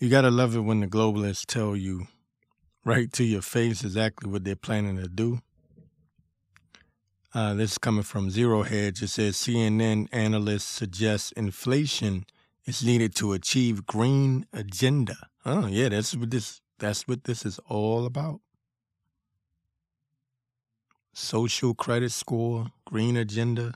You 0.00 0.08
gotta 0.08 0.30
love 0.30 0.54
it 0.54 0.60
when 0.60 0.78
the 0.78 0.86
globalists 0.86 1.44
tell 1.44 1.74
you 1.74 2.06
right 2.84 3.12
to 3.14 3.24
your 3.24 3.42
face 3.42 3.82
exactly 3.82 4.30
what 4.30 4.44
they're 4.44 4.54
planning 4.54 4.96
to 4.96 5.08
do. 5.08 5.40
Uh, 7.34 7.54
this 7.54 7.72
is 7.72 7.78
coming 7.78 8.04
from 8.04 8.30
Zero 8.30 8.62
Hedge. 8.62 9.02
It 9.02 9.08
says 9.08 9.34
CNN 9.34 10.06
analysts 10.12 10.66
suggest 10.66 11.32
inflation 11.32 12.26
is 12.64 12.84
needed 12.84 13.16
to 13.16 13.32
achieve 13.32 13.86
green 13.86 14.46
agenda. 14.52 15.16
Oh 15.44 15.66
yeah, 15.66 15.88
that's 15.88 16.14
what 16.14 16.30
this 16.30 16.60
that's 16.78 17.08
what 17.08 17.24
this 17.24 17.44
is 17.44 17.58
all 17.68 18.06
about. 18.06 18.40
Social 21.12 21.74
credit 21.74 22.12
score, 22.12 22.68
green 22.84 23.16
agenda, 23.16 23.74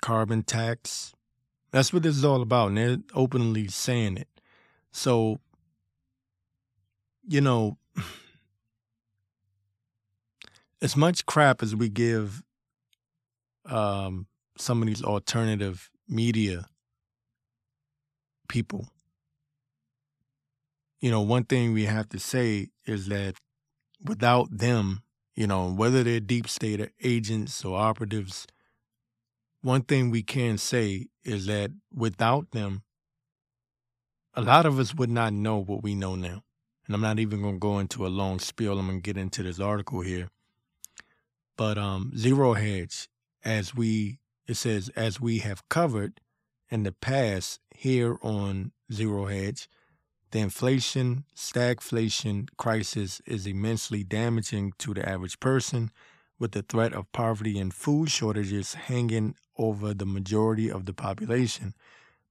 carbon 0.00 0.42
tax. 0.42 1.12
That's 1.70 1.92
what 1.92 2.02
this 2.02 2.16
is 2.16 2.24
all 2.24 2.40
about, 2.40 2.68
and 2.68 2.78
they're 2.78 2.96
openly 3.14 3.68
saying 3.68 4.16
it. 4.16 4.37
So, 4.92 5.38
you 7.26 7.40
know, 7.40 7.78
as 10.82 10.96
much 10.96 11.26
crap 11.26 11.62
as 11.62 11.74
we 11.74 11.88
give 11.88 12.42
um, 13.66 14.26
some 14.56 14.82
of 14.82 14.88
these 14.88 15.02
alternative 15.02 15.90
media 16.08 16.66
people, 18.48 18.88
you 21.00 21.10
know, 21.10 21.20
one 21.20 21.44
thing 21.44 21.72
we 21.72 21.84
have 21.84 22.08
to 22.10 22.18
say 22.18 22.68
is 22.86 23.06
that 23.06 23.34
without 24.04 24.48
them, 24.56 25.02
you 25.36 25.46
know, 25.46 25.70
whether 25.72 26.02
they're 26.02 26.20
deep 26.20 26.48
state 26.48 26.90
agents 27.02 27.64
or 27.64 27.78
operatives, 27.78 28.46
one 29.60 29.82
thing 29.82 30.10
we 30.10 30.22
can 30.22 30.58
say 30.58 31.06
is 31.24 31.46
that 31.46 31.70
without 31.94 32.50
them, 32.50 32.82
a 34.38 34.42
lot 34.42 34.66
of 34.66 34.78
us 34.78 34.94
would 34.94 35.10
not 35.10 35.32
know 35.32 35.56
what 35.56 35.82
we 35.82 35.96
know 35.96 36.14
now. 36.14 36.44
And 36.86 36.94
I'm 36.94 37.00
not 37.00 37.18
even 37.18 37.42
going 37.42 37.56
to 37.56 37.58
go 37.58 37.80
into 37.80 38.06
a 38.06 38.08
long 38.08 38.38
spiel. 38.38 38.78
I'm 38.78 38.86
going 38.86 38.98
to 38.98 39.02
get 39.02 39.20
into 39.20 39.42
this 39.42 39.58
article 39.58 40.00
here. 40.00 40.28
But 41.56 41.76
um, 41.76 42.12
Zero 42.16 42.52
Hedge, 42.52 43.08
as 43.44 43.74
we, 43.74 44.20
it 44.46 44.54
says, 44.54 44.90
as 44.90 45.20
we 45.20 45.38
have 45.38 45.68
covered 45.68 46.20
in 46.70 46.84
the 46.84 46.92
past 46.92 47.58
here 47.74 48.16
on 48.22 48.70
Zero 48.92 49.26
Hedge, 49.26 49.68
the 50.30 50.38
inflation, 50.38 51.24
stagflation 51.34 52.48
crisis 52.56 53.20
is 53.26 53.44
immensely 53.44 54.04
damaging 54.04 54.72
to 54.78 54.94
the 54.94 55.06
average 55.06 55.40
person, 55.40 55.90
with 56.38 56.52
the 56.52 56.62
threat 56.62 56.92
of 56.92 57.10
poverty 57.10 57.58
and 57.58 57.74
food 57.74 58.08
shortages 58.08 58.74
hanging 58.74 59.34
over 59.56 59.92
the 59.94 60.06
majority 60.06 60.70
of 60.70 60.86
the 60.86 60.94
population. 60.94 61.74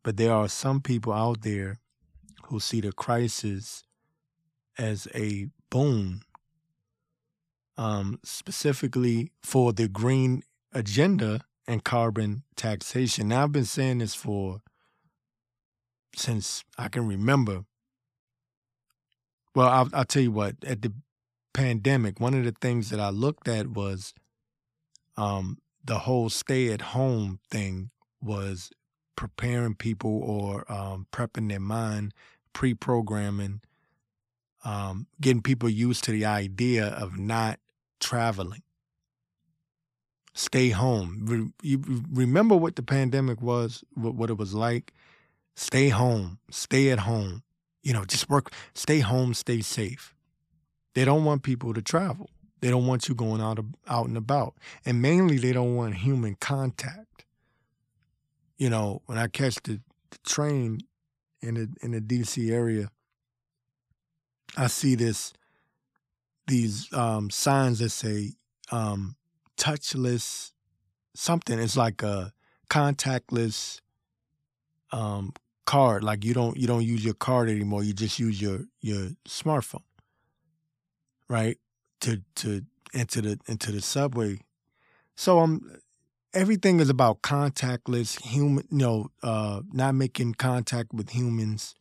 But 0.04 0.16
there 0.16 0.32
are 0.32 0.48
some 0.48 0.80
people 0.80 1.12
out 1.12 1.42
there 1.42 1.80
who 2.48 2.60
see 2.60 2.82
the 2.82 2.92
crisis 2.92 3.84
as 4.78 5.08
a 5.14 5.48
boon, 5.70 6.22
um, 7.78 8.20
specifically 8.24 9.32
for 9.44 9.74
the 9.74 9.88
green 9.88 10.44
agenda 10.74 11.42
and 11.68 11.84
carbon 11.84 12.44
taxation. 12.56 13.28
Now, 13.28 13.44
I've 13.44 13.52
been 13.52 13.66
saying 13.66 14.00
this 14.00 14.16
for 14.16 14.62
since 16.16 16.64
I 16.78 16.88
can 16.88 17.08
remember. 17.08 17.66
Well, 19.54 19.68
I'll, 19.68 19.90
I'll 19.94 20.06
tell 20.06 20.22
you 20.22 20.32
what, 20.32 20.56
at 20.66 20.82
the 20.82 20.94
pandemic, 21.54 22.20
one 22.20 22.34
of 22.34 22.44
the 22.44 22.56
things 22.62 22.90
that 22.92 23.00
I 23.00 23.10
looked 23.10 23.48
at 23.48 23.68
was 23.68 24.14
um, 25.18 25.58
the 25.84 26.00
whole 26.00 26.30
stay 26.30 26.72
at 26.72 26.82
home 26.82 27.40
thing 27.50 27.90
was 28.22 28.72
preparing 29.16 29.74
people 29.74 30.22
or 30.24 30.72
um, 30.72 31.08
prepping 31.12 31.50
their 31.50 31.60
mind 31.60 32.14
pre-programming, 32.58 33.62
um, 34.66 35.06
getting 35.22 35.44
people 35.44 35.70
used 35.70 36.04
to 36.04 36.12
the 36.12 36.26
idea 36.26 36.88
of 36.88 37.16
not 37.20 37.60
traveling. 38.00 38.64
Stay 40.34 40.72
home. 40.72 41.20
Re- 41.28 41.52
you 41.62 42.04
remember 42.12 42.56
what 42.56 42.76
the 42.76 42.82
pandemic 42.82 43.44
was, 43.44 43.84
what, 43.94 44.32
it 44.32 44.40
was 44.40 44.56
like? 44.56 44.92
Stay 45.56 45.90
home. 45.90 46.40
Stay 46.50 46.90
at 46.90 46.98
home. 46.98 47.44
You 47.84 47.94
know, 47.94 48.06
just 48.06 48.28
work. 48.28 48.52
Stay 48.74 49.02
home. 49.02 49.36
Stay 49.36 49.62
safe. 49.62 50.16
They 50.96 51.06
don't 51.06 51.26
want 51.26 51.44
people 51.44 51.76
to 51.76 51.82
travel. 51.84 52.32
They 52.62 52.72
don't 52.72 52.88
want 52.88 53.08
you 53.08 53.14
going 53.14 53.40
out 53.40 53.60
out 53.88 54.08
and 54.08 54.18
about, 54.18 54.56
and 54.84 55.00
mainly 55.00 55.38
they 55.38 55.54
don't 55.54 55.76
want 55.76 55.94
human 55.94 56.34
contact. 56.34 57.24
You 58.58 58.72
know, 58.72 59.04
when 59.06 59.20
I 59.20 59.28
catch 59.28 59.58
the, 59.62 59.80
the 60.10 60.18
train, 60.26 60.80
in 61.42 61.56
the 61.56 61.70
in 61.82 61.92
the 61.92 62.02
DC 62.02 62.52
area, 62.52 62.90
I 64.56 64.68
see 64.68 64.96
this 64.96 65.34
these 66.48 66.92
um, 66.94 67.30
signs 67.30 67.80
that 67.80 67.90
say 67.90 68.34
um, 68.72 69.16
touchless 69.58 70.52
something. 71.14 71.60
It's 71.60 71.78
like 71.78 72.02
a 72.04 72.34
contactless 72.70 73.82
um, 74.92 75.34
card. 75.66 76.04
Like 76.04 76.24
you 76.24 76.34
don't 76.34 76.58
you 76.58 76.68
don't 76.68 76.86
use 76.86 77.04
your 77.04 77.14
card 77.14 77.50
anymore. 77.50 77.84
You 77.84 77.94
just 77.94 78.20
use 78.20 78.42
your 78.42 78.62
your 78.82 79.10
smartphone, 79.28 79.84
right? 81.30 81.58
To 82.02 82.22
to 82.36 82.64
into 82.94 83.22
the 83.22 83.40
into 83.48 83.72
the 83.72 83.82
subway. 83.82 84.40
So 85.16 85.40
I'm 85.40 85.52
um, 85.52 85.72
everything 86.38 86.80
is 86.80 86.90
about 86.90 87.24
contactless 87.24 88.22
human 88.22 88.64
you 88.70 88.78
know 88.78 89.10
uh 89.24 89.62
not 89.74 89.96
making 89.96 90.36
contact 90.36 90.94
with 90.94 91.10
humans. 91.10 91.76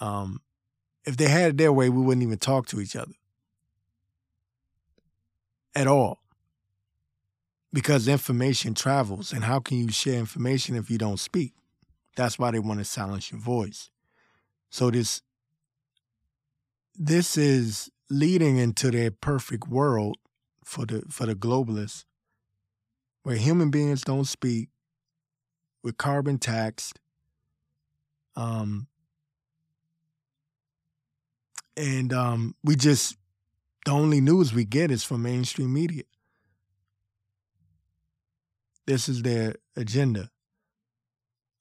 Um 0.00 0.42
if 1.04 1.16
they 1.16 1.28
had 1.28 1.50
it 1.50 1.56
their 1.56 1.72
way 1.72 1.88
we 1.88 2.02
wouldn't 2.02 2.22
even 2.22 2.38
talk 2.38 2.66
to 2.66 2.80
each 2.80 2.94
other. 2.94 3.14
At 5.74 5.86
all. 5.86 6.20
Because 7.72 8.06
information 8.06 8.74
travels 8.74 9.32
and 9.32 9.44
how 9.44 9.60
can 9.60 9.78
you 9.78 9.90
share 9.90 10.18
information 10.18 10.76
if 10.76 10.90
you 10.90 10.98
don't 10.98 11.20
speak? 11.20 11.54
That's 12.16 12.38
why 12.38 12.50
they 12.50 12.58
want 12.58 12.80
to 12.80 12.84
silence 12.84 13.30
your 13.32 13.40
voice. 13.40 13.90
So 14.68 14.90
this 14.90 15.22
this 16.94 17.38
is 17.38 17.90
leading 18.10 18.58
into 18.58 18.90
their 18.90 19.10
perfect 19.10 19.68
world 19.68 20.18
for 20.64 20.84
the 20.84 21.02
for 21.08 21.24
the 21.24 21.34
globalists 21.34 22.04
where 23.22 23.36
human 23.36 23.70
beings 23.70 24.02
don't 24.02 24.26
speak, 24.26 24.68
with 25.82 25.96
carbon 25.96 26.38
taxed, 26.38 26.98
um, 28.36 28.86
and 31.76 32.12
um, 32.12 32.54
we 32.64 32.76
just 32.76 33.16
the 33.84 33.92
only 33.92 34.20
news 34.20 34.52
we 34.52 34.64
get 34.64 34.90
is 34.90 35.04
from 35.04 35.22
mainstream 35.22 35.72
media. 35.72 36.02
This 38.86 39.08
is 39.08 39.22
their 39.22 39.54
agenda. 39.76 40.30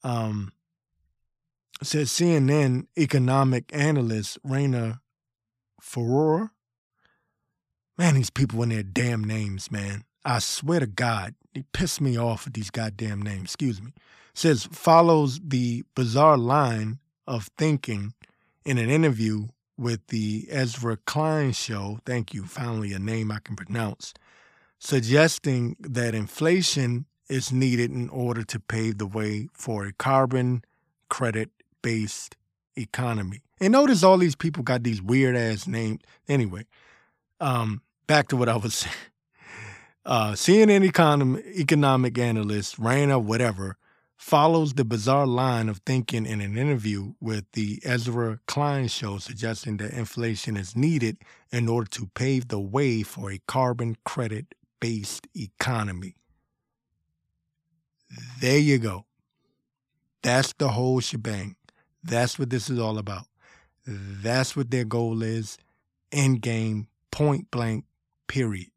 Um, 0.04 0.54
says 1.84 2.10
CNN 2.10 2.88
economic 2.98 3.70
analyst 3.74 4.42
Raina 4.44 5.00
Faror. 5.82 6.52
Man, 7.98 8.16
these 8.16 8.30
people 8.30 8.64
in 8.64 8.70
their 8.70 8.84
damn 8.84 9.24
names, 9.24 9.72
man. 9.72 10.04
I 10.24 10.40
swear 10.40 10.80
to 10.80 10.88
God, 10.88 11.36
they 11.58 11.64
piss 11.74 12.00
me 12.00 12.16
off 12.20 12.46
with 12.46 12.54
these 12.54 12.70
goddamn 12.70 13.20
names. 13.20 13.46
Excuse 13.46 13.82
me. 13.82 13.92
Says 14.36 14.70
follows 14.72 15.40
the 15.44 15.84
bizarre 15.96 16.38
line 16.38 17.00
of 17.26 17.50
thinking 17.58 18.14
in 18.64 18.78
an 18.78 18.92
interview 18.92 19.48
with 19.76 20.06
the 20.08 20.46
Ezra 20.52 20.98
Klein 20.98 21.54
show. 21.54 21.98
Thank 22.06 22.32
you, 22.32 22.46
finally 22.46 22.94
a 22.94 23.00
name 23.00 23.32
I 23.32 23.40
can 23.40 23.56
pronounce, 23.56 24.14
suggesting 24.78 25.76
that 25.80 26.14
inflation 26.14 27.08
is 27.28 27.52
needed 27.52 27.90
in 27.90 28.08
order 28.10 28.44
to 28.44 28.60
pave 28.60 29.00
the 29.00 29.08
way 29.08 29.50
for 29.54 29.86
a 29.86 29.94
carbon 29.94 30.64
credit 31.10 31.50
based 31.82 32.38
economy. 32.76 33.42
And 33.60 33.72
notice 33.72 34.04
all 34.04 34.20
these 34.20 34.36
people 34.36 34.62
got 34.62 34.84
these 34.84 35.02
weird 35.02 35.36
ass 35.36 35.66
names. 35.66 36.02
Anyway, 36.28 36.68
um, 37.40 37.82
back 38.06 38.28
to 38.28 38.38
what 38.38 38.48
I 38.48 38.58
was 38.58 38.76
saying. 38.76 38.96
Uh, 40.08 40.32
CNN 40.32 40.86
economic, 40.86 41.46
economic 41.48 42.18
analyst, 42.18 42.80
Rayna, 42.80 43.22
whatever, 43.22 43.76
follows 44.16 44.74
the 44.74 44.86
bizarre 44.86 45.28
line 45.28 45.68
of 45.68 45.80
thinking 45.80 46.26
in 46.26 46.40
an 46.40 46.58
interview 46.58 47.16
with 47.20 47.44
the 47.52 47.82
Ezra 47.84 48.40
Klein 48.48 48.88
show, 48.88 49.18
suggesting 49.18 49.76
that 49.78 49.92
inflation 49.92 50.56
is 50.56 50.78
needed 50.78 51.18
in 51.52 51.68
order 51.68 51.90
to 51.90 52.10
pave 52.16 52.48
the 52.48 52.58
way 52.60 53.04
for 53.04 53.30
a 53.30 53.42
carbon 53.48 53.98
credit 54.06 54.56
based 54.80 55.28
economy. 55.36 56.16
There 58.40 58.60
you 58.60 58.78
go. 58.78 59.08
That's 60.24 60.54
the 60.54 60.70
whole 60.70 61.02
shebang. 61.02 61.58
That's 62.02 62.40
what 62.40 62.50
this 62.50 62.70
is 62.70 62.80
all 62.80 62.98
about. 62.98 63.26
That's 63.86 64.56
what 64.56 64.72
their 64.72 64.86
goal 64.86 65.22
is. 65.22 65.58
End 66.14 66.42
game, 66.42 66.88
point 67.12 67.52
blank, 67.52 67.84
period. 68.28 68.68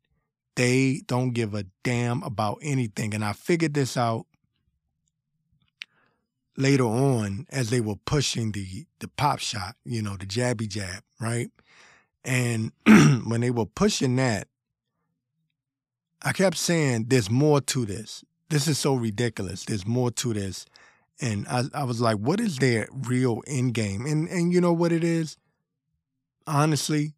They 0.61 1.01
don't 1.07 1.31
give 1.31 1.55
a 1.55 1.65
damn 1.85 2.23
about 2.23 2.59
anything. 2.61 3.15
And 3.15 3.25
I 3.25 3.33
figured 3.33 3.73
this 3.73 3.97
out 3.97 4.27
later 6.55 6.85
on 6.85 7.47
as 7.49 7.71
they 7.71 7.81
were 7.81 7.97
pushing 8.05 8.53
the 8.53 8.85
the 8.99 9.09
pop 9.09 9.39
shot, 9.39 9.77
you 9.87 10.03
know, 10.03 10.19
the 10.19 10.27
jabby 10.27 10.69
jab, 10.69 11.03
right? 11.19 11.51
And 12.27 12.73
when 13.25 13.41
they 13.41 13.51
were 13.51 13.65
pushing 13.65 14.17
that, 14.17 14.49
I 16.21 16.33
kept 16.33 16.59
saying, 16.59 17.07
there's 17.09 17.31
more 17.31 17.63
to 17.63 17.87
this. 17.87 18.23
This 18.51 18.69
is 18.69 18.77
so 18.77 18.95
ridiculous. 18.95 19.65
There's 19.65 19.87
more 19.87 20.11
to 20.11 20.35
this. 20.35 20.67
And 21.23 21.49
I, 21.49 21.63
I 21.73 21.85
was 21.85 22.03
like, 22.03 22.19
what 22.19 22.39
is 22.39 22.59
their 22.59 22.87
real 22.93 23.41
end 23.47 23.73
game? 23.73 24.05
And 24.05 24.29
and 24.29 24.53
you 24.53 24.61
know 24.61 24.75
what 24.75 24.93
it 24.93 25.05
is? 25.05 25.39
Honestly, 26.47 27.15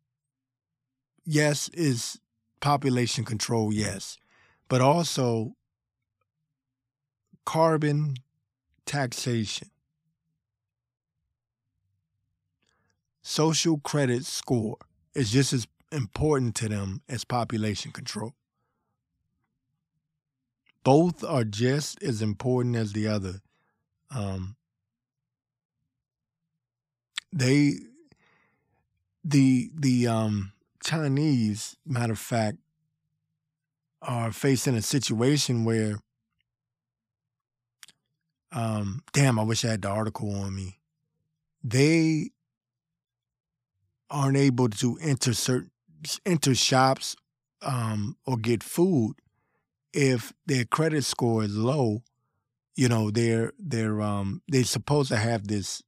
yes, 1.25 1.69
is 1.71 2.21
population 2.63 3.25
control, 3.25 3.71
yes. 3.75 4.17
But 4.69 4.81
also 4.81 5.57
carbon 7.45 8.15
taxation. 8.87 9.69
Social 13.21 13.79
credit 13.79 14.25
score 14.25 14.79
is 15.15 15.31
just 15.31 15.53
as 15.53 15.67
important 15.91 16.55
to 16.57 16.69
them 16.69 17.03
as 17.09 17.25
population 17.25 17.93
control. 17.93 18.33
Both 20.85 21.23
are 21.23 21.45
just 21.45 22.03
as 22.03 22.23
important 22.23 22.77
as 22.77 22.93
the 22.93 23.07
other. 23.07 23.41
Um, 24.11 24.57
they, 27.33 27.75
the 29.25 29.71
the 29.79 30.09
um, 30.09 30.52
Chinese, 30.85 31.77
matter 31.87 32.13
of 32.13 32.19
fact, 32.19 32.59
are 34.01 34.33
facing 34.33 34.75
a 34.75 34.83
situation 34.83 35.65
where, 35.65 35.97
um, 38.51 39.03
damn, 39.13 39.39
I 39.39 39.43
wish 39.43 39.65
I 39.65 39.71
had 39.71 39.83
the 39.83 39.89
article 39.89 40.35
on 40.35 40.55
me. 40.55 40.81
They 41.63 42.31
aren't 44.11 44.37
able 44.37 44.69
to 44.69 44.99
enter 45.01 45.33
certain 45.33 45.71
enter 46.27 46.55
shops 46.55 47.15
um, 47.63 48.17
or 48.27 48.37
get 48.37 48.63
food 48.63 49.15
if 49.93 50.33
their 50.47 50.65
credit 50.65 51.05
score 51.05 51.45
is 51.45 51.57
low, 51.57 52.03
you 52.75 52.89
know, 52.89 53.11
they're 53.11 53.53
they're 53.59 54.01
um 54.01 54.43
they're 54.49 54.65
supposed 54.65 55.11
to 55.11 55.17
have 55.17 55.47
this 55.49 55.83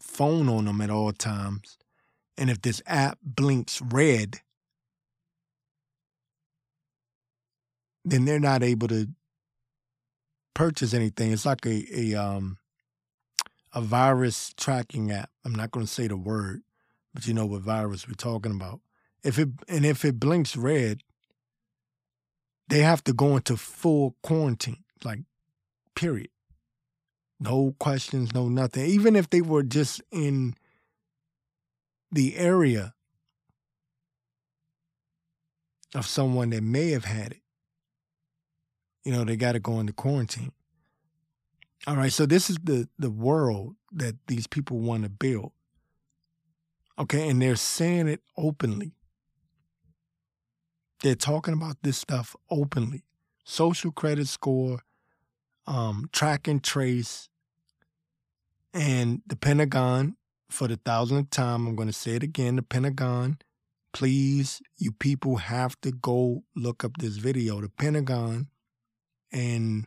phone 0.00 0.48
on 0.48 0.64
them 0.66 0.80
at 0.80 0.90
all 0.90 1.12
times. 1.12 1.78
And 2.38 2.50
if 2.50 2.60
this 2.60 2.82
app 2.86 3.18
blinks 3.22 3.80
red, 3.80 4.40
then 8.04 8.24
they're 8.24 8.38
not 8.38 8.62
able 8.62 8.88
to 8.88 9.08
purchase 10.54 10.94
anything. 10.94 11.32
It's 11.32 11.46
like 11.46 11.66
a, 11.66 11.84
a 11.92 12.14
um 12.14 12.58
a 13.72 13.80
virus 13.80 14.54
tracking 14.56 15.10
app. 15.12 15.30
I'm 15.44 15.54
not 15.54 15.70
going 15.70 15.84
to 15.84 15.92
say 15.92 16.08
the 16.08 16.16
word, 16.16 16.62
but 17.12 17.26
you 17.26 17.34
know 17.34 17.44
what 17.44 17.60
virus 17.62 18.08
we're 18.08 18.14
talking 18.14 18.52
about. 18.52 18.80
If 19.22 19.38
it 19.38 19.50
and 19.68 19.84
if 19.84 20.04
it 20.04 20.18
blinks 20.18 20.56
red, 20.56 21.00
they 22.68 22.80
have 22.80 23.04
to 23.04 23.12
go 23.12 23.36
into 23.36 23.56
full 23.56 24.16
quarantine, 24.22 24.84
like, 25.04 25.20
period. 25.94 26.30
No 27.38 27.74
questions, 27.78 28.32
no 28.32 28.48
nothing. 28.48 28.86
Even 28.86 29.14
if 29.14 29.28
they 29.28 29.42
were 29.42 29.62
just 29.62 30.00
in 30.10 30.54
the 32.10 32.36
area 32.36 32.94
of 35.94 36.06
someone 36.06 36.50
that 36.50 36.62
may 36.62 36.90
have 36.90 37.04
had 37.04 37.32
it, 37.32 37.42
you 39.04 39.12
know, 39.12 39.24
they 39.24 39.36
got 39.36 39.52
to 39.52 39.60
go 39.60 39.80
into 39.80 39.92
quarantine. 39.92 40.52
All 41.86 41.96
right, 41.96 42.12
so 42.12 42.26
this 42.26 42.50
is 42.50 42.58
the 42.62 42.88
the 42.98 43.10
world 43.10 43.76
that 43.92 44.16
these 44.26 44.46
people 44.46 44.78
want 44.78 45.04
to 45.04 45.08
build. 45.08 45.52
Okay, 46.98 47.28
and 47.28 47.40
they're 47.40 47.56
saying 47.56 48.08
it 48.08 48.22
openly. 48.36 48.96
They're 51.02 51.14
talking 51.14 51.54
about 51.54 51.76
this 51.82 51.98
stuff 51.98 52.34
openly. 52.50 53.04
Social 53.44 53.92
credit 53.92 54.26
score, 54.26 54.80
um, 55.66 56.08
track 56.10 56.48
and 56.48 56.64
trace, 56.64 57.28
and 58.74 59.22
the 59.26 59.36
Pentagon, 59.36 60.16
for 60.50 60.68
the 60.68 60.76
thousandth 60.76 61.30
time, 61.30 61.66
I'm 61.66 61.76
going 61.76 61.88
to 61.88 61.94
say 61.94 62.12
it 62.12 62.22
again 62.22 62.56
the 62.56 62.62
Pentagon, 62.62 63.38
please, 63.92 64.60
you 64.76 64.92
people 64.92 65.36
have 65.36 65.80
to 65.80 65.90
go 65.90 66.44
look 66.54 66.84
up 66.84 66.98
this 66.98 67.16
video. 67.16 67.60
The 67.60 67.68
Pentagon 67.68 68.48
in 69.32 69.86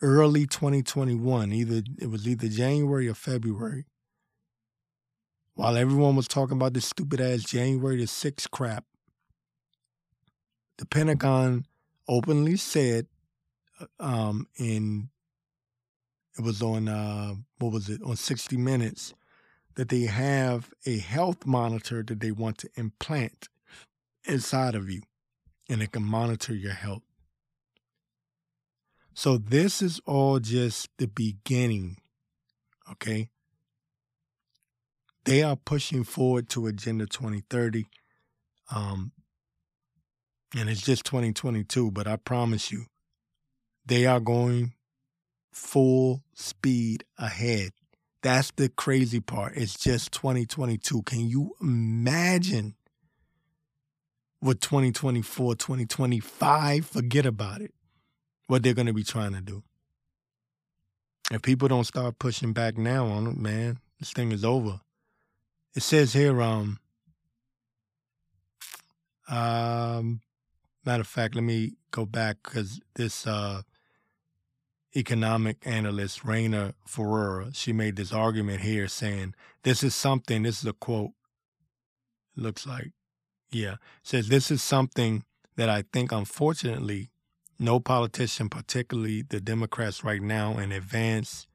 early 0.00 0.46
2021, 0.46 1.52
either 1.52 1.82
it 2.00 2.10
was 2.10 2.26
either 2.28 2.48
January 2.48 3.08
or 3.08 3.14
February, 3.14 3.86
while 5.54 5.76
everyone 5.76 6.16
was 6.16 6.28
talking 6.28 6.56
about 6.56 6.74
this 6.74 6.86
stupid 6.86 7.20
ass 7.20 7.42
January 7.42 7.96
the 7.96 8.04
6th 8.04 8.50
crap, 8.50 8.84
the 10.78 10.86
Pentagon 10.86 11.66
openly 12.08 12.56
said 12.56 13.06
uh, 13.80 13.86
um, 14.00 14.48
in 14.58 15.10
it 16.38 16.42
was 16.42 16.62
on 16.62 16.88
uh, 16.88 17.34
what 17.58 17.72
was 17.72 17.88
it 17.88 18.00
on 18.02 18.16
60 18.16 18.56
Minutes 18.56 19.14
that 19.74 19.88
they 19.88 20.02
have 20.02 20.70
a 20.86 20.98
health 20.98 21.46
monitor 21.46 22.02
that 22.02 22.20
they 22.20 22.30
want 22.30 22.58
to 22.58 22.70
implant 22.76 23.48
inside 24.24 24.74
of 24.74 24.90
you, 24.90 25.02
and 25.68 25.82
it 25.82 25.92
can 25.92 26.04
monitor 26.04 26.54
your 26.54 26.72
health. 26.72 27.02
So 29.14 29.36
this 29.36 29.82
is 29.82 30.00
all 30.06 30.38
just 30.38 30.88
the 30.98 31.06
beginning, 31.06 31.98
okay? 32.90 33.28
They 35.24 35.42
are 35.42 35.56
pushing 35.56 36.04
forward 36.04 36.48
to 36.50 36.66
Agenda 36.66 37.06
2030. 37.06 37.84
Um, 38.74 39.12
and 40.56 40.68
it's 40.68 40.82
just 40.82 41.04
2022, 41.04 41.90
but 41.90 42.06
I 42.06 42.16
promise 42.16 42.72
you, 42.72 42.86
they 43.86 44.06
are 44.06 44.20
going 44.20 44.74
full 45.52 46.22
speed 46.34 47.04
ahead. 47.18 47.72
That's 48.22 48.50
the 48.52 48.68
crazy 48.68 49.20
part. 49.20 49.56
It's 49.56 49.78
just 49.78 50.12
2022. 50.12 51.02
Can 51.02 51.28
you 51.28 51.54
imagine 51.60 52.74
what 54.40 54.60
2024, 54.60 55.56
2025, 55.56 56.86
forget 56.86 57.26
about 57.26 57.60
it, 57.60 57.74
what 58.46 58.62
they're 58.62 58.74
going 58.74 58.86
to 58.86 58.92
be 58.92 59.04
trying 59.04 59.34
to 59.34 59.40
do? 59.40 59.62
If 61.30 61.42
people 61.42 61.68
don't 61.68 61.84
start 61.84 62.18
pushing 62.18 62.52
back 62.52 62.76
now 62.76 63.06
on 63.06 63.26
it, 63.26 63.36
man, 63.36 63.78
this 63.98 64.12
thing 64.12 64.32
is 64.32 64.44
over. 64.44 64.80
It 65.74 65.82
says 65.82 66.12
here, 66.12 66.40
um, 66.42 66.78
um, 69.28 70.20
Matter 70.84 71.02
of 71.02 71.06
fact, 71.06 71.36
let 71.36 71.44
me 71.44 71.74
go 71.92 72.04
back 72.04 72.38
because 72.42 72.80
this 72.94 73.24
uh, 73.24 73.62
economic 74.94 75.58
analyst, 75.64 76.24
Rayna 76.24 76.74
Ferreira, 76.86 77.50
she 77.52 77.72
made 77.72 77.96
this 77.96 78.12
argument 78.12 78.60
here 78.60 78.88
saying 78.88 79.34
this 79.62 79.82
is 79.82 79.94
something, 79.94 80.42
this 80.42 80.60
is 80.60 80.66
a 80.66 80.72
quote, 80.72 81.12
looks 82.36 82.66
like, 82.66 82.92
yeah, 83.50 83.76
says 84.02 84.28
this 84.28 84.50
is 84.50 84.62
something 84.62 85.24
that 85.56 85.68
I 85.68 85.84
think, 85.92 86.12
unfortunately, 86.12 87.10
no 87.58 87.80
politician, 87.80 88.48
particularly 88.48 89.22
the 89.22 89.40
Democrats 89.40 90.02
right 90.02 90.22
now, 90.22 90.56
and 90.56 90.72
advance 90.72 91.46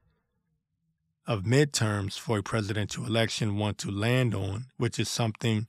of 1.26 1.42
midterms 1.42 2.18
for 2.18 2.38
a 2.38 2.42
presidential 2.42 3.04
election 3.04 3.58
want 3.58 3.78
to 3.78 3.90
land 3.90 4.34
on, 4.34 4.66
which 4.78 4.98
is 4.98 5.08
something 5.08 5.66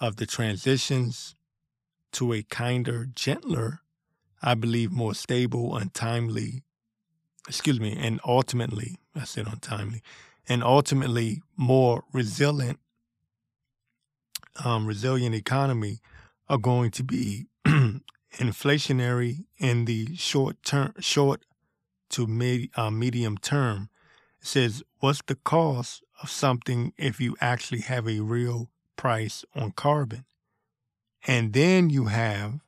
of 0.00 0.16
the 0.16 0.26
transitions 0.26 1.36
to 2.12 2.32
a 2.32 2.42
kinder, 2.42 3.06
gentler, 3.14 3.80
I 4.42 4.54
believe 4.54 4.90
more 4.90 5.14
stable, 5.14 5.76
untimely, 5.76 6.62
excuse 7.48 7.80
me, 7.80 7.96
and 7.98 8.20
ultimately, 8.24 8.98
I 9.14 9.24
said 9.24 9.46
untimely, 9.46 10.02
and 10.48 10.62
ultimately 10.62 11.42
more 11.56 12.04
resilient, 12.12 12.78
um, 14.64 14.86
resilient 14.86 15.34
economy 15.34 16.00
are 16.48 16.58
going 16.58 16.90
to 16.92 17.04
be 17.04 17.46
inflationary 18.34 19.44
in 19.58 19.84
the 19.84 20.14
short 20.16 20.62
term, 20.62 20.94
short 21.00 21.44
to 22.10 22.26
mid, 22.26 22.70
uh, 22.76 22.90
medium 22.90 23.38
term. 23.38 23.88
It 24.40 24.46
says, 24.46 24.82
what's 25.00 25.22
the 25.26 25.36
cost 25.36 26.02
of 26.22 26.30
something 26.30 26.92
if 26.96 27.20
you 27.20 27.36
actually 27.40 27.80
have 27.80 28.06
a 28.08 28.20
real 28.20 28.70
price 28.96 29.44
on 29.54 29.72
carbon? 29.72 30.24
And 31.26 31.52
then 31.52 31.90
you 31.90 32.06
have 32.06 32.60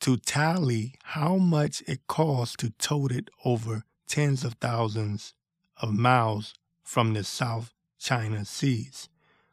to 0.00 0.16
tally 0.16 0.94
how 1.02 1.36
much 1.36 1.82
it 1.86 2.06
costs 2.06 2.56
to 2.56 2.70
tote 2.70 3.12
it 3.12 3.28
over 3.44 3.84
tens 4.06 4.44
of 4.44 4.54
thousands 4.54 5.34
of 5.80 5.92
miles 5.92 6.54
from 6.82 7.14
the 7.14 7.24
South 7.24 7.74
China 7.98 8.44
Seas. 8.44 9.08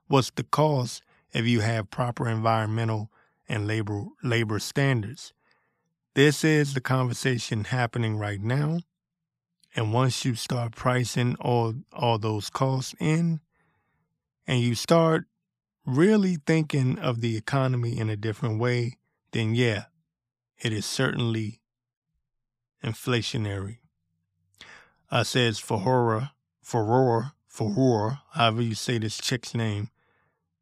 What's 0.07 0.31
the 0.31 0.43
cost 0.43 1.01
if 1.33 1.45
you 1.45 1.61
have 1.61 1.89
proper 1.89 2.29
environmental 2.29 3.11
and 3.49 3.67
labor 3.67 4.05
labor 4.23 4.59
standards? 4.59 5.33
This 6.13 6.43
is 6.43 6.73
the 6.73 6.81
conversation 6.81 7.65
happening 7.65 8.17
right 8.17 8.41
now. 8.41 8.79
And 9.75 9.91
once 9.91 10.23
you 10.23 10.35
start 10.35 10.75
pricing 10.75 11.35
all 11.41 11.73
all 11.91 12.17
those 12.17 12.49
costs 12.49 12.95
in 12.99 13.41
and 14.47 14.61
you 14.61 14.75
start 14.75 15.25
really 15.85 16.37
thinking 16.45 16.97
of 16.99 17.21
the 17.21 17.35
economy 17.35 17.97
in 17.97 18.09
a 18.09 18.15
different 18.15 18.59
way, 18.59 18.97
then 19.31 19.53
yeah, 19.53 19.85
it 20.59 20.73
is 20.73 20.85
certainly 20.85 21.59
inflationary. 22.83 23.77
Uh, 25.11 25.23
says 25.23 25.59
Fahora, 25.59 26.31
Furore, 26.61 27.33
Furore, 27.47 28.19
however 28.31 28.61
you 28.61 28.75
say 28.75 28.97
this 28.97 29.17
chick's 29.17 29.53
name, 29.53 29.89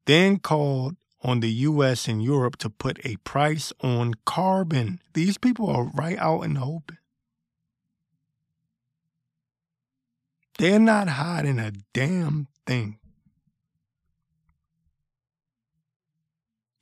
then 0.05 0.37
called 0.37 0.95
on 1.23 1.39
the 1.39 1.49
U.S. 1.49 2.07
and 2.07 2.21
Europe 2.21 2.57
to 2.57 2.69
put 2.69 2.99
a 3.05 3.15
price 3.17 3.71
on 3.81 4.13
carbon. 4.25 4.99
These 5.13 5.37
people 5.37 5.69
are 5.69 5.85
right 5.93 6.17
out 6.19 6.41
in 6.41 6.55
the 6.55 6.61
open. 6.61 6.97
They're 10.59 10.79
not 10.79 11.07
hiding 11.07 11.59
a 11.59 11.71
damn 11.93 12.47
thing. 12.65 12.99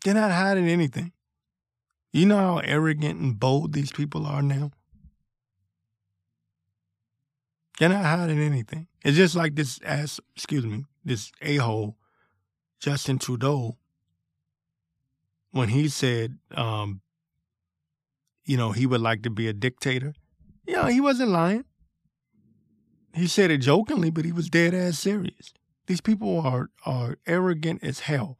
They're 0.04 0.14
not 0.16 0.32
hiding 0.32 0.68
anything. 0.68 1.14
You 2.12 2.26
know 2.26 2.38
how 2.38 2.58
arrogant 2.60 3.20
and 3.20 3.40
bold 3.40 3.74
these 3.74 3.92
people 3.92 4.26
are 4.26 4.42
now? 4.42 4.72
They're 7.80 7.90
not 7.90 8.06
hiding 8.06 8.40
anything. 8.40 8.88
It's 9.04 9.18
just 9.18 9.36
like 9.36 9.56
this 9.56 9.80
ass, 9.84 10.20
excuse 10.36 10.66
me, 10.66 10.86
this 11.04 11.32
a 11.42 11.56
hole, 11.56 11.98
Justin 12.80 13.18
Trudeau, 13.18 13.78
when 15.52 15.70
he 15.70 15.90
said, 15.90 16.38
um, 16.54 17.02
you 18.46 18.58
know, 18.58 18.72
he 18.72 18.86
would 18.86 19.02
like 19.02 19.24
to 19.24 19.30
be 19.30 19.48
a 19.48 19.54
dictator. 19.54 20.14
You 20.68 20.76
know, 20.76 20.86
he 20.86 21.02
wasn't 21.02 21.32
lying. 21.32 21.66
He 23.14 23.28
said 23.28 23.52
it 23.52 23.60
jokingly, 23.60 24.10
but 24.10 24.26
he 24.26 24.32
was 24.32 24.50
dead 24.50 24.74
ass 24.74 25.00
serious. 25.00 25.54
These 25.88 26.02
people 26.02 26.40
are 26.42 26.70
are 26.86 27.18
arrogant 27.26 27.84
as 27.84 28.02
hell. 28.02 28.38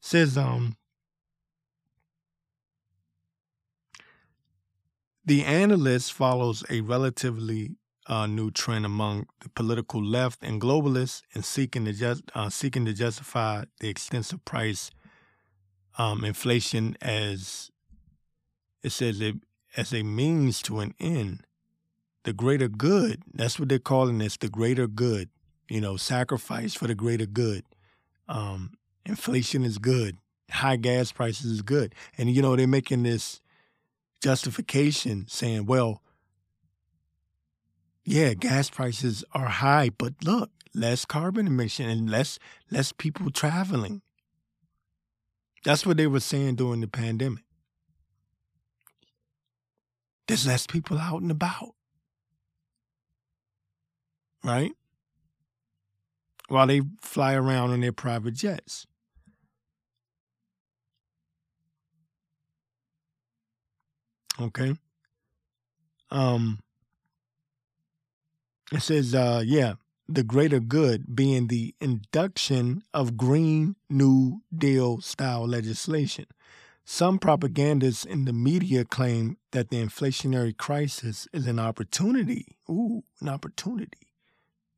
Says 0.00 0.38
um 0.38 0.76
The 5.26 5.44
analyst 5.44 6.12
follows 6.12 6.62
a 6.70 6.82
relatively 6.82 7.72
uh, 8.06 8.28
new 8.28 8.52
trend 8.52 8.86
among 8.86 9.26
the 9.40 9.48
political 9.48 10.00
left 10.02 10.38
and 10.42 10.60
globalists 10.60 11.22
in 11.34 11.42
seeking 11.42 11.84
to 11.86 11.92
just 11.92 12.22
uh, 12.34 12.48
seeking 12.48 12.84
to 12.84 12.92
justify 12.92 13.64
the 13.80 13.88
extensive 13.88 14.44
price 14.44 14.92
um, 15.98 16.24
inflation 16.24 16.96
as 17.02 17.72
it 18.84 18.92
says 18.92 19.20
it 19.20 19.34
as 19.76 19.92
a 19.92 20.04
means 20.04 20.62
to 20.62 20.78
an 20.78 20.94
end, 21.00 21.44
the 22.22 22.32
greater 22.32 22.68
good. 22.68 23.22
That's 23.34 23.58
what 23.58 23.68
they're 23.68 23.80
calling 23.80 24.18
this, 24.18 24.36
the 24.36 24.48
greater 24.48 24.86
good. 24.86 25.28
You 25.68 25.80
know, 25.80 25.96
sacrifice 25.96 26.74
for 26.74 26.86
the 26.86 26.94
greater 26.94 27.26
good. 27.26 27.64
Um, 28.28 28.74
inflation 29.04 29.64
is 29.64 29.78
good. 29.78 30.18
High 30.50 30.76
gas 30.76 31.10
prices 31.10 31.50
is 31.50 31.62
good, 31.62 31.96
and 32.16 32.30
you 32.30 32.40
know 32.40 32.54
they're 32.54 32.68
making 32.68 33.02
this 33.02 33.40
justification 34.22 35.26
saying, 35.28 35.66
well, 35.66 36.02
yeah, 38.04 38.34
gas 38.34 38.70
prices 38.70 39.24
are 39.32 39.46
high, 39.46 39.90
but 39.90 40.14
look, 40.22 40.50
less 40.74 41.04
carbon 41.04 41.46
emission 41.46 41.88
and 41.88 42.08
less 42.08 42.38
less 42.70 42.92
people 42.92 43.30
traveling. 43.30 44.02
That's 45.64 45.84
what 45.84 45.96
they 45.96 46.06
were 46.06 46.20
saying 46.20 46.56
during 46.56 46.80
the 46.80 46.86
pandemic. 46.86 47.42
There's 50.28 50.46
less 50.46 50.66
people 50.66 50.98
out 50.98 51.22
and 51.22 51.30
about. 51.30 51.74
Right? 54.44 54.72
While 56.48 56.68
they 56.68 56.82
fly 57.00 57.34
around 57.34 57.72
in 57.72 57.80
their 57.80 57.92
private 57.92 58.34
jets. 58.34 58.86
Okay. 64.40 64.74
Um, 66.10 66.60
it 68.72 68.82
says, 68.82 69.14
uh, 69.14 69.42
yeah, 69.44 69.74
the 70.08 70.22
greater 70.22 70.60
good 70.60 71.16
being 71.16 71.48
the 71.48 71.74
induction 71.80 72.82
of 72.92 73.16
Green 73.16 73.76
New 73.88 74.42
Deal 74.56 75.00
style 75.00 75.46
legislation. 75.46 76.26
Some 76.84 77.18
propagandists 77.18 78.04
in 78.04 78.26
the 78.26 78.32
media 78.32 78.84
claim 78.84 79.38
that 79.50 79.70
the 79.70 79.82
inflationary 79.82 80.56
crisis 80.56 81.26
is 81.32 81.46
an 81.46 81.58
opportunity. 81.58 82.56
Ooh, 82.70 83.02
an 83.20 83.28
opportunity. 83.28 84.12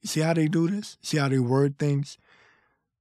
You 0.00 0.08
see 0.08 0.20
how 0.20 0.32
they 0.32 0.48
do 0.48 0.68
this? 0.68 0.96
See 1.02 1.18
how 1.18 1.28
they 1.28 1.38
word 1.38 1.78
things? 1.78 2.16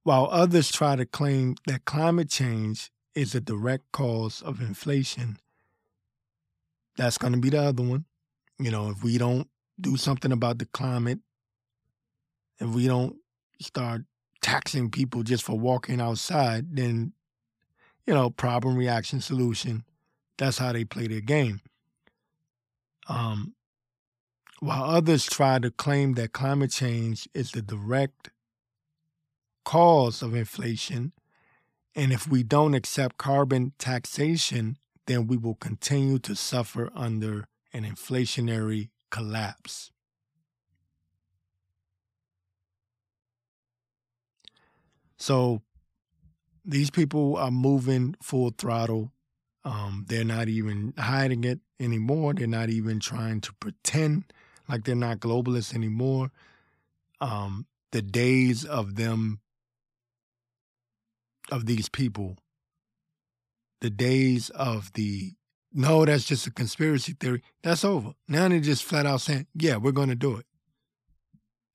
While 0.02 0.28
others 0.30 0.70
try 0.70 0.96
to 0.96 1.06
claim 1.06 1.56
that 1.66 1.86
climate 1.86 2.28
change 2.28 2.90
is 3.14 3.34
a 3.34 3.40
direct 3.40 3.90
cause 3.92 4.42
of 4.42 4.60
inflation 4.60 5.38
that's 6.98 7.16
going 7.16 7.32
to 7.32 7.38
be 7.38 7.48
the 7.48 7.62
other 7.62 7.82
one. 7.82 8.04
You 8.58 8.70
know, 8.70 8.90
if 8.90 9.02
we 9.02 9.16
don't 9.16 9.48
do 9.80 9.96
something 9.96 10.32
about 10.32 10.58
the 10.58 10.66
climate, 10.66 11.20
if 12.58 12.68
we 12.68 12.86
don't 12.88 13.16
start 13.60 14.02
taxing 14.42 14.90
people 14.90 15.22
just 15.22 15.44
for 15.44 15.58
walking 15.58 16.00
outside, 16.00 16.76
then, 16.76 17.12
you 18.04 18.12
know, 18.12 18.30
problem, 18.30 18.76
reaction, 18.76 19.20
solution. 19.20 19.84
That's 20.36 20.58
how 20.58 20.72
they 20.72 20.84
play 20.84 21.06
their 21.06 21.20
game. 21.20 21.60
Um, 23.08 23.54
while 24.60 24.82
others 24.82 25.24
try 25.24 25.60
to 25.60 25.70
claim 25.70 26.14
that 26.14 26.32
climate 26.32 26.72
change 26.72 27.28
is 27.32 27.52
the 27.52 27.62
direct 27.62 28.30
cause 29.64 30.20
of 30.20 30.34
inflation, 30.34 31.12
and 31.94 32.12
if 32.12 32.26
we 32.26 32.42
don't 32.42 32.74
accept 32.74 33.18
carbon 33.18 33.72
taxation 33.78 34.78
then 35.08 35.26
we 35.26 35.36
will 35.36 35.54
continue 35.54 36.18
to 36.18 36.36
suffer 36.36 36.90
under 36.94 37.48
an 37.72 37.84
inflationary 37.84 38.90
collapse. 39.10 39.90
So 45.16 45.62
these 46.64 46.90
people 46.90 47.36
are 47.36 47.50
moving 47.50 48.14
full 48.22 48.52
throttle. 48.56 49.10
Um, 49.64 50.04
they're 50.08 50.24
not 50.24 50.48
even 50.48 50.92
hiding 50.98 51.44
it 51.44 51.60
anymore. 51.80 52.34
They're 52.34 52.46
not 52.46 52.68
even 52.68 53.00
trying 53.00 53.40
to 53.40 53.54
pretend 53.54 54.32
like 54.68 54.84
they're 54.84 54.94
not 54.94 55.20
globalists 55.20 55.74
anymore. 55.74 56.30
Um, 57.20 57.66
the 57.92 58.02
days 58.02 58.64
of 58.64 58.96
them, 58.96 59.40
of 61.50 61.64
these 61.64 61.88
people, 61.88 62.36
the 63.80 63.90
days 63.90 64.50
of 64.50 64.92
the 64.94 65.32
no, 65.72 66.04
that's 66.04 66.24
just 66.24 66.46
a 66.46 66.50
conspiracy 66.50 67.14
theory. 67.18 67.42
That's 67.62 67.84
over. 67.84 68.12
Now 68.26 68.48
they're 68.48 68.60
just 68.60 68.84
flat 68.84 69.06
out 69.06 69.20
saying, 69.20 69.46
yeah, 69.54 69.76
we're 69.76 69.92
going 69.92 70.08
to 70.08 70.14
do 70.14 70.36
it. 70.36 70.46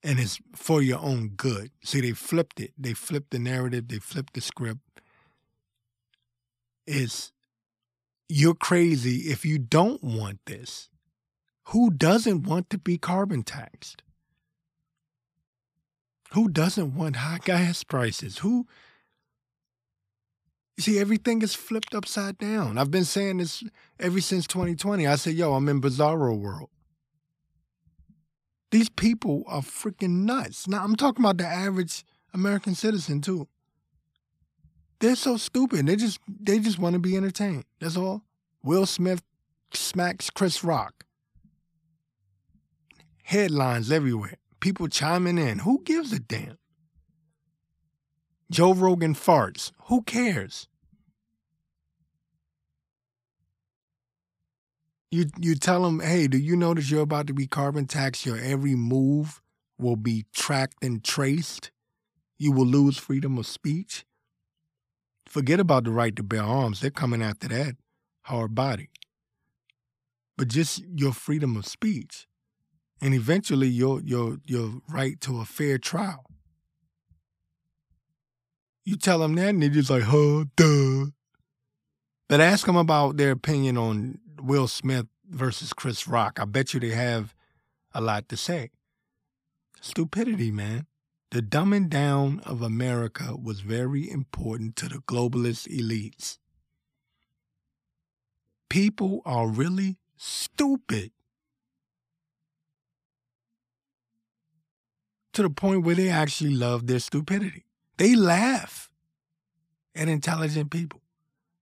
And 0.02 0.18
it's 0.18 0.38
for 0.54 0.82
your 0.82 0.98
own 0.98 1.28
good. 1.28 1.70
See, 1.82 2.00
they 2.00 2.10
flipped 2.10 2.60
it. 2.60 2.72
They 2.76 2.92
flipped 2.92 3.30
the 3.30 3.38
narrative. 3.38 3.88
They 3.88 4.00
flipped 4.00 4.34
the 4.34 4.40
script. 4.40 4.80
It's 6.86 7.32
you're 8.28 8.54
crazy 8.54 9.30
if 9.30 9.44
you 9.44 9.58
don't 9.58 10.02
want 10.02 10.40
this. 10.46 10.88
Who 11.68 11.90
doesn't 11.90 12.42
want 12.42 12.68
to 12.70 12.78
be 12.78 12.98
carbon 12.98 13.42
taxed? 13.42 14.02
Who 16.32 16.48
doesn't 16.48 16.94
want 16.94 17.16
high 17.16 17.38
gas 17.42 17.84
prices? 17.84 18.38
Who 18.38 18.66
you 20.76 20.82
see, 20.82 20.98
everything 20.98 21.42
is 21.42 21.54
flipped 21.54 21.94
upside 21.94 22.38
down. 22.38 22.78
I've 22.78 22.90
been 22.90 23.04
saying 23.04 23.38
this 23.38 23.62
ever 24.00 24.20
since 24.20 24.46
2020. 24.46 25.06
I 25.06 25.14
said, 25.16 25.34
yo, 25.34 25.54
I'm 25.54 25.68
in 25.68 25.80
bizarro 25.80 26.38
world. 26.38 26.70
These 28.70 28.88
people 28.88 29.44
are 29.46 29.62
freaking 29.62 30.24
nuts. 30.24 30.66
Now, 30.66 30.82
I'm 30.82 30.96
talking 30.96 31.24
about 31.24 31.38
the 31.38 31.46
average 31.46 32.04
American 32.32 32.74
citizen, 32.74 33.20
too. 33.20 33.46
They're 34.98 35.16
so 35.16 35.36
stupid. 35.36 35.86
They 35.86 35.96
just 35.96 36.18
they 36.26 36.58
just 36.58 36.78
want 36.78 36.94
to 36.94 36.98
be 36.98 37.16
entertained. 37.16 37.64
That's 37.78 37.96
all. 37.96 38.22
Will 38.62 38.86
Smith 38.86 39.22
smacks 39.72 40.30
Chris 40.30 40.64
Rock. 40.64 41.04
Headlines 43.22 43.92
everywhere. 43.92 44.38
People 44.60 44.88
chiming 44.88 45.36
in. 45.36 45.58
Who 45.60 45.82
gives 45.84 46.12
a 46.12 46.18
damn? 46.18 46.56
Joe 48.50 48.74
Rogan 48.74 49.14
farts. 49.14 49.72
Who 49.86 50.02
cares? 50.02 50.68
You 55.10 55.26
you 55.38 55.54
tell 55.54 55.84
them, 55.84 56.00
hey, 56.00 56.26
do 56.26 56.36
you 56.36 56.56
that 56.74 56.90
you're 56.90 57.02
about 57.02 57.28
to 57.28 57.34
be 57.34 57.46
carbon 57.46 57.86
taxed? 57.86 58.26
Your 58.26 58.36
every 58.36 58.74
move 58.74 59.40
will 59.78 59.96
be 59.96 60.26
tracked 60.34 60.82
and 60.82 61.04
traced. 61.04 61.70
You 62.38 62.52
will 62.52 62.66
lose 62.66 62.98
freedom 62.98 63.38
of 63.38 63.46
speech. 63.46 64.04
Forget 65.26 65.60
about 65.60 65.84
the 65.84 65.90
right 65.92 66.14
to 66.16 66.22
bear 66.22 66.42
arms. 66.42 66.80
They're 66.80 66.90
coming 66.90 67.22
after 67.22 67.48
that 67.48 67.76
hard 68.22 68.54
body. 68.54 68.90
But 70.36 70.48
just 70.48 70.82
your 70.94 71.12
freedom 71.12 71.56
of 71.56 71.66
speech. 71.66 72.26
And 73.00 73.14
eventually 73.14 73.68
your 73.68 74.00
your 74.00 74.38
your 74.44 74.80
right 74.88 75.20
to 75.22 75.38
a 75.40 75.44
fair 75.44 75.78
trial. 75.78 76.24
You 78.84 78.96
tell 78.96 79.18
them 79.18 79.34
that, 79.36 79.48
and 79.48 79.62
they're 79.62 79.70
just 79.70 79.90
like, 79.90 80.02
huh, 80.02 80.44
duh. 80.56 81.06
But 82.28 82.40
ask 82.40 82.66
them 82.66 82.76
about 82.76 83.16
their 83.16 83.30
opinion 83.30 83.78
on 83.78 84.18
Will 84.40 84.68
Smith 84.68 85.06
versus 85.28 85.72
Chris 85.72 86.06
Rock. 86.06 86.38
I 86.40 86.44
bet 86.44 86.74
you 86.74 86.80
they 86.80 86.90
have 86.90 87.34
a 87.94 88.00
lot 88.00 88.28
to 88.28 88.36
say. 88.36 88.70
Stupidity, 89.80 90.50
man. 90.50 90.86
The 91.30 91.40
dumbing 91.42 91.88
down 91.88 92.40
of 92.40 92.62
America 92.62 93.34
was 93.36 93.60
very 93.60 94.08
important 94.08 94.76
to 94.76 94.88
the 94.88 94.98
globalist 94.98 95.66
elites. 95.68 96.38
People 98.68 99.22
are 99.24 99.48
really 99.48 99.96
stupid. 100.16 101.10
To 105.32 105.42
the 105.42 105.50
point 105.50 105.84
where 105.84 105.96
they 105.96 106.08
actually 106.08 106.54
love 106.54 106.86
their 106.86 107.00
stupidity. 107.00 107.64
They 107.96 108.14
laugh 108.14 108.90
at 109.94 110.08
intelligent 110.08 110.70
people. 110.70 111.00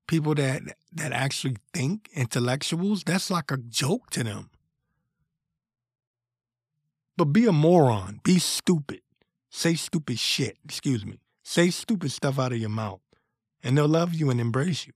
People 0.07 0.35
that 0.35 0.63
that 0.93 1.13
actually 1.13 1.57
think, 1.73 2.09
intellectuals, 2.13 3.03
that's 3.05 3.31
like 3.31 3.51
a 3.51 3.57
joke 3.57 4.11
to 4.11 4.25
them. 4.25 4.51
But 7.17 7.27
be 7.27 7.47
a 7.47 7.53
moron, 7.53 8.21
be 8.23 8.39
stupid. 8.39 9.01
Say 9.51 9.75
stupid 9.75 10.19
shit, 10.19 10.59
excuse 10.65 11.05
me. 11.05 11.21
Say 11.43 11.71
stupid 11.71 12.11
stuff 12.11 12.39
out 12.39 12.53
of 12.53 12.59
your 12.59 12.71
mouth, 12.71 13.01
and 13.63 13.77
they'll 13.77 13.89
love 13.89 14.15
you 14.15 14.31
and 14.31 14.41
embrace 14.41 14.87
you. 14.87 14.93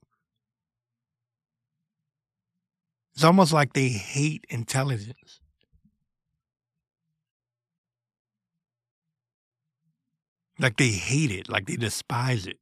It's 3.14 3.24
almost 3.24 3.52
like 3.52 3.72
they 3.72 3.88
hate 3.88 4.44
intelligence. 4.50 5.40
Like 10.58 10.76
they 10.76 10.88
hate 10.88 11.30
it, 11.30 11.48
like 11.48 11.66
they 11.66 11.76
despise 11.76 12.46
it. 12.46 12.58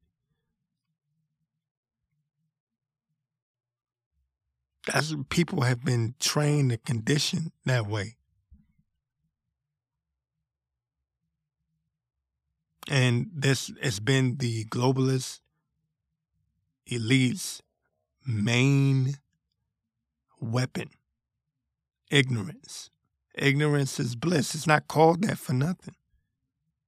That's 4.87 5.15
people 5.31 5.63
have 5.63 5.85
been 5.85 6.15
trained 6.21 6.73
and 6.73 6.85
conditioned 6.85 7.53
that 7.65 7.87
way. 7.87 8.17
And 12.89 13.31
this 13.35 13.73
has 13.83 13.99
been 13.99 14.37
the 14.37 14.65
globalist 14.67 15.41
elite's 16.87 17.63
main 18.27 19.15
weapon 20.39 20.91
ignorance. 22.11 22.91
Ignorance 23.35 23.99
is 23.99 24.17
bliss. 24.17 24.55
It's 24.55 24.67
not 24.67 24.87
called 24.87 25.23
that 25.23 25.39
for 25.39 25.55
nothing. 25.55 25.95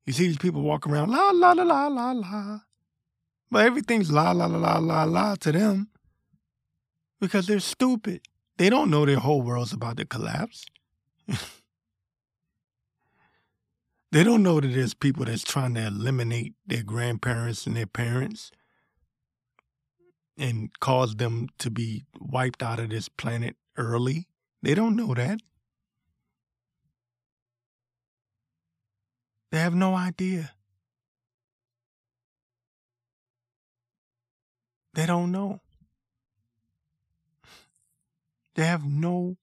You 0.07 0.13
see 0.13 0.29
these 0.29 0.39
people 0.39 0.63
walk 0.63 0.87
around 0.87 1.11
la 1.11 1.31
la 1.33 1.53
la 1.53 1.63
la 1.63 1.87
la 1.89 2.13
la. 2.13 2.61
But 3.51 3.67
everything's 3.67 4.11
la 4.11 4.33
la 4.33 4.47
la 4.47 4.59
la 4.59 4.79
la 4.79 5.05
la 5.05 5.35
to 5.37 5.53
them 5.53 5.89
because 7.21 7.47
they're 7.47 7.61
stupid. 7.61 8.23
They 8.57 8.71
don't 8.71 8.91
know 8.91 9.05
their 9.05 9.19
whole 9.19 9.43
world's 9.43 9.73
about 9.73 9.99
to 9.99 10.07
collapse. 10.07 10.65
They 14.13 14.25
don't 14.25 14.43
know 14.43 14.61
that 14.61 14.69
there's 14.69 14.95
people 14.95 15.27
that's 15.27 15.43
trying 15.43 15.75
to 15.75 15.89
eliminate 15.89 16.55
their 16.67 16.83
grandparents 16.83 17.67
and 17.67 17.77
their 17.77 17.87
parents 17.87 18.51
and 20.39 20.71
cause 20.81 21.17
them 21.17 21.49
to 21.59 21.71
be 21.71 22.05
wiped 22.19 22.63
out 22.63 22.79
of 22.79 22.89
this 22.89 23.11
planet 23.11 23.57
early. 23.77 24.27
They 24.63 24.75
don't 24.75 24.97
know 24.97 25.13
that. 25.13 25.41
They 29.51 29.59
have 29.59 29.75
no 29.75 29.95
idea. 29.95 30.53
They 34.95 35.07
don't 35.07 35.31
know. 35.31 35.61
They 38.55 38.65
have 38.65 38.85
no 38.85 39.37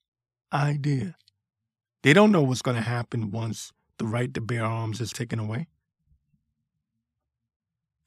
idea. 0.51 1.15
They 2.01 2.13
don't 2.13 2.31
know 2.31 2.41
what's 2.41 2.63
going 2.63 2.77
to 2.77 2.83
happen 2.83 3.31
once 3.31 3.71
the 3.97 4.05
right 4.05 4.33
to 4.33 4.41
bear 4.41 4.65
arms 4.65 4.99
is 4.99 5.13
taken 5.13 5.39
away. 5.39 5.67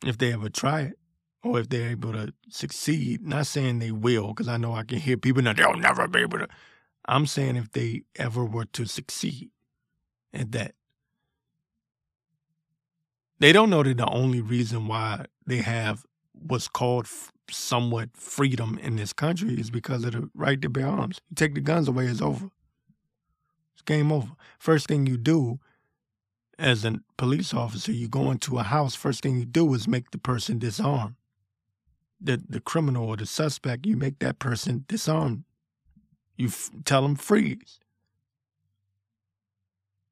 If 0.05 0.19
they 0.19 0.33
ever 0.33 0.51
try 0.51 0.81
it, 0.83 0.99
or 1.43 1.61
if 1.61 1.69
they're 1.69 1.91
able 1.91 2.13
to 2.13 2.35
succeed, 2.51 3.23
not 3.25 3.47
saying 3.47 3.79
they 3.79 3.93
will, 3.93 4.29
because 4.29 4.49
I 4.49 4.57
know 4.57 4.75
I 4.75 4.83
can 4.83 4.99
hear 4.99 5.17
people 5.17 5.43
now, 5.43 5.53
they'll 5.53 5.77
never 5.77 6.09
be 6.09 6.21
able 6.21 6.39
to. 6.41 6.49
I'm 7.07 7.27
saying 7.27 7.57
if 7.57 7.71
they 7.71 8.03
ever 8.17 8.45
were 8.45 8.65
to 8.67 8.85
succeed 8.87 9.51
at 10.35 10.53
that. 10.53 10.75
They 13.39 13.53
don't 13.53 13.71
know 13.71 13.83
that 13.83 13.97
the 13.99 14.09
only 14.09 14.41
reason 14.41 14.89
why 14.89 15.27
they 15.47 15.59
have 15.59 16.07
what's 16.33 16.69
called 16.69 17.07
somewhat 17.51 18.11
freedom 18.15 18.79
in 18.83 18.97
this 18.97 19.13
country 19.13 19.55
is 19.55 19.71
because 19.71 20.05
of 20.05 20.13
the 20.13 20.31
right 20.35 20.61
to 20.63 20.69
bear 20.69 20.87
arms. 20.87 21.21
You 21.31 21.35
take 21.35 21.55
the 21.55 21.61
guns 21.61 21.89
away, 21.89 22.07
it's 22.07 22.23
over. 22.23 22.51
It's 23.75 23.83
game 23.85 24.11
over. 24.11 24.33
First 24.59 24.89
thing 24.89 25.07
you 25.07 25.17
do 25.17 25.61
as 26.59 26.85
a 26.85 27.01
police 27.19 27.53
officer, 27.53 27.93
you 27.93 28.09
go 28.09 28.31
into 28.31 28.59
a 28.59 28.63
house, 28.63 28.95
first 28.95 29.23
thing 29.23 29.39
you 29.39 29.45
do 29.45 29.73
is 29.75 29.87
make 29.87 30.11
the 30.11 30.19
person 30.19 30.59
disarm. 30.59 31.17
The, 32.21 32.43
the 32.49 32.61
criminal 32.61 33.09
or 33.09 33.17
the 33.17 33.27
suspect, 33.27 33.85
you 33.87 33.97
make 33.97 34.19
that 34.21 34.39
person 34.39 34.85
disarm. 34.89 35.45
You 36.37 36.49
f- 36.49 36.71
tell 36.85 37.03
them 37.03 37.15
freeze. 37.15 37.79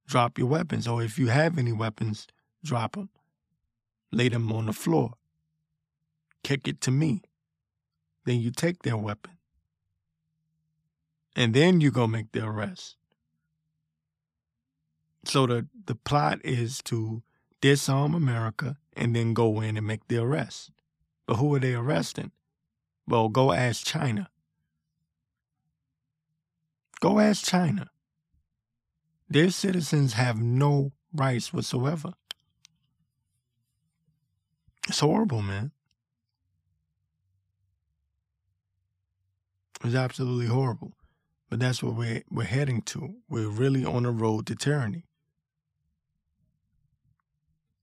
Drop 0.07 0.39
your 0.39 0.49
weapons, 0.49 0.87
or 0.87 1.03
if 1.03 1.19
you 1.19 1.29
have 1.29 1.57
any 1.57 1.73
weapons, 1.73 2.27
drop 2.65 2.97
them. 2.97 3.11
Lay 4.11 4.29
them 4.29 4.51
on 4.53 4.67
the 4.67 4.73
floor. 4.73 5.13
Kick 6.43 6.67
it 6.67 6.81
to 6.83 6.91
me. 6.91 7.23
Then 8.25 8.41
you 8.41 8.51
take 8.51 8.83
their 8.83 8.97
weapon. 8.97 9.33
And 11.37 11.53
then 11.55 11.81
you 11.81 11.91
go 11.91 12.07
make 12.07 12.33
the 12.33 12.45
arrest. 12.45 12.97
So 15.25 15.47
the, 15.47 15.67
the 15.87 15.95
plot 15.95 16.41
is 16.45 16.81
to 16.85 17.23
disarm 17.61 18.15
America 18.15 18.77
and 18.97 19.17
then 19.17 19.35
go 19.35 19.61
in 19.61 19.77
and 19.77 19.87
make 19.87 20.07
the 20.09 20.19
arrest. 20.19 20.71
But 21.27 21.37
who 21.37 21.55
are 21.55 21.59
they 21.59 21.75
arresting? 21.75 22.31
Well, 23.07 23.29
go 23.29 23.53
ask 23.53 23.85
China. 23.85 24.29
Go 27.01 27.19
ask 27.19 27.45
China. 27.45 27.91
Their 29.29 29.51
citizens 29.51 30.13
have 30.13 30.41
no 30.41 30.93
rights 31.13 31.53
whatsoever. 31.53 32.13
It's 34.89 35.01
horrible, 35.01 35.43
man. 35.43 35.73
It's 39.85 39.95
absolutely 39.95 40.47
horrible. 40.47 40.93
But 41.51 41.61
that's 41.61 41.83
what 41.83 41.95
we're, 41.95 42.23
we're 42.31 42.45
heading 42.45 42.83
to. 42.83 43.17
We're 43.29 43.49
really 43.49 43.85
on 43.85 44.05
a 44.07 44.11
road 44.11 44.47
to 44.47 44.55
tyranny. 44.55 45.05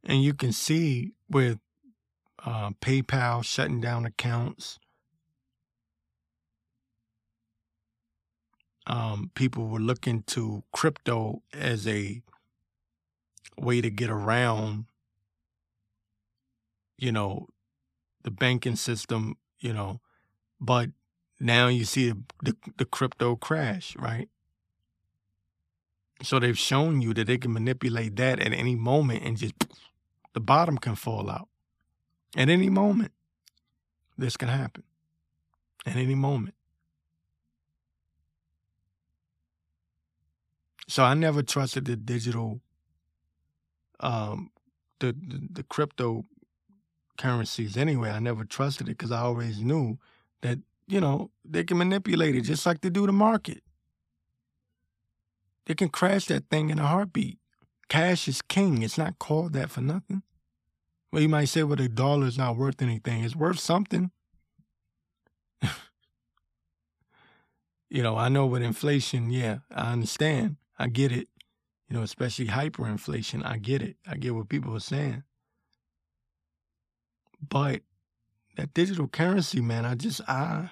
And 0.04 0.24
you 0.24 0.34
can 0.34 0.52
see 0.52 1.14
with 1.30 1.60
uh, 2.44 2.72
PayPal 2.82 3.46
shutting 3.46 3.82
down 3.82 4.06
accounts, 4.06 4.80
um, 8.88 9.32
people 9.36 9.68
were 9.68 9.80
looking 9.80 10.24
to 10.24 10.64
crypto 10.74 11.44
as 11.54 11.88
a 11.88 12.24
way 13.58 13.80
to 13.80 13.92
get 13.92 14.10
around, 14.10 14.86
you 17.02 17.12
know, 17.12 17.48
the 18.24 18.32
banking 18.32 18.76
system, 18.76 19.36
you 19.60 19.74
know, 19.74 20.00
but 20.62 20.90
now 21.40 21.68
you 21.68 21.84
see 21.84 22.14
the, 22.44 22.56
the, 22.78 22.86
crypto 22.86 23.36
crash, 23.36 23.96
right? 23.98 24.30
So 26.22 26.38
they've 26.38 26.58
shown 26.58 27.02
you 27.02 27.16
that 27.16 27.26
they 27.26 27.40
can 27.40 27.52
manipulate 27.52 28.16
that 28.18 28.40
at 28.40 28.54
any 28.54 28.76
moment 28.76 29.24
and 29.24 29.36
just 29.36 29.56
the 30.34 30.40
bottom 30.40 30.78
can 30.78 30.94
fall 30.94 31.32
out. 31.32 31.50
At 32.38 32.50
any 32.50 32.70
moment, 32.70 33.12
this 34.16 34.38
can 34.38 34.50
happen. 34.50 34.84
At 35.88 35.96
any 35.96 36.14
moment. 36.14 36.54
So 40.88 41.04
I 41.04 41.16
never 41.16 41.42
trusted 41.42 41.86
the 41.86 41.96
digital, 41.96 42.62
um, 44.00 44.52
the, 45.00 45.14
the, 45.14 45.48
the 45.52 45.64
crypto 45.64 46.26
currencies 47.22 47.78
anyway. 47.78 48.10
I 48.10 48.20
never 48.20 48.44
trusted 48.44 48.88
it 48.88 48.98
because 48.98 49.12
I 49.12 49.20
always 49.20 49.62
knew 49.62 50.00
that, 50.42 50.58
you 50.88 51.00
know, 51.00 51.30
they 51.46 51.64
can 51.64 51.78
manipulate 51.78 52.36
it 52.36 52.42
just 52.42 52.66
like 52.66 52.82
they 52.82 52.90
do 52.90 53.06
the 53.06 53.12
market. 53.12 53.62
They 55.68 55.76
can 55.76 55.90
crash 55.90 56.26
that 56.26 56.50
thing 56.50 56.72
in 56.72 56.80
a 56.80 56.88
heartbeat. 56.88 57.38
Cash 57.90 58.28
is 58.28 58.42
king. 58.42 58.82
It's 58.82 58.98
not 58.98 59.20
called 59.20 59.54
that 59.54 59.70
for 59.70 59.82
nothing. 59.82 60.24
Well, 61.12 61.22
you 61.22 61.30
might 61.30 61.46
say, 61.46 61.62
well, 61.62 61.76
the 61.76 61.88
dollar 61.88 62.26
is 62.26 62.40
not 62.40 62.58
worth 62.58 62.82
anything. 62.82 63.24
It's 63.24 63.36
worth 63.36 63.60
something. 63.60 64.10
you 67.90 68.02
know, 68.02 68.18
I 68.18 68.30
know 68.30 68.48
with 68.48 68.64
inflation, 68.64 69.30
yeah, 69.30 69.60
I 69.70 69.92
understand. 69.92 70.56
I 70.80 70.88
get 70.88 71.12
it. 71.12 71.28
You 71.88 71.98
know, 71.98 72.04
especially 72.04 72.48
hyperinflation. 72.48 73.46
I 73.46 73.58
get 73.58 73.84
it. 73.84 73.98
I 74.08 74.16
get 74.16 74.34
what 74.34 74.50
people 74.50 74.76
are 74.76 74.80
saying. 74.80 75.24
But 77.42 77.82
that 78.58 78.74
digital 78.74 79.08
currency, 79.08 79.62
man, 79.62 79.86
I 79.86 79.96
just 79.96 80.22
I 80.28 80.72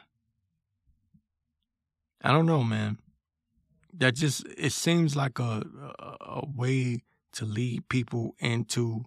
I 2.21 2.31
don't 2.31 2.45
know, 2.45 2.63
man. 2.63 2.97
That 3.93 4.15
just 4.15 4.45
it 4.57 4.71
seems 4.71 5.15
like 5.15 5.39
a 5.39 5.63
a, 6.19 6.45
way 6.45 7.03
to 7.33 7.45
lead 7.45 7.87
people 7.89 8.35
into 8.39 9.05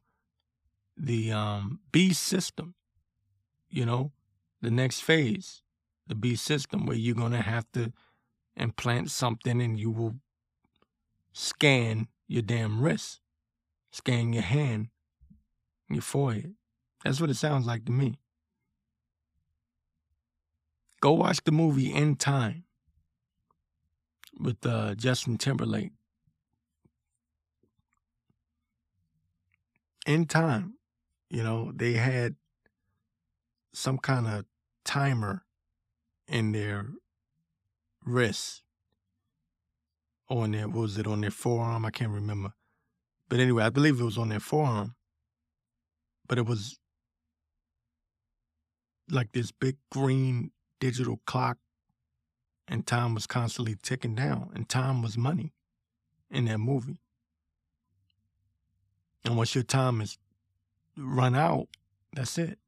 the 0.97 1.33
um, 1.33 1.81
beast 1.91 2.23
system, 2.23 2.75
you 3.71 3.85
know, 3.85 4.13
the 4.61 4.71
next 4.71 5.01
phase, 5.01 5.63
the 6.07 6.15
B 6.15 6.37
system, 6.37 6.87
where 6.87 6.97
you're 6.97 7.15
to 7.15 7.43
have 7.43 7.67
to 7.73 7.93
implant 8.57 9.11
something 9.11 9.61
and 9.61 9.79
you 9.79 9.91
will 9.91 10.17
scan 11.33 12.09
your 12.29 12.43
damn 12.43 12.81
wrist, 12.81 13.21
scan 13.91 14.33
your 14.33 14.43
hand, 14.43 14.89
your 15.89 16.03
forehead. 16.03 16.55
That's 17.05 17.21
what 17.21 17.31
it 17.31 17.37
sounds 17.37 17.67
like 17.67 17.85
to 17.87 17.93
me. 17.93 18.19
Go 21.01 21.13
watch 21.13 21.43
the 21.43 21.53
movie 21.53 21.93
In 21.93 22.15
Time 22.17 22.65
with 24.39 24.65
uh, 24.65 24.95
Justin 24.95 25.37
Timberlake. 25.37 25.91
In 30.07 30.27
Time, 30.27 30.75
you 31.29 31.43
know, 31.43 31.73
they 31.75 31.95
had 31.95 32.37
some 33.73 33.99
kind 33.99 34.27
of 34.27 34.45
timer 34.85 35.45
in 36.29 36.53
their 36.53 36.87
wrist 38.05 38.63
or 40.29 40.45
on 40.45 40.53
their 40.53 40.69
was 40.69 40.99
it 40.99 41.07
on 41.07 41.21
their 41.21 41.31
forearm? 41.31 41.85
I 41.85 41.91
can't 41.91 42.11
remember. 42.11 42.53
But 43.29 43.41
anyway, 43.41 43.65
I 43.65 43.71
believe 43.71 44.01
it 44.01 44.05
was 44.05 44.19
on 44.19 44.29
their 44.29 44.41
forearm. 44.41 44.95
But 46.27 46.39
it 46.39 46.47
was 46.47 46.79
like 49.11 49.33
this 49.33 49.51
big 49.51 49.77
green 49.91 50.51
digital 50.81 51.21
clock 51.27 51.59
and 52.69 52.87
time 52.87 53.15
was 53.15 53.27
constantly 53.27 53.77
ticking 53.83 54.15
down 54.15 54.51
and 54.55 54.69
time 54.69 55.03
was 55.03 55.17
money 55.19 55.53
in 56.31 56.47
that 56.47 56.59
movie. 56.59 56.99
And 59.25 59.37
once 59.37 59.55
your 59.55 59.65
time 59.65 60.01
is 60.01 60.19
run 60.97 61.35
out, 61.35 61.69
that's 62.13 62.39
it. 62.39 62.59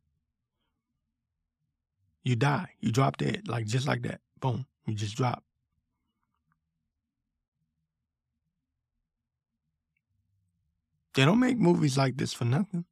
You 2.23 2.37
die. 2.37 2.71
You 2.81 2.93
drop 2.93 3.19
dead. 3.19 3.49
Like 3.49 3.67
just 3.67 3.87
like 3.87 4.03
that. 4.03 4.21
Boom. 4.41 4.67
You 4.87 4.95
just 4.95 5.17
drop. 5.17 5.43
They 11.15 11.25
don't 11.25 11.39
make 11.39 11.59
movies 11.59 11.97
like 11.97 12.17
this 12.17 12.33
for 12.33 12.45
nothing. 12.45 12.85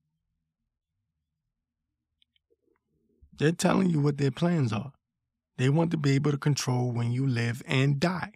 They're 3.43 3.51
telling 3.51 3.91
you 3.91 4.01
what 4.01 4.19
their 4.19 4.31
plans 4.31 4.73
are. 4.73 4.93
They 5.57 5.69
want 5.69 5.91
to 5.91 5.97
be 5.97 6.13
able 6.13 6.31
to 6.31 6.39
control 6.39 6.93
when 6.93 7.11
you 7.11 7.27
live 7.27 7.61
and 7.67 7.99
die. 7.99 8.35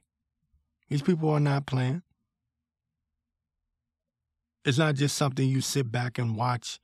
These 0.89 1.03
people 1.03 1.31
are 1.31 1.39
not 1.39 1.65
playing. 1.65 2.03
It's 4.65 4.79
not 4.79 4.97
just 4.97 5.17
something 5.17 5.49
you 5.49 5.61
sit 5.61 5.93
back 5.93 6.19
and 6.19 6.37
watch 6.37 6.81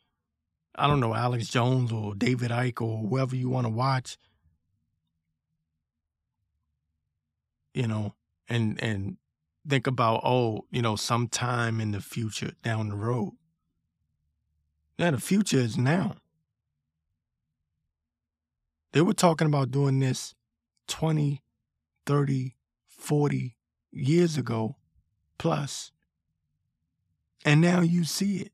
I 0.76 0.86
don't 0.86 1.00
know, 1.00 1.14
Alex 1.16 1.48
Jones 1.48 1.90
or 1.90 2.14
David 2.14 2.52
Icke 2.52 2.80
or 2.80 3.08
whoever 3.08 3.34
you 3.34 3.48
want 3.48 3.66
to 3.66 3.72
watch. 3.72 4.16
You 7.74 7.88
know, 7.88 8.14
and 8.48 8.80
and 8.80 9.16
think 9.68 9.88
about, 9.88 10.20
oh, 10.22 10.66
you 10.70 10.80
know, 10.80 10.94
sometime 10.94 11.80
in 11.80 11.90
the 11.90 12.00
future 12.00 12.52
down 12.62 12.88
the 12.88 12.94
road. 12.94 13.32
Yeah, 14.96 15.10
the 15.10 15.18
future 15.18 15.58
is 15.58 15.76
now. 15.76 16.18
They 18.92 19.00
were 19.00 19.14
talking 19.14 19.46
about 19.46 19.70
doing 19.70 20.00
this 20.00 20.34
20, 20.88 21.42
30, 22.06 22.56
40 22.86 23.56
years 23.90 24.36
ago 24.36 24.76
plus. 25.38 25.92
And 27.44 27.60
now 27.60 27.80
you 27.80 28.04
see 28.04 28.38
it. 28.38 28.52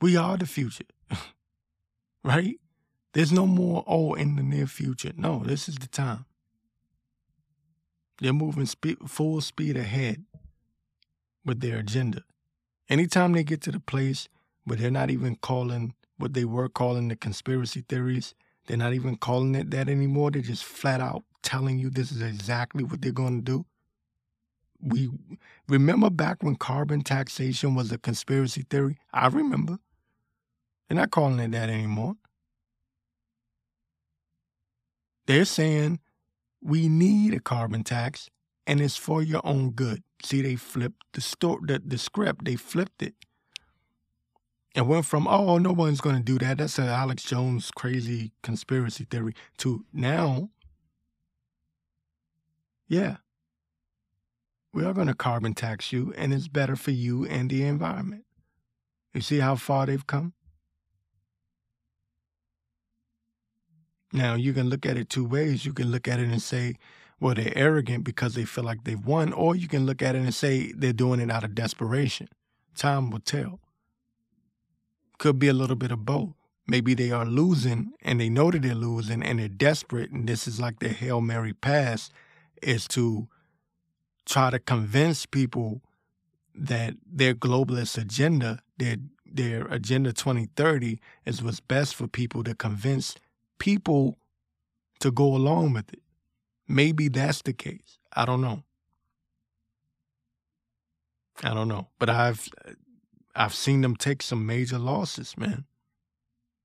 We 0.00 0.16
are 0.16 0.36
the 0.36 0.46
future, 0.46 0.84
right? 2.24 2.56
There's 3.14 3.32
no 3.32 3.46
more, 3.46 3.82
oh, 3.86 4.14
in 4.14 4.36
the 4.36 4.42
near 4.42 4.66
future. 4.66 5.12
No, 5.16 5.42
this 5.44 5.68
is 5.68 5.76
the 5.76 5.88
time. 5.88 6.26
They're 8.20 8.32
moving 8.32 8.66
full 8.66 9.40
speed 9.40 9.76
ahead 9.76 10.24
with 11.44 11.60
their 11.60 11.78
agenda. 11.78 12.22
Anytime 12.88 13.32
they 13.32 13.44
get 13.44 13.60
to 13.62 13.72
the 13.72 13.80
place 13.80 14.28
where 14.64 14.76
they're 14.76 14.90
not 14.90 15.10
even 15.10 15.36
calling 15.36 15.94
what 16.16 16.34
they 16.34 16.44
were 16.44 16.68
calling 16.68 17.08
the 17.08 17.16
conspiracy 17.16 17.84
theories, 17.88 18.34
they're 18.68 18.76
not 18.76 18.92
even 18.92 19.16
calling 19.16 19.54
it 19.54 19.70
that 19.70 19.88
anymore. 19.88 20.30
They're 20.30 20.42
just 20.42 20.64
flat 20.64 21.00
out 21.00 21.24
telling 21.42 21.78
you 21.78 21.88
this 21.88 22.12
is 22.12 22.20
exactly 22.20 22.84
what 22.84 23.00
they're 23.00 23.12
going 23.12 23.38
to 23.38 23.42
do. 23.42 23.66
We 24.80 25.08
remember 25.66 26.10
back 26.10 26.42
when 26.42 26.54
carbon 26.54 27.02
taxation 27.02 27.74
was 27.74 27.90
a 27.90 27.98
conspiracy 27.98 28.64
theory? 28.68 28.98
I 29.12 29.28
remember. 29.28 29.78
They're 30.88 30.96
not 30.96 31.10
calling 31.10 31.40
it 31.40 31.50
that 31.52 31.70
anymore. 31.70 32.14
They're 35.26 35.46
saying 35.46 36.00
we 36.62 36.88
need 36.88 37.34
a 37.34 37.40
carbon 37.40 37.84
tax 37.84 38.28
and 38.66 38.80
it's 38.80 38.96
for 38.96 39.22
your 39.22 39.40
own 39.44 39.70
good. 39.70 40.02
See, 40.22 40.42
they 40.42 40.56
flipped 40.56 41.02
the 41.14 41.22
story, 41.22 41.60
the, 41.66 41.82
the 41.84 41.98
script, 41.98 42.44
they 42.44 42.56
flipped 42.56 43.02
it. 43.02 43.14
And 44.74 44.86
went 44.86 45.06
from, 45.06 45.26
oh, 45.26 45.58
no 45.58 45.72
one's 45.72 46.00
going 46.00 46.16
to 46.16 46.22
do 46.22 46.38
that. 46.38 46.58
That's 46.58 46.78
an 46.78 46.88
Alex 46.88 47.24
Jones 47.24 47.70
crazy 47.74 48.32
conspiracy 48.42 49.04
theory 49.04 49.34
to 49.58 49.84
now, 49.92 50.50
yeah, 52.86 53.16
we 54.72 54.84
are 54.84 54.92
going 54.92 55.08
to 55.08 55.14
carbon 55.14 55.54
tax 55.54 55.92
you 55.92 56.12
and 56.16 56.32
it's 56.32 56.48
better 56.48 56.76
for 56.76 56.90
you 56.90 57.26
and 57.26 57.50
the 57.50 57.64
environment. 57.64 58.24
You 59.14 59.22
see 59.22 59.38
how 59.38 59.56
far 59.56 59.86
they've 59.86 60.06
come? 60.06 60.34
Now, 64.12 64.34
you 64.34 64.52
can 64.52 64.68
look 64.68 64.86
at 64.86 64.96
it 64.96 65.08
two 65.08 65.24
ways. 65.24 65.66
You 65.66 65.72
can 65.72 65.90
look 65.90 66.08
at 66.08 66.20
it 66.20 66.28
and 66.28 66.40
say, 66.40 66.76
well, 67.20 67.34
they're 67.34 67.52
arrogant 67.56 68.04
because 68.04 68.34
they 68.34 68.44
feel 68.44 68.64
like 68.64 68.84
they've 68.84 69.04
won, 69.04 69.32
or 69.32 69.56
you 69.56 69.68
can 69.68 69.86
look 69.86 70.02
at 70.02 70.14
it 70.14 70.20
and 70.20 70.34
say 70.34 70.72
they're 70.72 70.92
doing 70.92 71.20
it 71.20 71.30
out 71.30 71.44
of 71.44 71.54
desperation. 71.54 72.28
Time 72.76 73.10
will 73.10 73.20
tell. 73.20 73.60
Could 75.18 75.38
be 75.38 75.48
a 75.48 75.52
little 75.52 75.76
bit 75.76 75.90
of 75.90 76.04
both. 76.04 76.34
Maybe 76.66 76.94
they 76.94 77.10
are 77.10 77.24
losing 77.24 77.92
and 78.02 78.20
they 78.20 78.28
know 78.28 78.50
that 78.50 78.62
they're 78.62 78.74
losing 78.74 79.22
and 79.22 79.38
they're 79.38 79.48
desperate, 79.48 80.10
and 80.10 80.28
this 80.28 80.46
is 80.46 80.60
like 80.60 80.80
their 80.80 80.92
Hail 80.92 81.20
Mary 81.20 81.52
pass 81.52 82.10
is 82.62 82.86
to 82.88 83.28
try 84.26 84.50
to 84.50 84.58
convince 84.58 85.26
people 85.26 85.80
that 86.54 86.94
their 87.06 87.34
globalist 87.34 87.96
agenda, 87.98 88.60
their 88.78 88.96
their 89.30 89.66
agenda 89.66 90.12
2030 90.12 90.98
is 91.26 91.42
what's 91.42 91.60
best 91.60 91.94
for 91.94 92.06
people 92.06 92.42
to 92.44 92.54
convince 92.54 93.14
people 93.58 94.18
to 95.00 95.10
go 95.10 95.34
along 95.34 95.74
with 95.74 95.92
it. 95.92 96.02
Maybe 96.66 97.08
that's 97.08 97.42
the 97.42 97.52
case. 97.52 97.98
I 98.14 98.24
don't 98.24 98.40
know. 98.40 98.62
I 101.42 101.54
don't 101.54 101.68
know, 101.68 101.88
but 101.98 102.10
I've 102.10 102.48
I've 103.38 103.54
seen 103.54 103.82
them 103.82 103.94
take 103.94 104.20
some 104.20 104.44
major 104.44 104.78
losses, 104.80 105.36
man. 105.38 105.64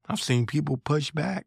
I've 0.10 0.20
seen 0.20 0.48
people 0.48 0.76
push 0.76 1.12
back. 1.12 1.46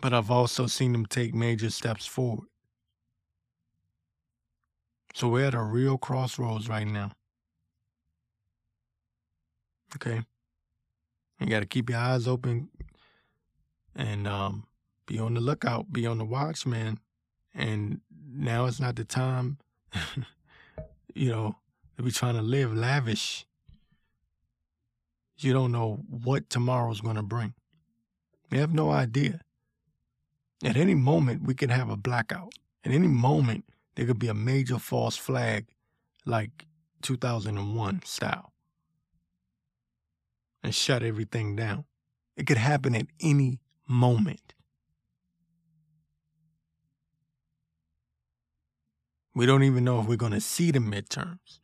But 0.00 0.14
I've 0.14 0.30
also 0.30 0.66
seen 0.66 0.92
them 0.92 1.04
take 1.04 1.34
major 1.34 1.68
steps 1.68 2.06
forward. 2.06 2.48
So 5.12 5.28
we're 5.28 5.44
at 5.44 5.54
a 5.54 5.62
real 5.62 5.98
crossroads 5.98 6.70
right 6.70 6.86
now. 6.86 7.12
Okay. 9.96 10.22
You 11.40 11.46
got 11.46 11.60
to 11.60 11.66
keep 11.66 11.90
your 11.90 11.98
eyes 11.98 12.26
open 12.26 12.70
and 13.94 14.26
um, 14.26 14.66
be 15.04 15.18
on 15.18 15.34
the 15.34 15.40
lookout, 15.40 15.92
be 15.92 16.06
on 16.06 16.16
the 16.16 16.24
watch, 16.24 16.64
man. 16.64 16.98
And 17.54 18.00
now 18.34 18.66
it's 18.66 18.80
not 18.80 18.96
the 18.96 19.04
time, 19.04 19.58
you 21.14 21.30
know, 21.30 21.56
to 21.96 22.02
be 22.02 22.10
trying 22.10 22.34
to 22.34 22.42
live 22.42 22.74
lavish. 22.74 23.46
You 25.38 25.52
don't 25.52 25.72
know 25.72 26.00
what 26.08 26.50
tomorrow's 26.50 27.00
going 27.00 27.16
to 27.16 27.22
bring. 27.22 27.54
You 28.50 28.60
have 28.60 28.74
no 28.74 28.90
idea. 28.90 29.40
At 30.64 30.76
any 30.76 30.94
moment, 30.94 31.42
we 31.42 31.54
could 31.54 31.70
have 31.70 31.90
a 31.90 31.96
blackout. 31.96 32.52
At 32.84 32.92
any 32.92 33.08
moment, 33.08 33.64
there 33.94 34.06
could 34.06 34.18
be 34.18 34.28
a 34.28 34.34
major 34.34 34.78
false 34.78 35.16
flag 35.16 35.66
like 36.24 36.66
2001 37.02 38.02
style 38.04 38.52
and 40.62 40.74
shut 40.74 41.02
everything 41.02 41.54
down. 41.54 41.84
It 42.36 42.46
could 42.46 42.56
happen 42.56 42.94
at 42.94 43.06
any 43.20 43.60
moment. 43.86 44.53
We 49.34 49.46
don't 49.46 49.64
even 49.64 49.84
know 49.84 50.00
if 50.00 50.06
we're 50.06 50.16
going 50.16 50.32
to 50.32 50.40
see 50.40 50.70
the 50.70 50.78
midterms. 50.78 51.58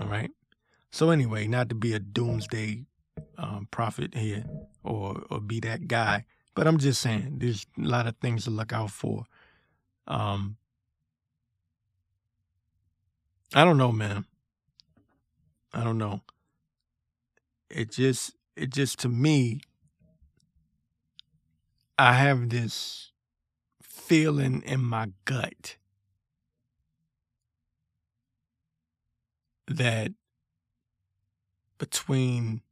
All 0.00 0.08
right. 0.08 0.30
So 0.90 1.10
anyway, 1.10 1.46
not 1.46 1.68
to 1.68 1.74
be 1.74 1.92
a 1.92 1.98
doomsday 1.98 2.84
um, 3.38 3.68
prophet 3.70 4.14
here 4.14 4.44
or 4.82 5.22
or 5.30 5.40
be 5.40 5.60
that 5.60 5.88
guy, 5.88 6.24
but 6.54 6.66
I'm 6.66 6.78
just 6.78 7.00
saying 7.00 7.36
there's 7.38 7.66
a 7.78 7.82
lot 7.82 8.06
of 8.06 8.16
things 8.16 8.44
to 8.44 8.50
look 8.50 8.72
out 8.72 8.90
for. 8.90 9.24
Um, 10.06 10.56
I 13.54 13.64
don't 13.64 13.78
know, 13.78 13.92
man. 13.92 14.24
I 15.72 15.84
don't 15.84 15.98
know. 15.98 16.22
It 17.70 17.90
just, 17.90 18.34
it 18.56 18.70
just 18.70 18.98
to 19.00 19.08
me, 19.08 19.60
I 21.98 22.14
have 22.14 22.48
this 22.48 23.12
feeling 23.82 24.62
in 24.62 24.80
my 24.80 25.08
gut 25.24 25.76
that 29.68 30.12
between 31.78 32.62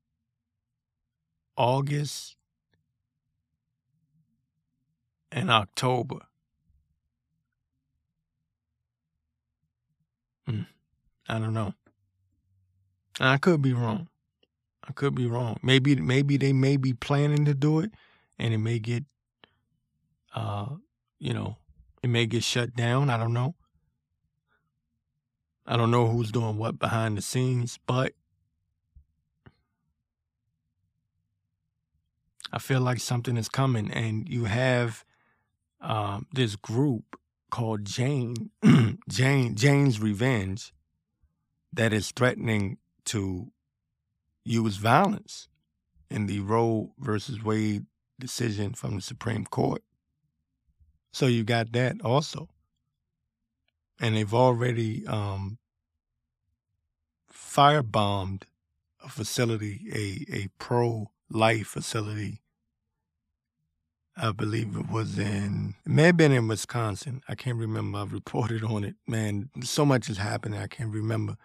August 1.57 2.37
and 5.33 5.51
October, 5.51 6.21
mm, 10.49 10.67
I 11.29 11.39
don't 11.39 11.55
know. 11.55 11.75
I 13.21 13.37
could 13.39 13.63
be 13.63 13.73
wrong. 13.73 14.09
I 14.87 14.93
could 14.93 15.15
be 15.15 15.27
wrong. 15.27 15.59
Maybe 15.63 15.97
maybe 15.97 16.37
they 16.37 16.53
may 16.53 16.77
be 16.77 16.93
planning 16.93 17.45
to 17.47 17.55
do 17.55 17.81
it, 17.81 17.93
and 18.39 18.53
it 18.53 18.59
may 18.59 18.79
get, 18.79 19.05
uh, 20.35 20.67
you 21.19 21.33
know, 21.33 21.57
it 22.03 22.09
may 22.11 22.27
get 22.27 22.45
shut 22.45 22.75
down. 22.75 23.09
I 23.11 23.17
don't 23.17 23.33
know. 23.33 23.55
I 25.67 25.77
don't 25.77 25.91
know 25.91 26.07
who's 26.09 26.31
doing 26.31 26.59
what 26.59 26.79
behind 26.79 27.17
the 27.17 27.23
scenes, 27.23 27.79
but 27.87 28.13
I 32.53 32.59
feel 32.59 32.81
like 32.81 33.01
something 33.01 33.37
is 33.37 33.49
coming, 33.49 33.91
and 33.91 34.29
you 34.29 34.45
have 34.45 35.05
um, 35.81 36.27
this 36.33 36.55
group 36.55 37.19
called 37.51 37.85
Jane, 37.85 38.51
Jane, 39.09 39.55
Jane's 39.55 40.01
Revenge, 40.01 40.73
that 41.73 41.93
is 41.93 42.11
threatening 42.11 42.79
to 43.07 43.51
use 44.45 44.77
violence 44.77 45.49
in 46.11 46.27
the 46.27 46.41
Roe 46.41 46.93
versus 46.99 47.43
Wade 47.43 47.87
decision 48.21 48.75
from 48.75 48.97
the 48.97 49.03
Supreme 49.03 49.47
Court. 49.47 49.83
So 51.13 51.27
you 51.27 51.43
got 51.43 51.73
that 51.73 52.01
also 52.03 52.49
and 54.01 54.17
they've 54.17 54.35
already 54.35 55.07
um, 55.07 55.59
firebombed 57.33 58.43
a 59.03 59.09
facility, 59.09 59.87
a, 59.93 60.37
a 60.37 60.49
pro 60.59 61.11
life 61.31 61.69
facility. 61.69 62.41
I 64.17 64.31
believe 64.31 64.77
it 64.77 64.91
was 64.91 65.19
in, 65.19 65.75
it 65.85 65.91
may 65.91 66.05
have 66.05 66.17
been 66.17 66.33
in 66.33 66.47
Wisconsin. 66.47 67.23
I 67.29 67.35
can't 67.35 67.59
remember. 67.59 67.99
I've 67.99 68.13
reported 68.13 68.63
on 68.63 68.85
it. 68.85 68.95
Man, 69.09 69.51
so 69.63 69.85
much 69.85 70.07
has 70.07 70.19
happened, 70.19 70.55
I 70.55 70.69
can't 70.69 70.93
remember. 70.93 71.37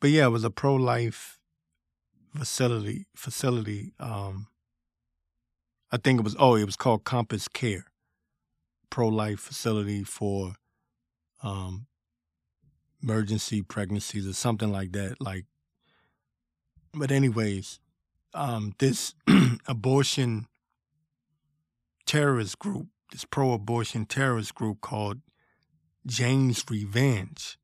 But 0.00 0.10
yeah, 0.10 0.26
it 0.26 0.30
was 0.30 0.44
a 0.44 0.50
pro 0.50 0.74
life 0.74 1.38
facility. 2.36 3.06
Facility. 3.14 3.92
Um, 4.00 4.48
I 5.92 5.98
think 5.98 6.20
it 6.20 6.24
was. 6.24 6.36
Oh, 6.38 6.56
it 6.56 6.64
was 6.64 6.76
called 6.76 7.04
CompassCare, 7.04 7.84
pro 8.90 9.08
life 9.08 9.40
facility 9.40 10.04
for 10.04 10.56
um, 11.44 11.86
emergency 13.02 13.62
pregnancies 13.62 14.26
or 14.26 14.32
something 14.32 14.72
like 14.72 14.92
that. 14.92 15.20
Like, 15.20 15.44
but 16.92 17.12
anyways, 17.12 17.78
um, 18.32 18.72
this 18.78 19.14
abortion 19.68 20.46
terrorist 22.06 22.58
group, 22.58 22.86
this 23.12 23.24
pro-abortion 23.24 24.06
terrorist 24.06 24.54
group 24.54 24.80
called 24.80 25.20
Jane's 26.06 26.64
Revenge. 26.68 27.58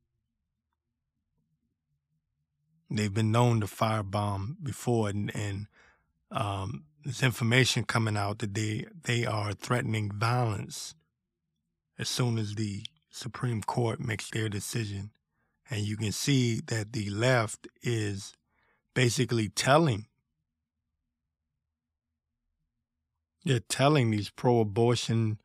They've 2.89 3.13
been 3.13 3.31
known 3.31 3.61
to 3.61 3.67
firebomb 3.67 4.57
before, 4.61 5.09
and, 5.09 5.33
and 5.33 5.67
um, 6.29 6.83
there's 7.03 7.23
information 7.23 7.85
coming 7.85 8.17
out 8.17 8.39
that 8.39 8.53
they 8.53 8.85
they 9.03 9.25
are 9.25 9.53
threatening 9.53 10.11
violence 10.11 10.93
as 11.97 12.09
soon 12.09 12.37
as 12.37 12.55
the 12.55 12.83
Supreme 13.11 13.61
Court 13.61 13.99
makes 13.99 14.29
their 14.29 14.49
decision. 14.49 15.11
And 15.69 15.81
you 15.81 15.95
can 15.97 16.11
see 16.11 16.61
that 16.67 16.93
the 16.93 17.09
left 17.09 17.67
is 17.83 18.33
basically 18.93 19.49
telling, 19.49 20.07
they're 23.45 23.59
telling 23.59 24.11
these 24.11 24.29
pro 24.29 24.59
abortion 24.59 25.39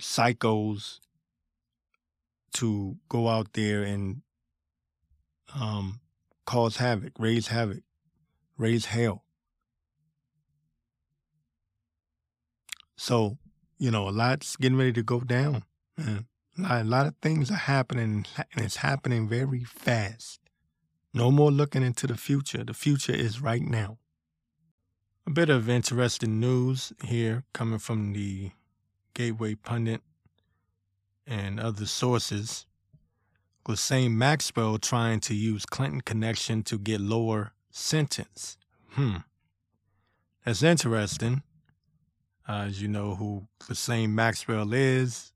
psychos 0.00 1.00
to 2.54 2.96
go 3.08 3.28
out 3.28 3.52
there 3.52 3.82
and 3.82 4.22
um, 5.54 6.00
cause 6.46 6.76
havoc, 6.76 7.12
raise 7.18 7.48
havoc, 7.48 7.82
raise 8.56 8.86
hell. 8.86 9.24
So, 12.96 13.38
you 13.78 13.90
know, 13.90 14.08
a 14.08 14.10
lot's 14.10 14.56
getting 14.56 14.78
ready 14.78 14.92
to 14.92 15.02
go 15.02 15.20
down, 15.20 15.64
man. 15.96 16.26
A 16.68 16.84
lot 16.84 17.06
of 17.06 17.14
things 17.22 17.50
are 17.50 17.54
happening, 17.54 18.26
and 18.36 18.64
it's 18.64 18.76
happening 18.76 19.28
very 19.28 19.64
fast. 19.64 20.40
No 21.12 21.30
more 21.30 21.50
looking 21.50 21.82
into 21.82 22.06
the 22.06 22.16
future. 22.16 22.64
The 22.64 22.74
future 22.74 23.12
is 23.14 23.40
right 23.40 23.62
now. 23.62 23.98
A 25.26 25.30
bit 25.30 25.50
of 25.50 25.68
interesting 25.68 26.40
news 26.40 26.92
here 27.04 27.44
coming 27.52 27.78
from 27.78 28.12
the 28.12 28.52
Gateway 29.14 29.54
Pundit 29.54 30.02
and 31.26 31.60
other 31.60 31.86
sources. 31.86 32.66
Ghislaine 33.64 34.16
Maxwell 34.16 34.78
trying 34.78 35.20
to 35.20 35.34
use 35.34 35.66
Clinton 35.66 36.00
connection 36.00 36.62
to 36.64 36.78
get 36.78 37.00
lower 37.00 37.52
sentence. 37.70 38.56
Hmm. 38.90 39.18
That's 40.44 40.62
interesting. 40.62 41.42
Uh, 42.48 42.64
as 42.68 42.80
you 42.82 42.88
know 42.88 43.14
who 43.14 43.46
Ghislaine 43.66 44.14
Maxwell 44.14 44.72
is, 44.72 45.32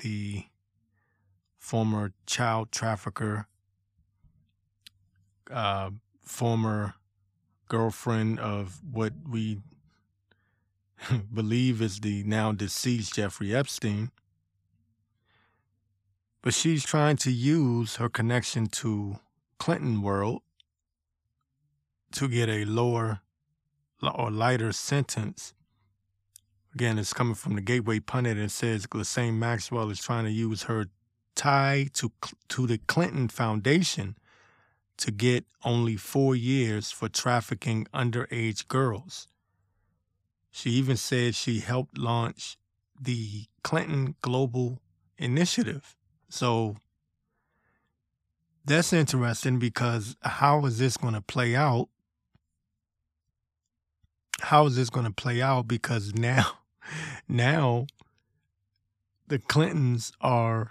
the 0.00 0.44
former 1.68 2.14
child 2.24 2.72
trafficker, 2.72 3.46
uh, 5.50 5.90
former 6.22 6.94
girlfriend 7.68 8.40
of 8.40 8.80
what 8.90 9.12
we 9.28 9.58
believe 11.34 11.82
is 11.82 12.00
the 12.00 12.22
now 12.24 12.52
deceased 12.52 13.16
Jeffrey 13.16 13.54
Epstein. 13.54 14.10
But 16.40 16.54
she's 16.54 16.86
trying 16.86 17.18
to 17.18 17.30
use 17.30 17.96
her 17.96 18.08
connection 18.08 18.68
to 18.68 19.18
Clinton 19.58 20.00
world 20.00 20.40
to 22.12 22.28
get 22.28 22.48
a 22.48 22.64
lower 22.64 23.20
or 24.00 24.30
lighter 24.30 24.72
sentence 24.72 25.52
Again, 26.74 26.98
it's 26.98 27.12
coming 27.12 27.34
from 27.34 27.56
the 27.56 27.60
Gateway 27.60 27.98
Pundit 27.98 28.36
and 28.36 28.52
says 28.52 28.86
Ghislaine 28.86 29.36
Maxwell 29.36 29.90
is 29.90 30.00
trying 30.00 30.24
to 30.26 30.30
use 30.30 30.62
her 30.62 30.86
tie 31.38 31.86
to 31.94 32.12
to 32.48 32.66
the 32.66 32.78
Clinton 32.78 33.28
Foundation 33.28 34.16
to 34.98 35.10
get 35.10 35.44
only 35.64 35.96
four 35.96 36.34
years 36.34 36.90
for 36.90 37.08
trafficking 37.08 37.86
underage 37.94 38.66
girls. 38.66 39.28
She 40.50 40.70
even 40.70 40.96
said 40.96 41.34
she 41.34 41.60
helped 41.60 41.96
launch 41.96 42.58
the 43.00 43.44
Clinton 43.62 44.16
Global 44.20 44.82
Initiative. 45.16 45.96
So 46.28 46.76
that's 48.64 48.92
interesting 48.92 49.58
because 49.60 50.16
how 50.22 50.66
is 50.66 50.78
this 50.78 50.96
going 50.96 51.14
to 51.14 51.20
play 51.20 51.54
out? 51.54 51.88
How 54.40 54.66
is 54.66 54.76
this 54.76 54.90
going 54.90 55.06
to 55.06 55.12
play 55.12 55.40
out? 55.40 55.68
Because 55.68 56.14
now, 56.14 56.58
now 57.28 57.86
the 59.28 59.38
Clintons 59.38 60.12
are 60.20 60.70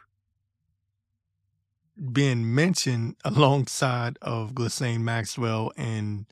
being 2.12 2.54
mentioned 2.54 3.16
alongside 3.26 4.18
of 4.22 4.56
Ghislaine 4.56 5.04
Maxwell 5.04 5.72
and 5.78 6.26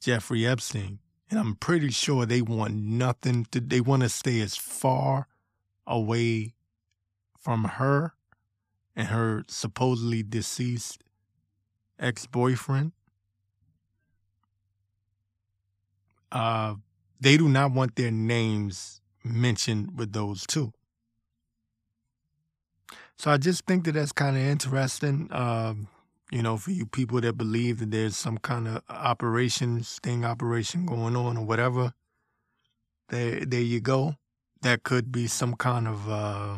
Jeffrey 0.00 0.46
Epstein. 0.46 0.98
And 1.30 1.40
I'm 1.40 1.56
pretty 1.56 1.90
sure 1.90 2.24
they 2.24 2.42
want 2.42 2.74
nothing 2.74 3.46
to, 3.50 3.60
they 3.60 3.80
want 3.80 4.02
to 4.02 4.08
stay 4.08 4.40
as 4.40 4.56
far 4.56 5.26
away 5.86 6.54
from 7.40 7.64
her 7.64 8.14
and 8.94 9.08
her 9.08 9.44
supposedly 9.48 10.22
deceased 10.22 11.02
ex 11.98 12.26
boyfriend. 12.26 12.92
Uh, 16.30 16.74
they 17.20 17.36
do 17.36 17.48
not 17.48 17.72
want 17.72 17.96
their 17.96 18.10
names 18.10 19.00
mentioned 19.24 19.98
with 19.98 20.12
those 20.12 20.46
two. 20.46 20.72
So 23.18 23.30
I 23.30 23.38
just 23.38 23.64
think 23.64 23.84
that 23.84 23.92
that's 23.92 24.12
kind 24.12 24.36
of 24.36 24.42
interesting. 24.42 25.28
Um, 25.32 25.88
you 26.30 26.42
know, 26.42 26.56
for 26.56 26.70
you 26.70 26.86
people 26.86 27.20
that 27.20 27.38
believe 27.38 27.78
that 27.78 27.90
there's 27.90 28.16
some 28.16 28.38
kind 28.38 28.68
of 28.68 28.82
operation, 28.90 29.82
sting 29.82 30.24
operation 30.24 30.84
going 30.84 31.16
on 31.16 31.36
or 31.36 31.44
whatever, 31.44 31.94
there, 33.08 33.44
there 33.44 33.60
you 33.60 33.80
go. 33.80 34.16
That 34.62 34.82
could 34.82 35.12
be 35.12 35.28
some 35.28 35.54
kind 35.54 35.86
of, 35.86 36.10
uh, 36.10 36.56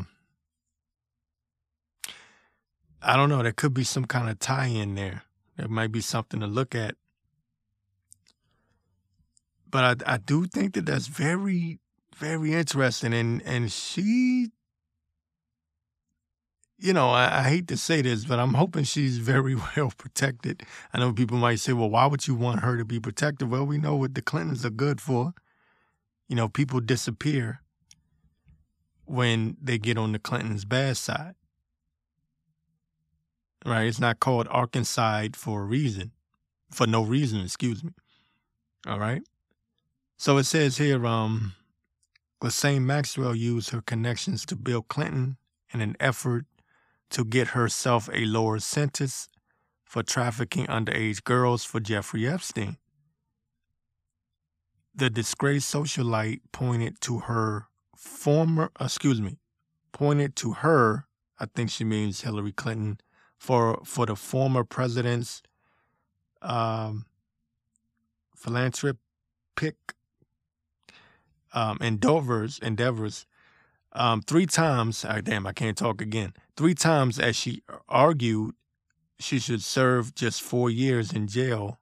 I 3.02 3.16
don't 3.16 3.28
know, 3.28 3.42
there 3.42 3.52
could 3.52 3.74
be 3.74 3.84
some 3.84 4.06
kind 4.06 4.28
of 4.28 4.38
tie 4.38 4.66
in 4.66 4.94
there. 4.94 5.22
There 5.56 5.68
might 5.68 5.92
be 5.92 6.00
something 6.00 6.40
to 6.40 6.46
look 6.46 6.74
at. 6.74 6.94
But 9.70 10.02
I, 10.06 10.14
I 10.14 10.16
do 10.16 10.46
think 10.46 10.74
that 10.74 10.86
that's 10.86 11.08
very, 11.08 11.78
very 12.16 12.54
interesting. 12.54 13.12
And, 13.12 13.42
and 13.42 13.70
she 13.70 14.48
you 16.78 16.92
know, 16.92 17.10
I, 17.10 17.40
I, 17.40 17.42
hate 17.42 17.66
to 17.68 17.76
say 17.76 18.02
this, 18.02 18.24
but 18.24 18.38
I'm 18.38 18.54
hoping 18.54 18.84
she's 18.84 19.18
very 19.18 19.54
well 19.76 19.92
protected. 19.96 20.62
I 20.94 20.98
know 20.98 21.12
people 21.12 21.36
might 21.36 21.58
say, 21.58 21.72
well, 21.72 21.90
why 21.90 22.06
would 22.06 22.26
you 22.26 22.34
want 22.34 22.60
her 22.60 22.76
to 22.76 22.84
be 22.84 23.00
protected? 23.00 23.50
Well, 23.50 23.66
we 23.66 23.78
know 23.78 23.96
what 23.96 24.14
the 24.14 24.22
Clintons 24.22 24.64
are 24.64 24.70
good 24.70 25.00
for. 25.00 25.34
You 26.28 26.36
know, 26.36 26.48
people 26.48 26.80
disappear 26.80 27.62
when 29.06 29.56
they 29.60 29.78
get 29.78 29.98
on 29.98 30.12
the 30.12 30.18
Clintons' 30.18 30.64
bad 30.64 30.96
side. 30.96 31.34
Right? 33.66 33.84
It's 33.84 33.98
not 33.98 34.20
called 34.20 34.46
Arkansas 34.50 35.28
for 35.34 35.62
a 35.62 35.64
reason, 35.64 36.12
for 36.70 36.86
no 36.86 37.02
reason, 37.02 37.40
excuse 37.40 37.82
me. 37.82 37.90
All 38.86 39.00
right? 39.00 39.22
So 40.16 40.36
it 40.36 40.44
says 40.44 40.76
here, 40.78 41.04
um, 41.06 41.54
Ghislaine 42.40 42.86
Maxwell 42.86 43.34
used 43.34 43.70
her 43.70 43.80
connections 43.80 44.46
to 44.46 44.54
Bill 44.54 44.82
Clinton 44.82 45.38
in 45.72 45.80
an 45.80 45.96
effort 45.98 46.46
to 47.10 47.24
get 47.24 47.48
herself 47.48 48.08
a 48.12 48.24
lower 48.24 48.58
sentence 48.58 49.28
for 49.84 50.02
trafficking 50.02 50.66
underage 50.66 51.24
girls 51.24 51.64
for 51.64 51.80
Jeffrey 51.80 52.28
Epstein. 52.28 52.76
The 54.94 55.08
disgraced 55.08 55.72
socialite 55.72 56.40
pointed 56.52 57.00
to 57.02 57.20
her 57.20 57.68
former, 57.96 58.70
excuse 58.80 59.20
me, 59.20 59.38
pointed 59.92 60.36
to 60.36 60.52
her, 60.54 61.06
I 61.38 61.46
think 61.46 61.70
she 61.70 61.84
means 61.84 62.22
Hillary 62.22 62.52
Clinton, 62.52 62.98
for 63.38 63.80
for 63.84 64.06
the 64.06 64.16
former 64.16 64.64
president's 64.64 65.42
um, 66.42 67.06
philanthropic 68.36 68.98
um, 71.52 71.78
endeavors 71.80 72.58
endeavors 72.58 73.26
um, 73.92 74.22
three 74.22 74.46
times. 74.46 75.04
Oh, 75.08 75.20
damn, 75.20 75.46
I 75.46 75.52
can't 75.52 75.76
talk 75.76 76.00
again. 76.00 76.34
Three 76.56 76.74
times, 76.74 77.18
as 77.18 77.36
she 77.36 77.62
argued, 77.88 78.54
she 79.18 79.38
should 79.38 79.62
serve 79.62 80.14
just 80.14 80.42
four 80.42 80.70
years 80.70 81.12
in 81.12 81.26
jail 81.26 81.78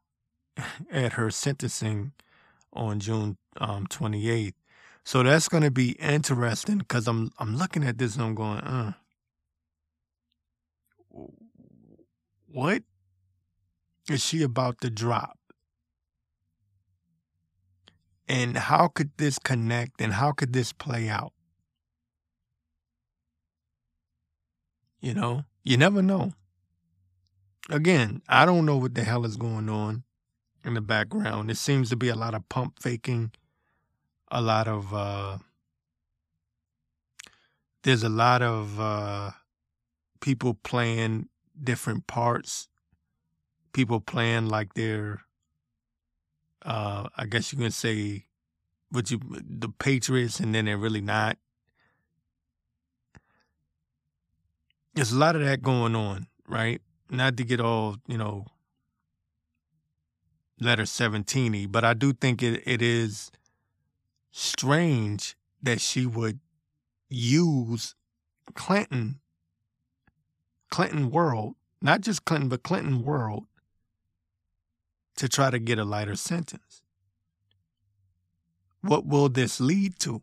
at 0.90 1.14
her 1.14 1.30
sentencing 1.30 2.12
on 2.72 3.00
June 3.00 3.36
um, 3.58 3.86
28th. 3.86 4.54
So 5.04 5.22
that's 5.22 5.48
going 5.48 5.62
to 5.62 5.70
be 5.70 5.92
interesting 5.92 6.78
because 6.78 7.06
I'm 7.06 7.30
I'm 7.38 7.56
looking 7.56 7.84
at 7.84 7.96
this 7.96 8.16
and 8.16 8.24
I'm 8.24 8.34
going, 8.34 8.58
uh, 8.58 8.94
what 12.48 12.82
is 14.10 14.24
she 14.24 14.42
about 14.42 14.80
to 14.80 14.90
drop? 14.90 15.38
And 18.28 18.56
how 18.56 18.88
could 18.88 19.12
this 19.16 19.38
connect 19.38 20.00
and 20.00 20.14
how 20.14 20.32
could 20.32 20.52
this 20.52 20.72
play 20.72 21.08
out? 21.08 21.32
You 25.00 25.14
know, 25.14 25.44
you 25.64 25.76
never 25.76 26.02
know. 26.02 26.32
Again, 27.68 28.22
I 28.28 28.44
don't 28.46 28.64
know 28.64 28.76
what 28.76 28.94
the 28.94 29.04
hell 29.04 29.24
is 29.24 29.36
going 29.36 29.68
on 29.68 30.04
in 30.64 30.74
the 30.74 30.80
background. 30.80 31.50
It 31.50 31.56
seems 31.56 31.90
to 31.90 31.96
be 31.96 32.08
a 32.08 32.14
lot 32.14 32.34
of 32.34 32.48
pump 32.48 32.80
faking, 32.80 33.32
a 34.30 34.40
lot 34.40 34.68
of 34.68 34.92
uh 34.92 35.38
there's 37.82 38.02
a 38.02 38.08
lot 38.08 38.42
of 38.42 38.80
uh 38.80 39.30
people 40.20 40.54
playing 40.54 41.28
different 41.62 42.06
parts. 42.06 42.68
People 43.72 44.00
playing 44.00 44.48
like 44.48 44.74
they're 44.74 45.20
uh 46.62 47.08
I 47.16 47.26
guess 47.26 47.52
you 47.52 47.58
can 47.58 47.70
say 47.70 48.26
what 48.90 49.10
you 49.10 49.20
the 49.30 49.68
Patriots 49.68 50.40
and 50.40 50.54
then 50.54 50.64
they're 50.64 50.78
really 50.78 51.00
not. 51.00 51.38
There's 54.96 55.12
a 55.12 55.18
lot 55.18 55.36
of 55.36 55.44
that 55.44 55.62
going 55.62 55.94
on, 55.94 56.26
right? 56.48 56.80
Not 57.10 57.36
to 57.36 57.44
get 57.44 57.60
all, 57.60 57.98
you 58.08 58.16
know, 58.16 58.46
letter 60.58 60.86
17 60.86 61.68
but 61.68 61.84
I 61.84 61.92
do 61.92 62.14
think 62.14 62.42
it, 62.42 62.62
it 62.66 62.80
is 62.80 63.30
strange 64.30 65.36
that 65.62 65.82
she 65.82 66.06
would 66.06 66.40
use 67.10 67.94
Clinton, 68.54 69.20
Clinton 70.70 71.10
world, 71.10 71.56
not 71.82 72.00
just 72.00 72.24
Clinton, 72.24 72.48
but 72.48 72.62
Clinton 72.62 73.04
world, 73.04 73.44
to 75.16 75.28
try 75.28 75.50
to 75.50 75.58
get 75.58 75.78
a 75.78 75.84
lighter 75.84 76.16
sentence. 76.16 76.80
What 78.80 79.06
will 79.06 79.28
this 79.28 79.60
lead 79.60 79.98
to? 80.00 80.22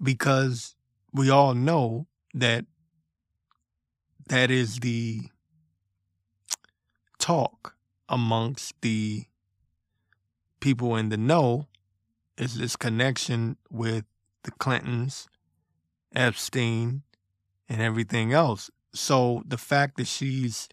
Because 0.00 0.76
we 1.12 1.30
all 1.30 1.54
know 1.54 2.06
that 2.32 2.66
that 4.26 4.50
is 4.50 4.80
the 4.80 5.22
talk 7.18 7.76
amongst 8.08 8.74
the 8.82 9.24
people 10.60 10.96
in 10.96 11.08
the 11.08 11.16
know 11.16 11.66
is 12.36 12.58
this 12.58 12.76
connection 12.76 13.56
with 13.70 14.04
the 14.42 14.50
Clintons, 14.52 15.28
Epstein, 16.14 17.02
and 17.68 17.80
everything 17.80 18.32
else. 18.32 18.70
So 18.92 19.42
the 19.46 19.56
fact 19.56 19.96
that 19.96 20.06
she's 20.06 20.68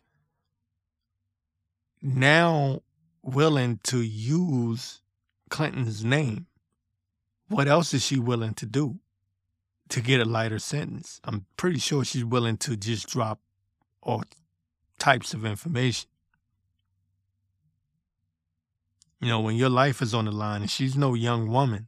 now 2.01 2.81
willing 3.21 3.79
to 3.83 4.01
use 4.01 5.01
Clinton's 5.49 6.03
name, 6.03 6.47
what 7.47 7.67
else 7.67 7.93
is 7.93 8.03
she 8.03 8.19
willing 8.19 8.53
to 8.55 8.65
do? 8.65 8.99
to 9.89 10.01
get 10.01 10.19
a 10.19 10.25
lighter 10.25 10.57
sentence. 10.57 11.21
I'm 11.23 11.45
pretty 11.55 11.77
sure 11.77 12.03
she's 12.03 12.25
willing 12.25 12.57
to 12.57 12.75
just 12.75 13.07
drop 13.09 13.39
all 14.03 14.23
types 14.99 15.33
of 15.33 15.45
information. 15.45 16.09
You 19.19 19.29
know, 19.29 19.39
when 19.39 19.55
your 19.55 19.69
life 19.69 20.01
is 20.01 20.13
on 20.13 20.25
the 20.25 20.31
line 20.31 20.61
and 20.61 20.69
she's 20.69 20.97
no 20.97 21.13
young 21.13 21.47
woman, 21.47 21.87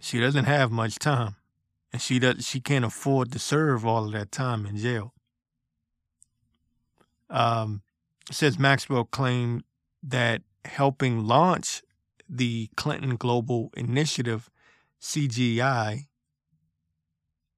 she 0.00 0.20
doesn't 0.20 0.44
have 0.44 0.70
much 0.70 0.98
time. 0.98 1.36
And 1.92 2.02
she 2.02 2.18
does 2.18 2.46
she 2.46 2.60
can't 2.60 2.84
afford 2.84 3.32
to 3.32 3.38
serve 3.38 3.86
all 3.86 4.04
of 4.04 4.12
that 4.12 4.30
time 4.30 4.66
in 4.66 4.76
jail. 4.76 5.14
Um, 7.30 7.82
says 8.30 8.58
Maxwell 8.58 9.04
claimed 9.04 9.64
that 10.02 10.42
helping 10.64 11.26
launch 11.26 11.82
the 12.28 12.68
Clinton 12.76 13.16
Global 13.16 13.70
Initiative, 13.76 14.50
CGI, 15.00 16.06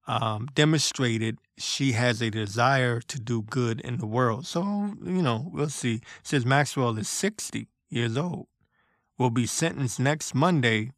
um, 0.06 0.48
demonstrated 0.54 1.38
she 1.58 1.92
has 1.92 2.22
a 2.22 2.30
desire 2.30 3.00
to 3.00 3.18
do 3.18 3.42
good 3.42 3.80
in 3.80 3.98
the 3.98 4.06
world. 4.06 4.46
So, 4.46 4.94
you 5.04 5.22
know, 5.22 5.50
we'll 5.52 5.68
see. 5.68 5.96
It 5.96 6.02
says 6.22 6.46
Maxwell 6.46 6.96
is 6.98 7.08
60 7.08 7.68
years 7.88 8.16
old, 8.16 8.46
will 9.18 9.30
be 9.30 9.46
sentenced 9.46 10.00
next 10.00 10.34
Monday 10.34 10.92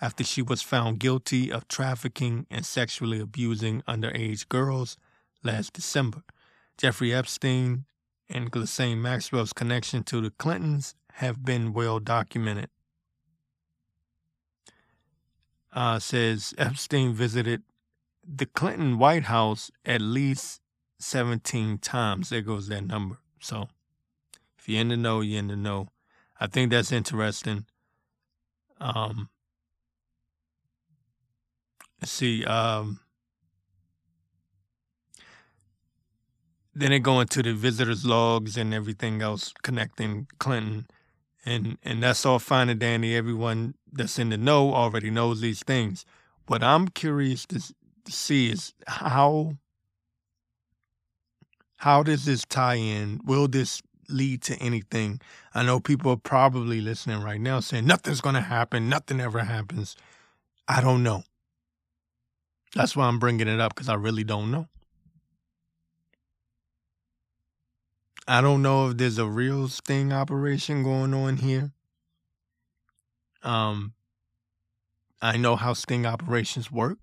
after 0.00 0.24
she 0.24 0.42
was 0.42 0.62
found 0.62 0.98
guilty 0.98 1.52
of 1.52 1.68
trafficking 1.68 2.46
and 2.50 2.64
sexually 2.64 3.20
abusing 3.20 3.82
underage 3.82 4.48
girls 4.48 4.96
last 5.42 5.74
December. 5.74 6.22
Jeffrey 6.78 7.12
Epstein 7.12 7.84
and 8.28 8.50
Ghislaine 8.50 9.02
Maxwell's 9.02 9.52
connection 9.52 10.02
to 10.04 10.20
the 10.20 10.30
Clintons 10.30 10.94
have 11.14 11.44
been 11.44 11.72
well 11.72 12.00
documented. 12.00 12.70
Uh, 15.72 15.98
says 15.98 16.54
Epstein 16.58 17.12
visited 17.12 17.62
the 18.26 18.46
Clinton 18.46 18.98
White 18.98 19.24
House 19.24 19.70
at 19.84 20.00
least 20.00 20.60
17 20.98 21.78
times. 21.78 22.28
There 22.28 22.42
goes 22.42 22.68
that 22.68 22.86
number. 22.86 23.18
So 23.40 23.68
if 24.58 24.68
you're 24.68 24.80
in 24.80 24.88
the 24.88 24.96
know, 24.96 25.20
you're 25.20 25.38
in 25.38 25.48
the 25.48 25.56
know. 25.56 25.88
I 26.38 26.46
think 26.46 26.70
that's 26.70 26.92
interesting. 26.92 27.66
Um, 28.80 29.28
see. 32.04 32.44
Um, 32.44 33.00
then 36.74 36.90
they 36.90 36.98
go 36.98 37.20
into 37.20 37.42
the 37.42 37.52
visitors 37.52 38.04
logs 38.06 38.56
and 38.56 38.72
everything 38.72 39.20
else 39.20 39.52
connecting 39.62 40.28
Clinton, 40.38 40.86
and 41.44 41.76
and 41.82 42.02
that's 42.02 42.24
all 42.24 42.38
fine 42.38 42.68
and 42.68 42.80
dandy. 42.80 43.14
Everyone 43.14 43.74
that's 43.92 44.18
in 44.18 44.30
the 44.30 44.38
know 44.38 44.72
already 44.72 45.10
knows 45.10 45.40
these 45.40 45.62
things. 45.62 46.04
What 46.46 46.62
I'm 46.62 46.88
curious 46.88 47.44
to 47.46 47.62
see 48.08 48.50
is 48.50 48.74
how 48.86 49.56
how 51.76 52.02
does 52.02 52.24
this 52.26 52.44
tie 52.44 52.74
in? 52.74 53.20
Will 53.24 53.48
this 53.48 53.82
lead 54.08 54.42
to 54.42 54.56
anything? 54.56 55.20
I 55.54 55.62
know 55.62 55.80
people 55.80 56.12
are 56.12 56.16
probably 56.16 56.80
listening 56.80 57.22
right 57.22 57.40
now 57.40 57.60
saying 57.60 57.86
nothing's 57.86 58.20
going 58.20 58.34
to 58.34 58.42
happen, 58.42 58.88
nothing 58.88 59.20
ever 59.20 59.40
happens. 59.40 59.96
I 60.68 60.80
don't 60.80 61.02
know. 61.02 61.22
That's 62.74 62.94
why 62.94 63.06
I'm 63.06 63.18
bringing 63.18 63.48
it 63.48 63.60
up 63.60 63.74
because 63.74 63.88
I 63.88 63.94
really 63.94 64.24
don't 64.24 64.50
know. 64.50 64.68
I 68.28 68.40
don't 68.40 68.62
know 68.62 68.90
if 68.90 68.96
there's 68.96 69.18
a 69.18 69.26
real 69.26 69.66
sting 69.66 70.12
operation 70.12 70.82
going 70.82 71.14
on 71.14 71.38
here. 71.38 71.72
Um, 73.42 73.94
I 75.20 75.36
know 75.36 75.56
how 75.56 75.72
sting 75.72 76.06
operations 76.06 76.70
work. 76.70 76.98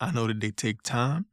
I 0.00 0.10
know 0.12 0.26
that 0.26 0.40
they 0.40 0.50
take 0.50 0.82
time. 0.82 1.26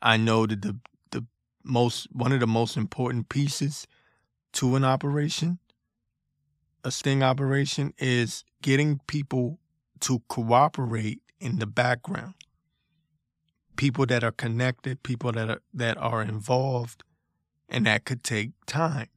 I 0.00 0.16
know 0.16 0.46
that 0.46 0.62
the 0.62 0.78
the 1.10 1.26
most 1.62 2.08
one 2.12 2.32
of 2.32 2.40
the 2.40 2.46
most 2.46 2.76
important 2.76 3.28
pieces 3.28 3.86
to 4.54 4.74
an 4.74 4.84
operation, 4.84 5.58
a 6.82 6.90
sting 6.90 7.22
operation, 7.22 7.92
is 7.98 8.44
getting 8.62 9.00
people 9.06 9.58
to 10.00 10.22
cooperate 10.28 11.20
in 11.38 11.58
the 11.58 11.66
background. 11.66 12.34
People 13.76 14.06
that 14.06 14.24
are 14.24 14.32
connected, 14.32 15.02
people 15.02 15.32
that 15.32 15.50
are 15.50 15.62
that 15.74 15.98
are 15.98 16.22
involved 16.22 17.04
and 17.68 17.84
that 17.86 18.04
could 18.04 18.22
take 18.22 18.52
time. 18.66 19.08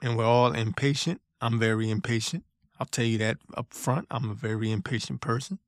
And 0.00 0.16
we're 0.16 0.24
all 0.24 0.52
impatient. 0.52 1.20
I'm 1.40 1.58
very 1.58 1.90
impatient. 1.90 2.44
I'll 2.80 2.86
tell 2.86 3.04
you 3.04 3.18
that 3.18 3.36
up 3.56 3.74
front. 3.74 4.06
I'm 4.10 4.30
a 4.30 4.34
very 4.34 4.72
impatient 4.72 5.20
person. 5.20 5.58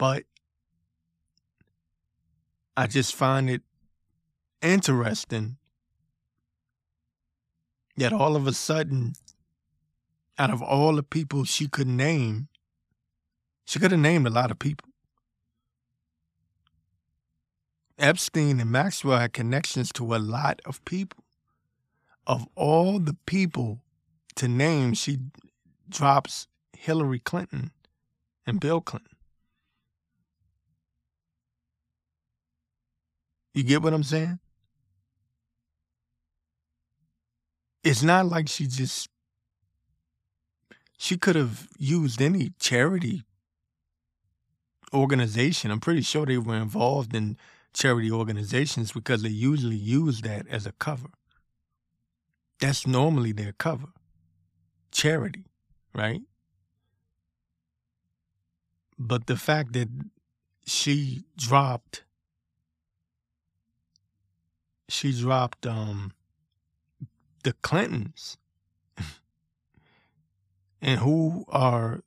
But 0.00 0.22
I 2.74 2.86
just 2.86 3.14
find 3.14 3.50
it 3.50 3.60
interesting 4.62 5.58
that 7.98 8.10
all 8.10 8.34
of 8.34 8.46
a 8.46 8.54
sudden, 8.54 9.12
out 10.38 10.48
of 10.48 10.62
all 10.62 10.96
the 10.96 11.02
people 11.02 11.44
she 11.44 11.68
could 11.68 11.86
name, 11.86 12.48
she 13.66 13.78
could 13.78 13.90
have 13.90 14.00
named 14.00 14.26
a 14.26 14.30
lot 14.30 14.50
of 14.50 14.58
people. 14.58 14.88
Epstein 17.98 18.58
and 18.58 18.70
Maxwell 18.70 19.18
had 19.18 19.34
connections 19.34 19.92
to 19.92 20.14
a 20.14 20.16
lot 20.16 20.62
of 20.64 20.82
people. 20.86 21.24
Of 22.26 22.48
all 22.54 22.98
the 23.00 23.18
people 23.26 23.82
to 24.36 24.48
name, 24.48 24.94
she 24.94 25.18
drops 25.90 26.48
Hillary 26.72 27.18
Clinton 27.18 27.72
and 28.46 28.58
Bill 28.58 28.80
Clinton. 28.80 29.09
You 33.54 33.64
get 33.64 33.82
what 33.82 33.92
I'm 33.92 34.04
saying? 34.04 34.38
It's 37.82 38.02
not 38.02 38.26
like 38.26 38.48
she 38.48 38.66
just 38.66 39.08
she 40.98 41.16
could 41.16 41.34
have 41.34 41.66
used 41.78 42.20
any 42.20 42.52
charity 42.60 43.24
organization. 44.92 45.70
I'm 45.70 45.80
pretty 45.80 46.02
sure 46.02 46.26
they 46.26 46.36
were 46.36 46.56
involved 46.56 47.14
in 47.14 47.38
charity 47.72 48.10
organizations 48.10 48.92
because 48.92 49.22
they 49.22 49.30
usually 49.30 49.76
use 49.76 50.20
that 50.22 50.46
as 50.48 50.66
a 50.66 50.72
cover. 50.72 51.08
That's 52.60 52.86
normally 52.86 53.32
their 53.32 53.52
cover. 53.52 53.88
Charity, 54.92 55.46
right? 55.94 56.20
But 58.98 59.26
the 59.26 59.36
fact 59.36 59.72
that 59.72 59.88
she 60.66 61.24
dropped 61.38 62.04
she 64.90 65.12
dropped 65.18 65.66
um 65.66 66.12
the 67.44 67.52
Clintons. 67.62 68.36
and 70.82 71.00
who 71.00 71.44
are 71.48 72.02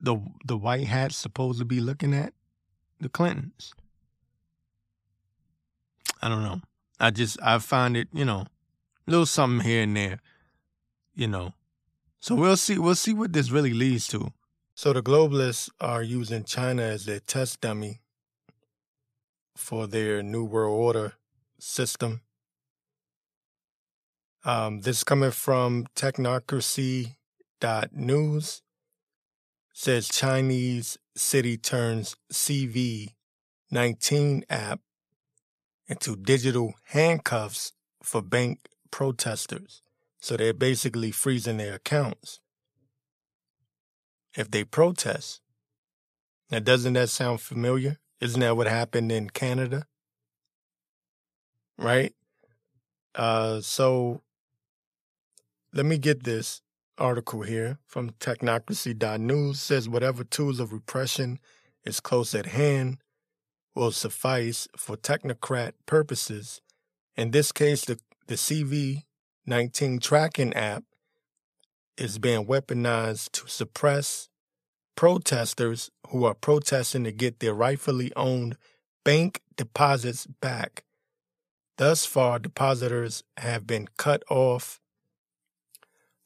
the 0.00 0.16
the 0.44 0.56
white 0.56 0.86
hats 0.86 1.16
supposed 1.16 1.58
to 1.58 1.64
be 1.64 1.80
looking 1.80 2.14
at? 2.14 2.32
The 3.00 3.08
Clintons. 3.08 3.74
I 6.20 6.28
don't 6.28 6.42
know. 6.42 6.60
I 6.98 7.10
just 7.10 7.38
I 7.42 7.58
find 7.58 7.96
it, 7.96 8.08
you 8.12 8.24
know, 8.24 8.46
a 9.06 9.10
little 9.10 9.26
something 9.26 9.66
here 9.66 9.82
and 9.82 9.96
there, 9.96 10.20
you 11.14 11.28
know. 11.28 11.54
So 12.20 12.34
we'll 12.34 12.56
see 12.56 12.78
we'll 12.78 12.94
see 12.94 13.14
what 13.14 13.32
this 13.32 13.50
really 13.50 13.72
leads 13.72 14.08
to. 14.08 14.32
So 14.74 14.92
the 14.92 15.02
globalists 15.02 15.70
are 15.80 16.02
using 16.02 16.44
China 16.44 16.82
as 16.82 17.04
their 17.04 17.20
test 17.20 17.60
dummy 17.60 18.00
for 19.56 19.88
their 19.88 20.22
new 20.22 20.44
world 20.44 20.78
order 20.78 21.14
system. 21.58 22.20
Um, 24.44 24.80
this 24.80 24.98
is 24.98 25.04
coming 25.04 25.30
from 25.30 25.86
technocracy.news. 25.94 28.62
Says 29.72 30.08
Chinese 30.08 30.98
city 31.14 31.56
turns 31.56 32.16
CV 32.32 33.14
19 33.70 34.44
app 34.48 34.80
into 35.86 36.16
digital 36.16 36.72
handcuffs 36.86 37.74
for 38.02 38.22
bank 38.22 38.60
protesters. 38.90 39.82
So 40.20 40.36
they're 40.36 40.52
basically 40.52 41.12
freezing 41.12 41.58
their 41.58 41.74
accounts 41.74 42.40
if 44.36 44.50
they 44.50 44.64
protest. 44.64 45.40
Now, 46.50 46.58
doesn't 46.60 46.94
that 46.94 47.10
sound 47.10 47.40
familiar? 47.40 47.98
Isn't 48.20 48.40
that 48.40 48.56
what 48.56 48.66
happened 48.66 49.12
in 49.12 49.30
Canada? 49.30 49.86
Right? 51.78 52.12
Uh, 53.14 53.60
so 53.60 54.22
let 55.72 55.86
me 55.86 55.98
get 55.98 56.24
this 56.24 56.62
article 56.98 57.42
here 57.42 57.78
from 57.86 58.10
technocracy.news 58.10 59.60
says 59.60 59.88
whatever 59.88 60.24
tools 60.24 60.58
of 60.60 60.72
repression 60.72 61.38
is 61.84 62.00
close 62.00 62.34
at 62.34 62.46
hand 62.46 62.98
will 63.74 63.92
suffice 63.92 64.66
for 64.76 64.96
technocrat 64.96 65.72
purposes. 65.86 66.60
In 67.16 67.30
this 67.30 67.52
case, 67.52 67.84
the, 67.84 67.98
the 68.26 68.34
CV19 68.34 70.00
tracking 70.00 70.52
app 70.54 70.84
is 71.96 72.18
being 72.18 72.46
weaponized 72.46 73.30
to 73.32 73.48
suppress 73.48 74.28
protesters 74.96 75.90
who 76.08 76.24
are 76.24 76.34
protesting 76.34 77.04
to 77.04 77.12
get 77.12 77.38
their 77.38 77.54
rightfully 77.54 78.12
owned 78.16 78.56
bank 79.04 79.40
deposits 79.56 80.26
back. 80.26 80.84
Thus 81.78 82.06
far, 82.06 82.38
depositors 82.40 83.24
have 83.38 83.66
been 83.66 83.88
cut 83.98 84.24
off 84.30 84.80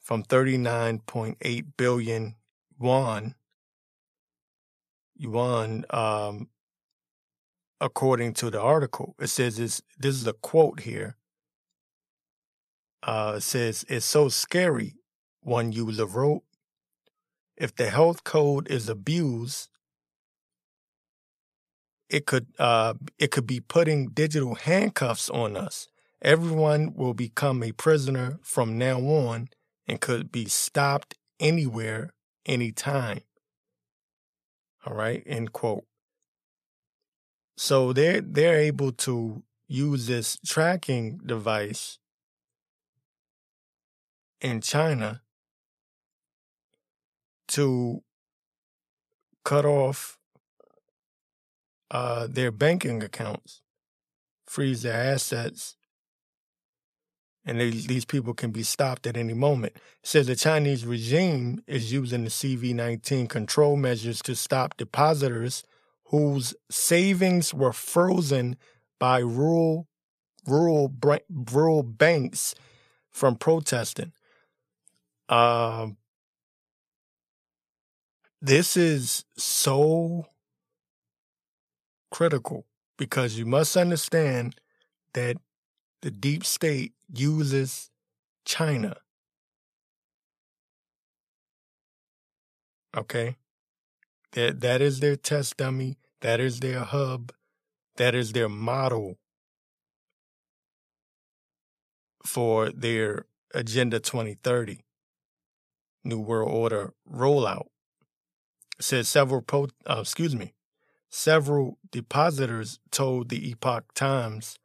from 0.00 0.24
39.8 0.24 1.64
billion 1.76 2.36
yuan 2.80 3.36
yuan 5.16 5.84
um, 5.90 6.48
according 7.80 8.34
to 8.34 8.50
the 8.50 8.60
article. 8.60 9.16
It 9.20 9.28
says 9.28 9.58
this, 9.58 9.82
this 9.98 10.16
is 10.16 10.26
a 10.26 10.34
quote 10.34 10.80
here. 10.80 11.16
uh, 13.04 13.40
says 13.40 13.86
it's 13.88 14.06
so 14.06 14.30
scary. 14.30 14.96
One 15.42 15.72
user 15.72 16.06
wrote, 16.06 16.44
if 17.56 17.74
the 17.76 17.90
health 17.90 18.24
code 18.24 18.68
is 18.70 18.88
abused, 18.90 19.70
it 22.12 22.26
could 22.26 22.46
uh, 22.58 22.94
it 23.18 23.30
could 23.30 23.46
be 23.46 23.58
putting 23.58 24.08
digital 24.08 24.54
handcuffs 24.54 25.30
on 25.30 25.56
us. 25.56 25.88
Everyone 26.20 26.92
will 26.94 27.14
become 27.14 27.62
a 27.62 27.72
prisoner 27.72 28.38
from 28.42 28.78
now 28.78 29.00
on 29.00 29.48
and 29.88 30.00
could 30.00 30.30
be 30.30 30.44
stopped 30.44 31.14
anywhere, 31.40 32.12
anytime. 32.46 33.22
All 34.84 34.94
right, 34.94 35.22
end 35.26 35.52
quote. 35.52 35.84
So 37.56 37.94
they're 37.94 38.20
they're 38.20 38.58
able 38.58 38.92
to 38.92 39.42
use 39.66 40.06
this 40.06 40.38
tracking 40.46 41.18
device 41.24 41.98
in 44.42 44.60
China 44.60 45.22
to 47.48 48.02
cut 49.44 49.64
off 49.64 50.18
uh, 51.92 52.26
their 52.26 52.50
banking 52.50 53.02
accounts, 53.02 53.60
freeze 54.46 54.82
their 54.82 54.94
assets, 54.94 55.76
and 57.44 57.60
they, 57.60 57.70
these 57.70 58.06
people 58.06 58.32
can 58.32 58.50
be 58.50 58.62
stopped 58.62 59.06
at 59.06 59.16
any 59.16 59.34
moment. 59.34 59.74
It 59.76 59.82
says 60.02 60.26
the 60.26 60.34
Chinese 60.34 60.86
regime 60.86 61.62
is 61.66 61.92
using 61.92 62.24
the 62.24 62.30
CV19 62.30 63.28
control 63.28 63.76
measures 63.76 64.22
to 64.22 64.34
stop 64.34 64.76
depositors 64.78 65.64
whose 66.04 66.54
savings 66.70 67.52
were 67.52 67.72
frozen 67.72 68.56
by 68.98 69.18
rural 69.18 69.88
rural 70.46 70.92
rural 71.52 71.82
banks 71.82 72.54
from 73.10 73.36
protesting. 73.36 74.12
Um, 75.28 75.98
this 78.40 78.76
is 78.76 79.24
so 79.36 80.26
critical 82.12 82.66
because 82.96 83.36
you 83.36 83.44
must 83.44 83.76
understand 83.76 84.54
that 85.14 85.36
the 86.02 86.10
deep 86.10 86.44
state 86.44 86.92
uses 87.12 87.90
China. 88.44 88.96
Okay? 92.96 93.36
That 94.32 94.60
that 94.60 94.80
is 94.80 95.00
their 95.00 95.16
test 95.16 95.56
dummy, 95.56 95.96
that 96.20 96.38
is 96.38 96.60
their 96.60 96.80
hub, 96.80 97.32
that 97.96 98.14
is 98.14 98.32
their 98.32 98.48
model 98.48 99.18
for 102.24 102.70
their 102.70 103.26
Agenda 103.54 104.00
2030 104.00 104.80
New 106.04 106.20
World 106.20 106.50
Order 106.50 106.94
rollout. 107.10 107.66
It 108.78 108.84
says 108.84 109.08
several 109.08 109.42
pro, 109.42 109.68
uh, 109.86 109.98
excuse 110.00 110.34
me, 110.34 110.54
several 111.12 111.78
depositors 111.90 112.80
told 112.90 113.28
the 113.28 113.50
Epoch 113.50 113.84
Times 113.94 114.58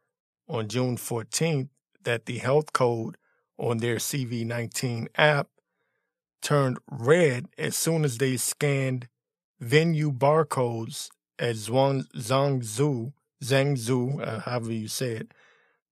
on 0.48 0.66
June 0.66 0.96
14th 0.96 1.68
that 2.04 2.24
the 2.24 2.38
health 2.38 2.72
code 2.72 3.18
on 3.58 3.78
their 3.78 3.96
CV19 3.96 5.08
app 5.16 5.48
turned 6.40 6.78
red 6.90 7.48
as 7.58 7.76
soon 7.76 8.02
as 8.02 8.16
they 8.16 8.38
scanned 8.38 9.08
venue 9.60 10.10
barcodes 10.10 11.10
at 11.38 11.54
Zhangzhou, 11.54 13.12
Zhangzhou, 13.44 14.26
uh, 14.26 14.40
however 14.40 14.72
you 14.72 14.88
say 14.88 15.12
it, 15.12 15.34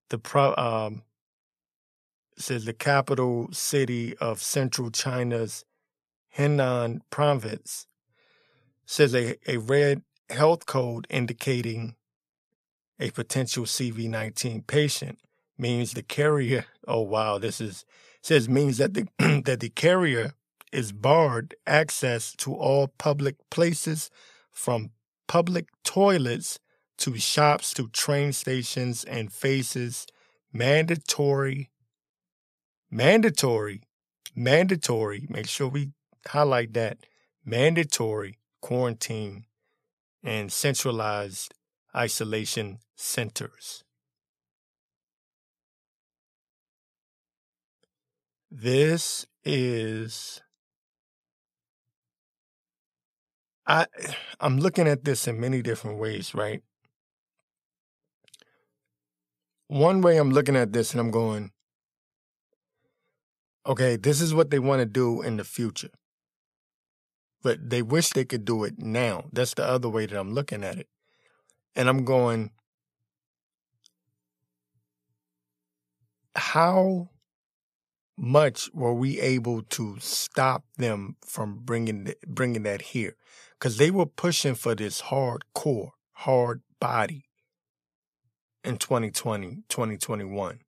the 0.08 0.18
pro, 0.18 0.54
um, 0.56 1.02
says 2.38 2.64
the 2.64 2.72
capital 2.72 3.48
city 3.52 4.16
of 4.18 4.40
central 4.40 4.90
China's 4.90 5.66
Henan 6.38 7.00
province, 7.10 7.86
says 8.86 9.14
a, 9.14 9.36
a 9.46 9.58
red 9.58 10.02
health 10.30 10.66
code 10.66 11.06
indicating 11.10 11.96
a 12.98 13.10
potential 13.10 13.64
CV19 13.64 14.66
patient 14.66 15.18
means 15.58 15.92
the 15.92 16.02
carrier, 16.02 16.66
oh 16.88 17.02
wow, 17.02 17.38
this 17.38 17.60
is, 17.60 17.84
says 18.22 18.48
means 18.48 18.78
that 18.78 18.94
the, 18.94 19.06
that 19.44 19.60
the 19.60 19.70
carrier 19.70 20.32
is 20.72 20.92
barred 20.92 21.54
access 21.66 22.32
to 22.34 22.54
all 22.54 22.88
public 22.98 23.36
places 23.50 24.10
from 24.50 24.90
public 25.28 25.68
toilets 25.84 26.58
to 26.98 27.16
shops 27.16 27.72
to 27.74 27.88
train 27.88 28.32
stations 28.32 29.04
and 29.04 29.32
faces 29.32 30.06
mandatory 30.52 31.70
mandatory, 32.90 33.82
mandatory, 34.34 35.26
make 35.28 35.48
sure 35.48 35.68
we 35.68 35.90
highlight 36.26 36.72
that 36.74 36.98
mandatory 37.44 38.38
quarantine 38.60 39.44
and 40.26 40.52
centralized 40.52 41.54
isolation 41.94 42.80
centers. 42.96 43.84
This 48.50 49.26
is 49.44 50.40
I 53.68 53.86
I'm 54.40 54.58
looking 54.58 54.88
at 54.88 55.04
this 55.04 55.28
in 55.28 55.40
many 55.40 55.62
different 55.62 55.98
ways, 55.98 56.34
right? 56.34 56.62
One 59.68 60.00
way 60.00 60.16
I'm 60.16 60.30
looking 60.30 60.56
at 60.56 60.72
this 60.72 60.92
and 60.92 61.00
I'm 61.00 61.10
going, 61.10 61.52
okay, 63.64 63.96
this 63.96 64.20
is 64.20 64.34
what 64.34 64.50
they 64.50 64.58
want 64.58 64.80
to 64.80 64.86
do 64.86 65.22
in 65.22 65.36
the 65.36 65.44
future. 65.44 65.90
But 67.46 67.70
they 67.70 67.80
wish 67.80 68.10
they 68.10 68.24
could 68.24 68.44
do 68.44 68.64
it 68.64 68.76
now. 68.76 69.26
That's 69.32 69.54
the 69.54 69.64
other 69.64 69.88
way 69.88 70.06
that 70.06 70.18
I'm 70.18 70.32
looking 70.32 70.64
at 70.64 70.78
it. 70.78 70.88
And 71.76 71.88
I'm 71.88 72.04
going, 72.04 72.50
how 76.34 77.10
much 78.18 78.68
were 78.74 78.92
we 78.92 79.20
able 79.20 79.62
to 79.62 79.96
stop 80.00 80.64
them 80.76 81.18
from 81.24 81.60
bringing 81.62 82.12
bringing 82.26 82.64
that 82.64 82.82
here? 82.82 83.14
Because 83.52 83.76
they 83.76 83.92
were 83.92 84.06
pushing 84.06 84.56
for 84.56 84.74
this 84.74 85.02
hardcore, 85.02 85.90
hard 86.14 86.62
body 86.80 87.26
in 88.64 88.76
2020, 88.76 89.62
2021. 89.68 90.58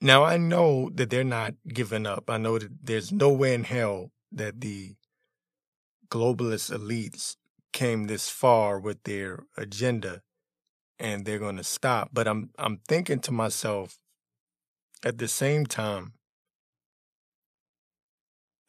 Now 0.00 0.24
I 0.24 0.36
know 0.36 0.90
that 0.94 1.10
they're 1.10 1.24
not 1.24 1.54
giving 1.66 2.06
up. 2.06 2.30
I 2.30 2.38
know 2.38 2.58
that 2.58 2.70
there's 2.82 3.10
no 3.10 3.32
way 3.32 3.54
in 3.54 3.64
hell 3.64 4.12
that 4.30 4.60
the 4.60 4.94
globalist 6.10 6.70
elites 6.76 7.36
came 7.72 8.06
this 8.06 8.28
far 8.28 8.78
with 8.78 9.02
their 9.02 9.44
agenda 9.56 10.22
and 10.98 11.24
they're 11.24 11.38
going 11.38 11.56
to 11.56 11.64
stop. 11.64 12.10
But 12.12 12.28
I'm 12.28 12.50
I'm 12.58 12.78
thinking 12.88 13.20
to 13.20 13.32
myself 13.32 13.98
at 15.04 15.18
the 15.18 15.28
same 15.28 15.66
time 15.66 16.14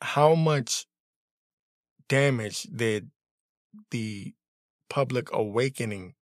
how 0.02 0.34
much 0.34 0.86
damage 2.08 2.64
did 2.64 3.12
the 3.92 4.34
public 4.90 5.32
awakening 5.32 6.16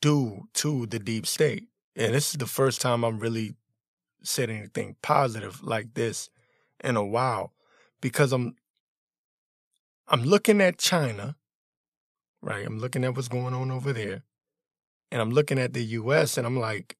do 0.00 0.48
to 0.54 0.86
the 0.86 0.98
deep 0.98 1.26
state? 1.26 1.68
And 1.98 2.14
this 2.14 2.30
is 2.30 2.34
the 2.34 2.46
first 2.46 2.80
time 2.80 3.04
I'm 3.04 3.18
really 3.18 3.56
said 4.22 4.50
anything 4.50 4.94
positive 5.02 5.64
like 5.64 5.94
this 5.94 6.30
in 6.82 6.94
a 6.96 7.04
while 7.04 7.52
because 8.00 8.32
I'm 8.32 8.54
I'm 10.06 10.22
looking 10.22 10.60
at 10.60 10.78
China, 10.78 11.34
right? 12.40 12.64
I'm 12.64 12.78
looking 12.78 13.04
at 13.04 13.16
what's 13.16 13.26
going 13.26 13.52
on 13.52 13.72
over 13.72 13.92
there. 13.92 14.22
And 15.10 15.20
I'm 15.20 15.30
looking 15.30 15.58
at 15.58 15.72
the 15.72 15.82
US 15.84 16.38
and 16.38 16.46
I'm 16.46 16.56
like 16.56 16.96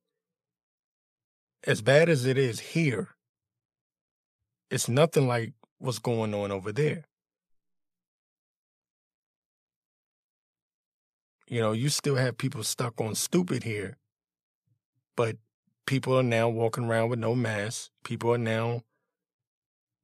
as 1.64 1.80
bad 1.80 2.09
as 2.09 2.26
it 2.26 2.36
is 2.36 2.59
here, 2.59 3.11
it's 4.68 4.88
nothing 4.88 5.28
like 5.28 5.53
what's 5.78 6.01
going 6.01 6.34
on 6.34 6.51
over 6.51 6.72
there. 6.72 7.05
You 11.46 11.61
know, 11.61 11.70
you 11.70 11.88
still 11.88 12.16
have 12.16 12.36
people 12.36 12.64
stuck 12.64 13.01
on 13.01 13.14
stupid 13.14 13.62
here 13.62 13.96
but 15.18 15.36
people 15.84 16.16
are 16.16 16.22
now 16.22 16.48
walking 16.48 16.84
around 16.84 17.08
with 17.08 17.18
no 17.18 17.34
masks. 17.34 17.90
People 18.04 18.32
are 18.32 18.38
now 18.38 18.84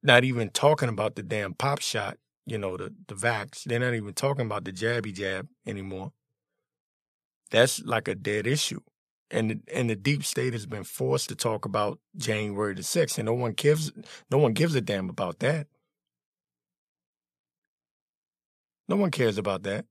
not 0.03 0.25
even 0.25 0.49
talking 0.49 0.89
about 0.89 1.15
the 1.15 1.23
damn 1.23 1.53
pop 1.53 1.79
shot, 1.79 2.17
you 2.45 2.57
know, 2.57 2.75
the, 2.75 2.93
the 3.07 3.15
vax. 3.15 3.63
They're 3.63 3.79
not 3.79 3.93
even 3.93 4.13
talking 4.13 4.45
about 4.45 4.65
the 4.65 4.73
jabby 4.73 5.13
jab 5.13 5.47
anymore. 5.65 6.11
That's 7.49 7.81
like 7.81 8.09
a 8.09 8.15
dead 8.15 8.45
issue. 8.45 8.81
And 9.31 9.51
the, 9.51 9.59
and 9.73 9.89
the 9.89 9.95
deep 9.95 10.25
state 10.25 10.51
has 10.51 10.65
been 10.65 10.83
forced 10.83 11.29
to 11.29 11.35
talk 11.35 11.63
about 11.63 11.99
January 12.17 12.73
the 12.73 12.81
6th, 12.81 13.17
and 13.17 13.25
no 13.25 13.33
one 13.33 13.53
gives 13.53 13.93
no 14.29 14.37
one 14.37 14.51
gives 14.51 14.75
a 14.75 14.81
damn 14.81 15.09
about 15.09 15.39
that. 15.39 15.67
No 18.89 18.97
one 18.97 19.11
cares 19.11 19.37
about 19.37 19.63
that. 19.63 19.85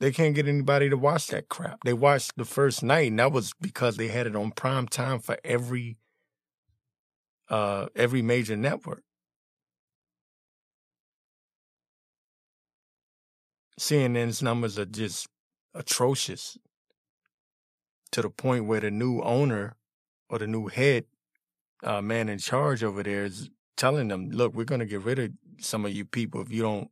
They 0.00 0.12
can't 0.12 0.34
get 0.34 0.46
anybody 0.46 0.88
to 0.90 0.96
watch 0.96 1.26
that 1.28 1.48
crap. 1.48 1.82
They 1.84 1.92
watched 1.92 2.36
the 2.36 2.44
first 2.44 2.82
night, 2.82 3.10
and 3.10 3.18
that 3.18 3.32
was 3.32 3.52
because 3.60 3.96
they 3.96 4.08
had 4.08 4.26
it 4.26 4.36
on 4.36 4.52
prime 4.52 4.86
time 4.86 5.18
for 5.18 5.36
every 5.44 5.98
uh 7.50 7.86
every 7.96 8.22
major 8.22 8.56
network. 8.56 9.02
CNN's 13.80 14.42
numbers 14.42 14.78
are 14.78 14.84
just 14.84 15.28
atrocious 15.74 16.58
to 18.10 18.22
the 18.22 18.30
point 18.30 18.66
where 18.66 18.80
the 18.80 18.90
new 18.90 19.20
owner 19.22 19.76
or 20.28 20.38
the 20.38 20.46
new 20.46 20.66
head 20.66 21.04
uh, 21.84 22.02
man 22.02 22.28
in 22.28 22.38
charge 22.38 22.82
over 22.82 23.02
there 23.02 23.24
is 23.24 23.50
telling 23.76 24.08
them, 24.08 24.30
look, 24.30 24.54
we're 24.54 24.64
going 24.64 24.80
to 24.80 24.86
get 24.86 25.02
rid 25.02 25.18
of 25.18 25.30
some 25.60 25.84
of 25.84 25.92
you 25.92 26.04
people 26.04 26.40
if 26.40 26.50
you 26.50 26.62
don't 26.62 26.90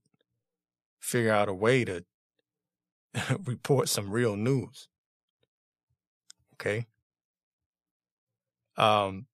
figure 1.00 1.32
out 1.32 1.48
a 1.48 1.54
way 1.54 1.84
to 1.84 2.04
report 3.44 3.88
some 3.88 4.10
real 4.10 4.36
news. 4.36 4.88
Okay. 6.54 6.86
Um, 8.76 9.26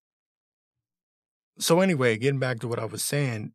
so 1.59 1.81
anyway, 1.81 2.17
getting 2.17 2.41
back 2.41 2.61
to 2.61 2.69
what 2.69 2.79
I 2.79 2.85
was 2.85 3.03
saying, 3.03 3.53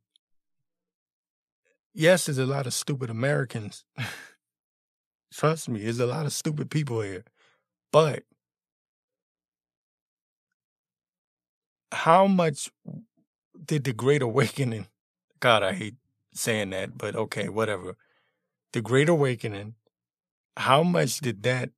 yes, 1.94 2.26
there's 2.26 2.38
a 2.38 2.46
lot 2.46 2.68
of 2.68 2.74
stupid 2.74 3.10
Americans. 3.10 3.84
Trust 5.34 5.70
me, 5.70 5.82
there's 5.84 6.00
a 6.00 6.06
lot 6.06 6.26
of 6.26 6.34
stupid 6.34 6.70
people 6.70 7.02
here. 7.02 7.24
But 7.92 8.24
how 11.92 12.28
much 12.28 12.72
did 13.66 13.84
the 13.84 13.94
Great 13.94 14.22
Awakening, 14.22 14.88
God, 15.40 15.64
I 15.64 15.74
hate 15.74 15.96
saying 16.34 16.70
that, 16.72 16.98
but 16.98 17.16
okay, 17.16 17.50
whatever. 17.50 17.96
The 18.74 18.82
Great 18.82 19.10
Awakening, 19.10 19.76
how 20.58 20.84
much 20.84 21.20
did 21.20 21.44
that 21.44 21.70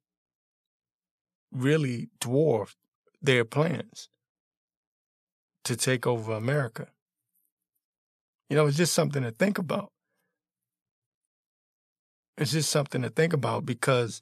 really 1.51 2.09
dwarf 2.19 2.75
their 3.21 3.43
plans 3.43 4.09
to 5.65 5.75
take 5.75 6.07
over 6.07 6.33
America? 6.33 6.87
You 8.49 8.55
know, 8.55 8.65
it's 8.65 8.77
just 8.77 8.93
something 8.93 9.21
to 9.23 9.31
think 9.31 9.57
about. 9.57 9.91
It's 12.37 12.51
just 12.51 12.71
something 12.71 13.01
to 13.01 13.09
think 13.09 13.33
about 13.33 13.65
because 13.65 14.21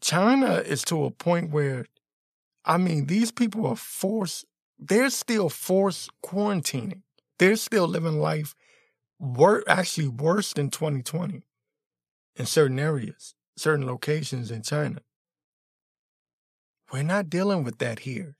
China 0.00 0.56
is 0.56 0.82
to 0.84 1.04
a 1.04 1.10
point 1.10 1.50
where, 1.50 1.86
I 2.64 2.78
mean, 2.78 3.06
these 3.06 3.32
people 3.32 3.66
are 3.66 3.76
forced, 3.76 4.44
they're 4.78 5.10
still 5.10 5.48
forced 5.48 6.10
quarantining. 6.24 7.02
They're 7.38 7.56
still 7.56 7.88
living 7.88 8.20
life 8.20 8.54
wor- 9.18 9.64
actually 9.68 10.08
worse 10.08 10.52
than 10.52 10.70
2020 10.70 11.42
in 12.36 12.46
certain 12.46 12.78
areas, 12.78 13.34
certain 13.56 13.86
locations 13.86 14.50
in 14.50 14.62
China. 14.62 15.00
We're 16.92 17.02
not 17.02 17.30
dealing 17.30 17.64
with 17.64 17.78
that 17.78 18.00
here. 18.00 18.36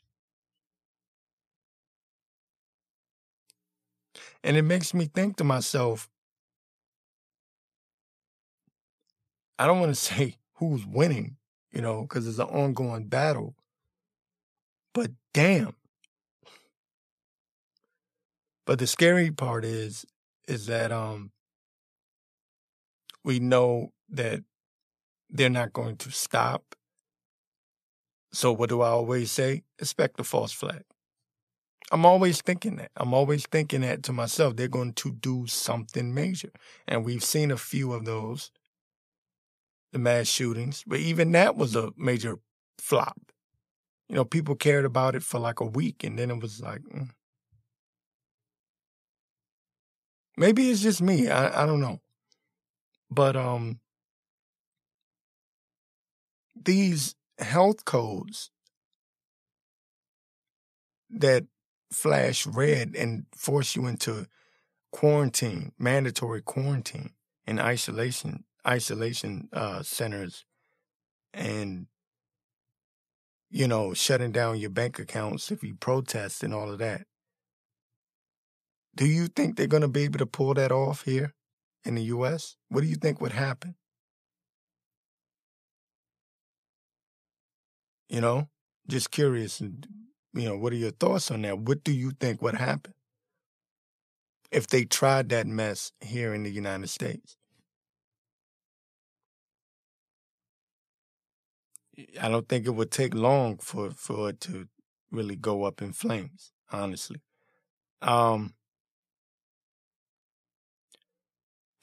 And 4.42 4.56
it 4.56 4.62
makes 4.62 4.92
me 4.92 5.06
think 5.06 5.36
to 5.36 5.44
myself, 5.44 6.08
I 9.58 9.66
don't 9.66 9.80
want 9.80 9.90
to 9.90 9.94
say 10.00 10.36
who's 10.54 10.86
winning, 10.86 11.36
you 11.72 11.80
know, 11.80 12.02
because 12.02 12.26
it's 12.26 12.38
an 12.38 12.46
ongoing 12.46 13.06
battle. 13.08 13.54
But 14.92 15.10
damn. 15.32 15.74
But 18.66 18.78
the 18.78 18.86
scary 18.86 19.30
part 19.30 19.64
is, 19.64 20.06
is 20.46 20.66
that 20.66 20.92
um 20.92 21.32
we 23.24 23.40
know 23.40 23.92
that 24.10 24.44
they're 25.30 25.50
not 25.50 25.72
going 25.72 25.96
to 25.96 26.10
stop. 26.10 26.74
So 28.32 28.52
what 28.52 28.68
do 28.68 28.82
I 28.82 28.88
always 28.88 29.32
say? 29.32 29.62
Expect 29.78 30.16
the 30.16 30.24
false 30.24 30.52
flag. 30.52 30.82
I'm 31.92 32.06
always 32.06 32.40
thinking 32.40 32.76
that. 32.76 32.90
I'm 32.96 33.14
always 33.14 33.46
thinking 33.46 33.82
that 33.82 34.02
to 34.04 34.12
myself. 34.12 34.56
They're 34.56 34.68
going 34.68 34.94
to 34.94 35.12
do 35.12 35.46
something 35.46 36.14
major. 36.14 36.50
And 36.88 37.04
we've 37.04 37.24
seen 37.24 37.50
a 37.50 37.56
few 37.56 37.92
of 37.92 38.04
those 38.04 38.50
the 39.92 39.98
mass 40.00 40.26
shootings, 40.26 40.82
but 40.84 40.98
even 40.98 41.30
that 41.32 41.56
was 41.56 41.76
a 41.76 41.92
major 41.96 42.38
flop. 42.78 43.16
You 44.08 44.16
know, 44.16 44.24
people 44.24 44.56
cared 44.56 44.84
about 44.84 45.14
it 45.14 45.22
for 45.22 45.38
like 45.38 45.60
a 45.60 45.64
week 45.64 46.02
and 46.02 46.18
then 46.18 46.32
it 46.32 46.42
was 46.42 46.60
like, 46.60 46.82
mm. 46.82 47.10
maybe 50.36 50.68
it's 50.68 50.82
just 50.82 51.00
me. 51.00 51.28
I, 51.28 51.62
I 51.62 51.64
don't 51.64 51.80
know. 51.80 52.00
But, 53.10 53.36
um, 53.36 53.80
these 56.54 57.14
health 57.38 57.84
codes 57.84 58.50
that 61.10 61.44
flash 61.92 62.46
red 62.46 62.94
and 62.96 63.26
force 63.36 63.76
you 63.76 63.86
into 63.86 64.26
quarantine, 64.92 65.72
mandatory 65.78 66.42
quarantine 66.42 67.10
and 67.46 67.60
isolation 67.60 68.44
isolation 68.66 69.48
uh, 69.52 69.82
centers 69.82 70.46
and 71.34 71.86
you 73.50 73.68
know 73.68 73.92
shutting 73.92 74.32
down 74.32 74.58
your 74.58 74.70
bank 74.70 74.98
accounts 74.98 75.50
if 75.50 75.62
you 75.62 75.74
protest 75.74 76.42
and 76.42 76.54
all 76.54 76.70
of 76.70 76.78
that. 76.78 77.06
Do 78.96 79.06
you 79.06 79.26
think 79.26 79.56
they're 79.56 79.66
going 79.66 79.82
to 79.82 79.88
be 79.88 80.04
able 80.04 80.18
to 80.20 80.26
pull 80.26 80.54
that 80.54 80.72
off 80.72 81.02
here 81.04 81.34
in 81.84 81.94
the 81.94 82.02
US 82.04 82.56
what 82.68 82.82
do 82.82 82.86
you 82.86 82.96
think 82.96 83.20
would 83.20 83.32
happen? 83.32 83.74
You 88.08 88.20
know 88.20 88.48
just 88.86 89.10
curious 89.10 89.60
you 89.60 90.48
know 90.48 90.56
what 90.56 90.72
are 90.72 90.76
your 90.76 90.90
thoughts 90.90 91.30
on 91.30 91.42
that? 91.42 91.58
What 91.58 91.84
do 91.84 91.92
you 91.92 92.10
think 92.12 92.42
would 92.42 92.56
happen 92.56 92.92
if 94.50 94.66
they 94.66 94.84
tried 94.84 95.28
that 95.30 95.46
mess 95.46 95.92
here 96.00 96.34
in 96.34 96.42
the 96.42 96.50
United 96.50 96.88
States? 96.88 97.36
I 102.20 102.28
don't 102.28 102.48
think 102.48 102.66
it 102.66 102.70
would 102.70 102.90
take 102.90 103.14
long 103.14 103.58
for 103.58 103.90
for 103.90 104.30
it 104.30 104.40
to 104.42 104.68
really 105.10 105.36
go 105.36 105.64
up 105.64 105.80
in 105.80 105.92
flames. 105.92 106.52
Honestly, 106.72 107.20
um, 108.02 108.54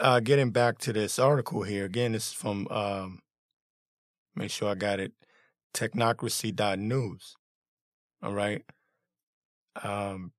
uh, 0.02 0.20
getting 0.20 0.49
back 0.49 0.80
to 0.80 0.91
this 0.91 1.20
article 1.20 1.64
here 1.64 1.86
again. 1.86 2.14
This 2.14 2.30
is 2.30 2.34
from 2.34 2.68
um, 2.70 3.20
make 4.36 4.52
sure 4.52 4.72
I 4.72 4.76
got 4.76 4.99
it. 4.99 5.14
Technocracy.news. 5.74 7.36
All 8.24 8.34
right. 8.34 8.64
Um, 9.82 10.34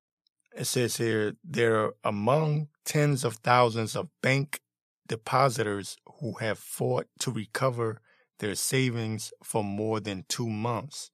it 0.55 0.65
says 0.65 0.97
here 0.97 1.33
they're 1.43 1.93
among 2.03 2.67
tens 2.85 3.23
of 3.23 3.35
thousands 3.37 3.95
of 3.95 4.09
bank 4.21 4.59
depositors 5.07 5.97
who 6.19 6.33
have 6.35 6.59
fought 6.59 7.07
to 7.19 7.31
recover 7.31 8.01
their 8.39 8.55
savings 8.55 9.33
for 9.43 9.63
more 9.63 9.99
than 9.99 10.25
two 10.27 10.49
months. 10.49 11.09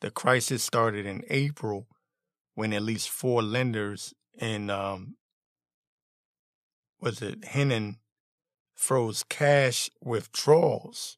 The 0.00 0.10
crisis 0.10 0.62
started 0.62 1.06
in 1.06 1.22
April 1.30 1.86
when 2.54 2.72
at 2.72 2.82
least 2.82 3.08
four 3.08 3.42
lenders 3.42 4.12
in 4.38 4.68
um, 4.70 5.14
was 7.06 7.22
it 7.22 7.44
froze 8.74 9.22
cash 9.28 9.88
withdrawals, 10.02 11.16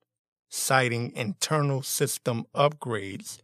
citing 0.50 1.10
internal 1.16 1.80
system 1.80 2.44
upgrades. 2.54 3.38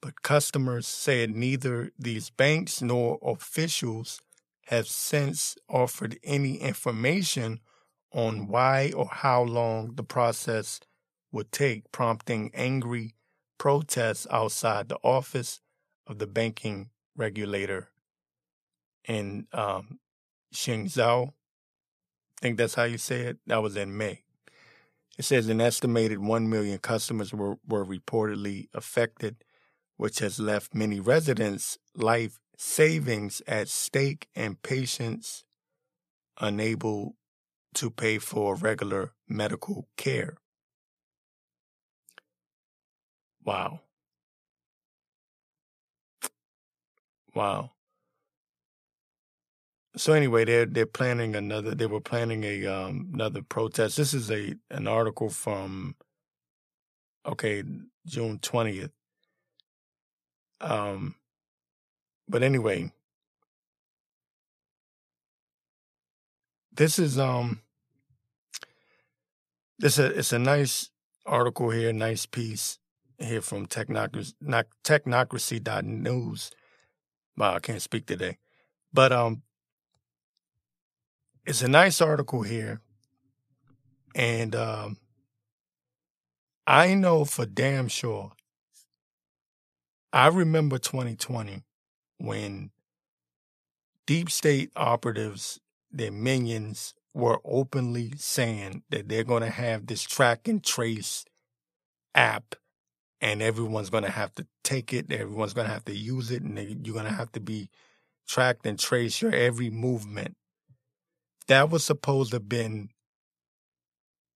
But 0.00 0.22
customers 0.22 0.86
said 0.86 1.34
neither 1.34 1.90
these 1.98 2.30
banks 2.30 2.80
nor 2.80 3.18
officials 3.22 4.20
have 4.66 4.86
since 4.86 5.56
offered 5.68 6.16
any 6.22 6.58
information 6.58 7.58
on 8.12 8.46
why 8.46 8.92
or 8.94 9.08
how 9.10 9.42
long 9.42 9.96
the 9.96 10.04
process 10.04 10.78
would 11.32 11.50
take, 11.50 11.90
prompting 11.90 12.52
angry 12.54 13.16
protests 13.58 14.28
outside 14.30 14.88
the 14.88 14.98
office 15.02 15.58
of 16.06 16.20
the 16.20 16.28
banking 16.28 16.90
regulator 17.16 17.88
in 19.08 19.48
um. 19.52 19.98
Think 22.40 22.56
that's 22.56 22.74
how 22.74 22.84
you 22.84 22.98
say 22.98 23.22
it. 23.22 23.38
That 23.46 23.62
was 23.62 23.76
in 23.76 23.96
May. 23.96 24.22
It 25.18 25.24
says 25.24 25.48
an 25.48 25.60
estimated 25.60 26.18
1 26.20 26.48
million 26.48 26.78
customers 26.78 27.32
were, 27.32 27.56
were 27.66 27.84
reportedly 27.84 28.68
affected, 28.72 29.44
which 29.96 30.20
has 30.20 30.40
left 30.40 30.74
many 30.74 30.98
residents' 31.00 31.78
life 31.94 32.38
savings 32.56 33.42
at 33.46 33.68
stake 33.68 34.28
and 34.34 34.62
patients 34.62 35.44
unable 36.40 37.16
to 37.74 37.90
pay 37.90 38.18
for 38.18 38.54
regular 38.54 39.12
medical 39.28 39.88
care. 39.96 40.38
Wow. 43.44 43.80
Wow. 47.34 47.72
So 49.96 50.12
anyway, 50.12 50.44
they're 50.44 50.66
they're 50.66 50.86
planning 50.86 51.34
another. 51.34 51.74
They 51.74 51.86
were 51.86 52.00
planning 52.00 52.44
a 52.44 52.66
um, 52.66 53.10
another 53.12 53.42
protest. 53.42 53.96
This 53.96 54.14
is 54.14 54.30
a 54.30 54.54
an 54.70 54.86
article 54.86 55.30
from 55.30 55.96
okay 57.26 57.64
June 58.06 58.38
twentieth. 58.38 58.92
Um, 60.60 61.16
but 62.28 62.42
anyway, 62.42 62.92
this 66.72 66.98
is 66.98 67.18
um 67.18 67.62
this 69.78 69.98
a 69.98 70.06
it's 70.18 70.32
a 70.32 70.38
nice 70.38 70.90
article 71.26 71.70
here, 71.70 71.92
nice 71.92 72.26
piece 72.26 72.78
here 73.18 73.40
from 73.40 73.66
technocracy 73.66 74.34
technocracy.news. 74.84 76.50
Wow, 77.36 77.54
I 77.54 77.60
can't 77.60 77.82
speak 77.82 78.06
today. 78.06 78.38
But 78.92 79.12
um 79.12 79.42
it's 81.46 81.62
a 81.62 81.68
nice 81.68 82.00
article 82.00 82.42
here. 82.42 82.80
And 84.14 84.54
um 84.54 84.96
I 86.66 86.94
know 86.94 87.24
for 87.24 87.46
damn 87.46 87.88
sure 87.88 88.32
I 90.12 90.28
remember 90.28 90.78
2020 90.78 91.62
when 92.18 92.70
deep 94.06 94.28
state 94.30 94.70
operatives, 94.74 95.60
their 95.90 96.10
minions, 96.10 96.94
were 97.14 97.40
openly 97.44 98.12
saying 98.16 98.82
that 98.90 99.08
they're 99.08 99.24
going 99.24 99.42
to 99.42 99.50
have 99.50 99.86
this 99.86 100.02
track 100.02 100.48
and 100.48 100.62
trace 100.62 101.24
app 102.14 102.54
and 103.20 103.42
everyone's 103.42 103.90
going 103.90 104.04
to 104.04 104.10
have 104.10 104.34
to 104.34 104.46
take 104.64 104.92
it, 104.92 105.12
everyone's 105.12 105.52
going 105.52 105.66
to 105.66 105.72
have 105.72 105.84
to 105.84 105.94
use 105.96 106.30
it, 106.30 106.42
and 106.42 106.86
you're 106.86 106.94
going 106.94 107.06
to 107.06 107.12
have 107.12 107.32
to 107.32 107.40
be 107.40 107.68
tracked 108.26 108.66
and 108.66 108.78
trace 108.78 109.20
your 109.20 109.34
every 109.34 109.70
movement. 109.70 110.36
That 111.50 111.68
was 111.68 111.84
supposed 111.84 112.30
to 112.30 112.36
have 112.36 112.48
been 112.48 112.90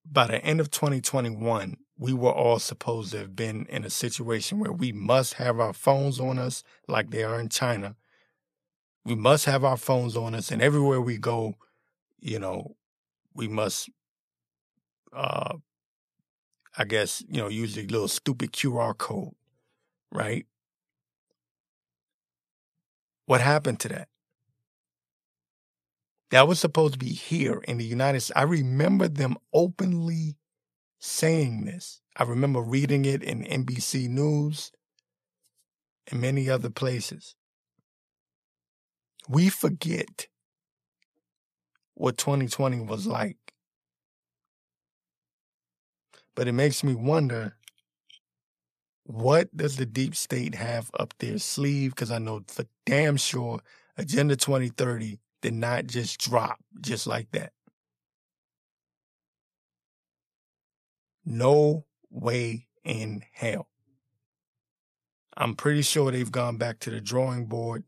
by 0.05 0.27
the 0.27 0.45
end 0.45 0.59
of 0.59 0.73
2021 0.73 1.77
we 1.97 2.12
were 2.12 2.33
all 2.33 2.59
supposed 2.59 3.12
to 3.12 3.19
have 3.19 3.37
been 3.37 3.67
in 3.67 3.85
a 3.85 3.91
situation 3.91 4.59
where 4.59 4.73
we 4.73 4.91
must 4.91 5.35
have 5.35 5.61
our 5.61 5.73
phones 5.73 6.19
on 6.19 6.41
us 6.41 6.65
like 6.89 7.11
they 7.11 7.23
are 7.23 7.39
in 7.39 7.49
China. 7.49 7.95
We 9.05 9.15
must 9.15 9.45
have 9.45 9.62
our 9.62 9.77
phones 9.77 10.17
on 10.17 10.35
us, 10.35 10.51
and 10.51 10.61
everywhere 10.61 11.01
we 11.01 11.17
go, 11.17 11.55
you 12.19 12.41
know, 12.41 12.75
we 13.33 13.47
must, 13.47 13.91
uh, 15.12 15.55
I 16.77 16.85
guess, 16.85 17.23
you 17.29 17.41
know, 17.41 17.49
use 17.49 17.79
a 17.79 17.83
little 17.83 18.09
stupid 18.09 18.51
QR 18.51 18.99
code, 18.99 19.35
right? 20.11 20.47
What 23.27 23.41
happened 23.41 23.79
to 23.81 23.89
that? 23.91 24.09
That 26.31 26.49
was 26.49 26.59
supposed 26.59 26.95
to 26.95 26.99
be 26.99 27.12
here 27.12 27.62
in 27.68 27.79
the 27.79 27.85
United 27.85 28.20
States. 28.20 28.37
I 28.37 28.43
remember 28.43 29.09
them 29.09 29.37
openly 29.53 30.37
saying 30.99 31.64
this. 31.64 32.01
I 32.16 32.25
remember 32.25 32.61
reading 32.61 33.05
it 33.05 33.22
in 33.22 33.45
NBC 33.45 34.09
News 34.09 34.72
and 36.11 36.20
many 36.20 36.49
other 36.49 36.70
places. 36.70 37.35
We 39.29 39.49
forget 39.49 40.29
what 41.95 42.18
2020 42.18 42.81
was 42.81 43.07
like. 43.07 43.37
But 46.35 46.49
it 46.49 46.53
makes 46.53 46.83
me 46.83 46.95
wonder 46.95 47.57
what 49.05 49.55
does 49.57 49.77
the 49.77 49.87
deep 49.87 50.16
state 50.16 50.55
have 50.55 50.91
up 50.99 51.14
their 51.18 51.39
sleeve? 51.39 51.91
Because 51.91 52.11
I 52.11 52.18
know 52.18 52.43
for 52.49 52.64
damn 52.87 53.16
sure 53.16 53.61
Agenda 53.97 54.37
2030 54.37 55.20
did 55.45 55.53
not 55.53 55.86
just 55.86 56.18
drop 56.18 56.57
just 56.80 57.07
like 57.07 57.30
that. 57.32 57.53
No 61.22 61.84
way 62.09 62.66
in 62.82 63.22
hell. 63.30 63.68
I'm 65.36 65.55
pretty 65.55 65.82
sure 65.82 66.11
they've 66.11 66.32
gone 66.32 66.57
back 66.57 66.78
to 66.80 66.90
the 66.90 67.03
drawing 67.03 67.45
board 67.45 67.84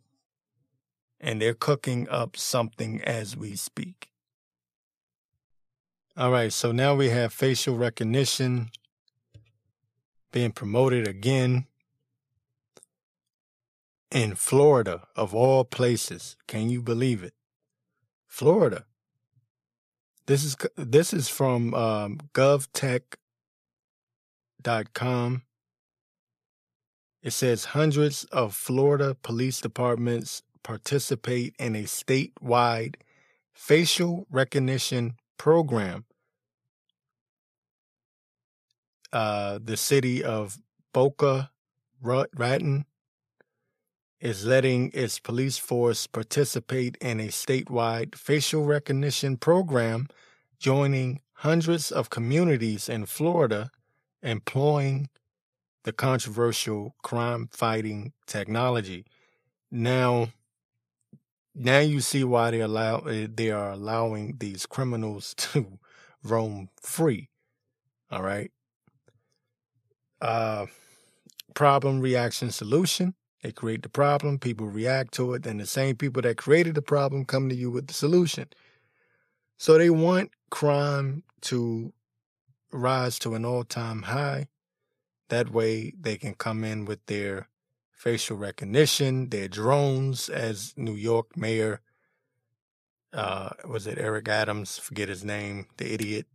and 1.18 1.40
they're 1.40 1.54
cooking 1.54 2.06
up 2.10 2.36
something 2.36 3.00
as 3.04 3.38
we 3.38 3.56
speak. 3.56 4.10
All 6.14 6.30
right, 6.30 6.52
so 6.52 6.72
now 6.72 6.94
we 6.94 7.08
have 7.08 7.32
facial 7.32 7.74
recognition 7.74 8.68
being 10.30 10.52
promoted 10.52 11.08
again 11.08 11.64
in 14.10 14.34
Florida, 14.34 15.08
of 15.16 15.34
all 15.34 15.64
places. 15.64 16.36
Can 16.46 16.68
you 16.68 16.82
believe 16.82 17.22
it? 17.22 17.32
Florida. 18.36 18.84
This 20.26 20.44
is 20.44 20.56
this 20.76 21.14
is 21.14 21.30
from 21.30 21.72
um, 21.72 22.20
GovTech 22.34 23.16
com. 24.92 25.42
It 27.22 27.30
says 27.30 27.64
hundreds 27.64 28.24
of 28.24 28.54
Florida 28.54 29.16
police 29.22 29.62
departments 29.62 30.42
participate 30.62 31.54
in 31.58 31.74
a 31.74 31.84
statewide 31.84 32.96
facial 33.54 34.26
recognition 34.30 35.14
program. 35.38 36.04
Uh, 39.14 39.58
the 39.64 39.78
city 39.78 40.22
of 40.22 40.58
Boca 40.92 41.50
Raton 42.02 42.84
is 44.20 44.46
letting 44.46 44.90
its 44.94 45.18
police 45.18 45.58
force 45.58 46.06
participate 46.06 46.96
in 47.00 47.20
a 47.20 47.28
statewide 47.28 48.14
facial 48.14 48.64
recognition 48.64 49.36
program, 49.36 50.08
joining 50.58 51.20
hundreds 51.34 51.92
of 51.92 52.10
communities 52.10 52.88
in 52.88 53.04
Florida 53.06 53.70
employing 54.22 55.08
the 55.84 55.92
controversial 55.92 56.94
crime 57.02 57.48
fighting 57.52 58.12
technology. 58.26 59.04
Now, 59.70 60.28
now 61.54 61.78
you 61.78 62.00
see 62.00 62.24
why 62.24 62.50
they 62.50 62.60
allow 62.60 62.98
eh, 63.00 63.28
they 63.32 63.50
are 63.50 63.70
allowing 63.70 64.36
these 64.38 64.66
criminals 64.66 65.34
to 65.36 65.78
roam 66.22 66.68
free. 66.80 67.28
All 68.10 68.22
right. 68.22 68.50
Uh, 70.20 70.66
problem, 71.54 72.00
reaction, 72.00 72.50
solution. 72.50 73.14
They 73.46 73.52
create 73.52 73.84
the 73.84 73.88
problem, 73.88 74.40
people 74.40 74.66
react 74.66 75.14
to 75.14 75.34
it, 75.34 75.46
and 75.46 75.60
the 75.60 75.66
same 75.66 75.94
people 75.94 76.20
that 76.22 76.36
created 76.36 76.74
the 76.74 76.82
problem 76.82 77.24
come 77.24 77.48
to 77.48 77.54
you 77.54 77.70
with 77.70 77.86
the 77.86 77.94
solution. 77.94 78.48
So 79.56 79.78
they 79.78 79.88
want 79.88 80.32
crime 80.50 81.22
to 81.42 81.92
rise 82.72 83.20
to 83.20 83.36
an 83.36 83.44
all 83.44 83.62
time 83.62 84.02
high. 84.02 84.48
That 85.28 85.52
way 85.52 85.92
they 85.96 86.16
can 86.16 86.34
come 86.34 86.64
in 86.64 86.86
with 86.86 87.06
their 87.06 87.48
facial 87.92 88.36
recognition, 88.36 89.28
their 89.28 89.46
drones, 89.46 90.28
as 90.28 90.74
New 90.76 90.96
York 90.96 91.36
Mayor, 91.36 91.82
uh, 93.12 93.50
was 93.64 93.86
it 93.86 93.96
Eric 93.96 94.26
Adams? 94.26 94.76
Forget 94.76 95.08
his 95.08 95.24
name, 95.24 95.66
the 95.76 95.94
idiot 95.94 96.26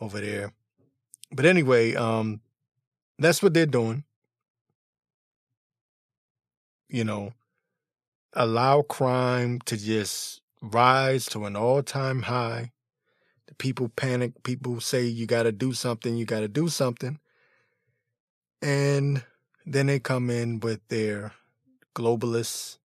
over 0.00 0.22
there. 0.22 0.54
But 1.30 1.44
anyway, 1.44 1.94
um, 1.96 2.40
that's 3.18 3.42
what 3.42 3.52
they're 3.52 3.66
doing. 3.66 4.04
You 6.88 7.04
know, 7.04 7.32
allow 8.34 8.82
crime 8.82 9.60
to 9.66 9.76
just 9.76 10.40
rise 10.62 11.26
to 11.26 11.44
an 11.46 11.56
all 11.56 11.82
time 11.82 12.22
high 12.22 12.72
The 13.48 13.54
people 13.56 13.88
panic. 13.90 14.42
People 14.42 14.80
say 14.80 15.04
you 15.06 15.26
got 15.26 15.44
to 15.44 15.52
do 15.52 15.72
something. 15.72 16.16
You 16.16 16.24
got 16.24 16.40
to 16.40 16.48
do 16.48 16.68
something. 16.68 17.18
And 18.62 19.24
then 19.66 19.86
they 19.86 20.00
come 20.00 20.30
in 20.30 20.60
with 20.60 20.86
their 20.88 21.32
globalist 21.94 22.78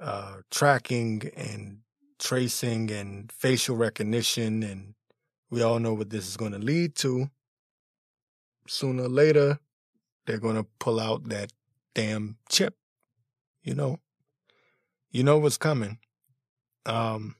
uh, 0.00 0.38
tracking 0.50 1.30
and 1.36 1.78
tracing 2.18 2.90
and 2.90 3.32
facial 3.32 3.76
recognition. 3.76 4.62
And 4.62 4.94
we 5.50 5.62
all 5.62 5.78
know 5.80 5.94
what 5.94 6.10
this 6.10 6.28
is 6.28 6.36
going 6.36 6.52
to 6.52 6.58
lead 6.58 6.96
to. 6.96 7.30
Sooner 8.68 9.04
or 9.04 9.08
later, 9.08 9.60
they're 10.26 10.38
going 10.38 10.56
to 10.56 10.66
pull 10.80 11.00
out 11.00 11.28
that 11.30 11.52
damn 11.96 12.36
chip. 12.50 12.74
You 13.62 13.74
know, 13.74 13.98
you 15.10 15.24
know 15.24 15.38
what's 15.38 15.56
coming. 15.56 15.98
Um, 16.84 17.36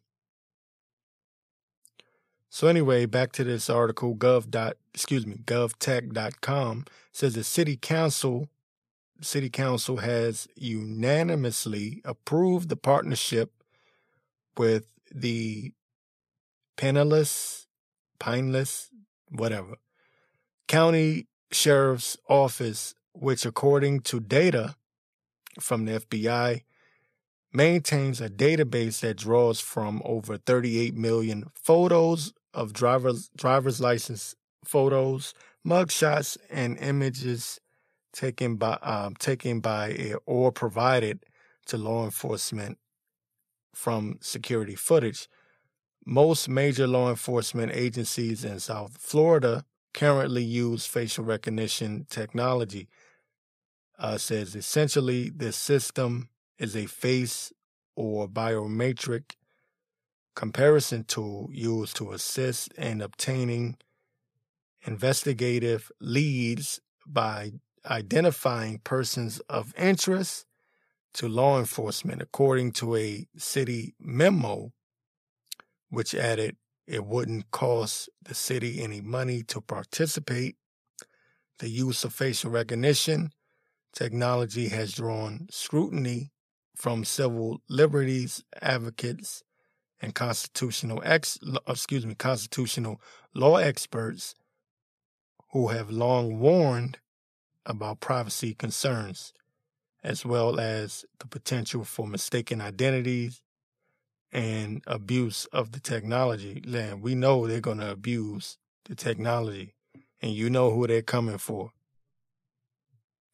so 2.48 2.66
anyway, 2.66 3.04
back 3.04 3.32
to 3.32 3.44
this 3.44 3.68
article, 3.68 4.16
gov 4.16 4.48
dot 4.48 4.78
excuse 4.94 5.26
me, 5.26 5.36
govtech.com 5.44 6.86
says 7.12 7.34
the 7.34 7.44
city 7.44 7.76
council 7.76 8.48
city 9.20 9.50
council 9.50 9.98
has 9.98 10.48
unanimously 10.56 12.00
approved 12.04 12.70
the 12.70 12.76
partnership 12.76 13.52
with 14.56 14.86
the 15.14 15.72
penniless, 16.76 17.66
pineless, 18.18 18.88
whatever 19.28 19.76
county 20.66 21.26
sheriff's 21.52 22.16
office, 22.28 22.94
which 23.18 23.46
according 23.46 24.00
to 24.00 24.20
data 24.20 24.76
from 25.60 25.84
the 25.84 26.00
FBI 26.00 26.62
maintains 27.52 28.20
a 28.20 28.28
database 28.28 29.00
that 29.00 29.16
draws 29.16 29.60
from 29.60 30.02
over 30.04 30.36
38 30.36 30.94
million 30.94 31.44
photos 31.54 32.32
of 32.52 32.72
driver's 32.72 33.30
driver's 33.36 33.80
license 33.80 34.34
photos, 34.64 35.32
mugshots, 35.66 36.36
and 36.50 36.76
images 36.78 37.60
taken 38.12 38.56
by 38.56 38.78
um, 38.82 39.14
taken 39.16 39.60
by 39.60 40.14
or 40.26 40.52
provided 40.52 41.24
to 41.66 41.76
law 41.76 42.04
enforcement 42.04 42.78
from 43.74 44.18
security 44.20 44.74
footage. 44.74 45.28
Most 46.04 46.48
major 46.48 46.86
law 46.86 47.10
enforcement 47.10 47.72
agencies 47.72 48.44
in 48.44 48.60
South 48.60 48.96
Florida 48.98 49.64
currently 49.92 50.44
use 50.44 50.86
facial 50.86 51.24
recognition 51.24 52.06
technology. 52.08 52.88
Uh, 53.98 54.18
says 54.18 54.54
essentially 54.54 55.30
this 55.30 55.56
system 55.56 56.28
is 56.58 56.76
a 56.76 56.84
face 56.86 57.52
or 57.94 58.28
biometric 58.28 59.36
comparison 60.34 61.02
tool 61.04 61.48
used 61.50 61.96
to 61.96 62.12
assist 62.12 62.72
in 62.74 63.00
obtaining 63.00 63.76
investigative 64.86 65.90
leads 66.00 66.80
by 67.06 67.52
identifying 67.86 68.78
persons 68.84 69.40
of 69.48 69.74
interest 69.78 70.44
to 71.14 71.28
law 71.28 71.58
enforcement, 71.58 72.20
according 72.20 72.72
to 72.72 72.94
a 72.96 73.26
city 73.38 73.94
memo, 73.98 74.72
which 75.88 76.14
added 76.14 76.56
it 76.86 77.04
wouldn't 77.04 77.50
cost 77.50 78.10
the 78.22 78.34
city 78.34 78.82
any 78.82 79.00
money 79.00 79.42
to 79.42 79.60
participate. 79.60 80.56
The 81.58 81.70
use 81.70 82.04
of 82.04 82.12
facial 82.12 82.50
recognition 82.50 83.30
technology 83.96 84.68
has 84.68 84.92
drawn 84.92 85.46
scrutiny 85.50 86.30
from 86.76 87.04
civil 87.04 87.60
liberties 87.68 88.44
advocates 88.60 89.42
and 90.00 90.14
constitutional 90.14 91.02
ex 91.04 91.38
excuse 91.66 92.04
me 92.04 92.14
constitutional 92.14 93.00
law 93.34 93.56
experts 93.56 94.34
who 95.52 95.68
have 95.68 95.90
long 95.90 96.38
warned 96.38 96.98
about 97.64 98.00
privacy 98.00 98.54
concerns 98.54 99.32
as 100.04 100.24
well 100.24 100.60
as 100.60 101.04
the 101.18 101.26
potential 101.26 101.82
for 101.82 102.06
mistaken 102.06 102.60
identities 102.60 103.40
and 104.30 104.82
abuse 104.86 105.46
of 105.46 105.72
the 105.72 105.80
technology. 105.80 106.62
Then 106.64 107.00
we 107.00 107.14
know 107.14 107.46
they're 107.46 107.60
going 107.60 107.78
to 107.78 107.90
abuse 107.90 108.58
the 108.84 108.94
technology, 108.94 109.74
and 110.22 110.32
you 110.32 110.48
know 110.48 110.70
who 110.70 110.86
they're 110.86 111.02
coming 111.02 111.38
for. 111.38 111.72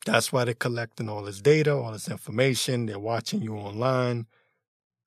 That's 0.04 0.32
why 0.32 0.44
they're 0.44 0.54
collecting 0.54 1.08
all 1.08 1.22
this 1.22 1.40
data, 1.40 1.74
all 1.74 1.92
this 1.92 2.08
information. 2.08 2.86
They're 2.86 2.98
watching 2.98 3.42
you 3.42 3.54
online. 3.54 4.26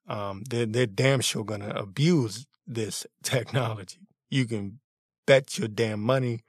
Um, 0.08 0.44
they're, 0.50 0.66
they're 0.66 0.86
damn 0.86 1.22
sure 1.22 1.44
going 1.44 1.62
to 1.62 1.78
abuse 1.78 2.46
this 2.66 3.06
technology. 3.24 4.00
You 4.30 4.46
can 4.46 4.80
bet 5.26 5.58
your 5.58 5.68
damn 5.68 6.00
money. 6.00 6.42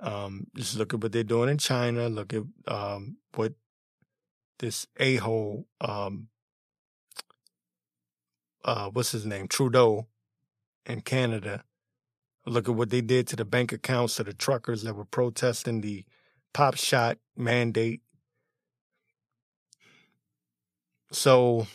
Um, 0.00 0.46
just 0.56 0.76
look 0.76 0.94
at 0.94 1.02
what 1.02 1.12
they're 1.12 1.22
doing 1.22 1.50
in 1.50 1.58
China. 1.58 2.08
Look 2.08 2.32
at 2.32 2.42
um, 2.66 3.18
what 3.34 3.52
this 4.58 4.86
a 4.98 5.16
hole, 5.16 5.66
um, 5.80 6.28
uh, 8.64 8.90
what's 8.90 9.12
his 9.12 9.26
name, 9.26 9.46
Trudeau, 9.48 10.06
in 10.86 11.02
Canada. 11.02 11.64
Look 12.46 12.68
at 12.68 12.74
what 12.74 12.90
they 12.90 13.02
did 13.02 13.26
to 13.28 13.36
the 13.36 13.44
bank 13.44 13.72
accounts 13.72 14.18
of 14.18 14.26
the 14.26 14.32
truckers 14.32 14.82
that 14.82 14.96
were 14.96 15.04
protesting 15.04 15.82
the 15.82 16.04
pop 16.52 16.76
shot 16.76 17.18
mandate. 17.36 18.00
So, 21.12 21.66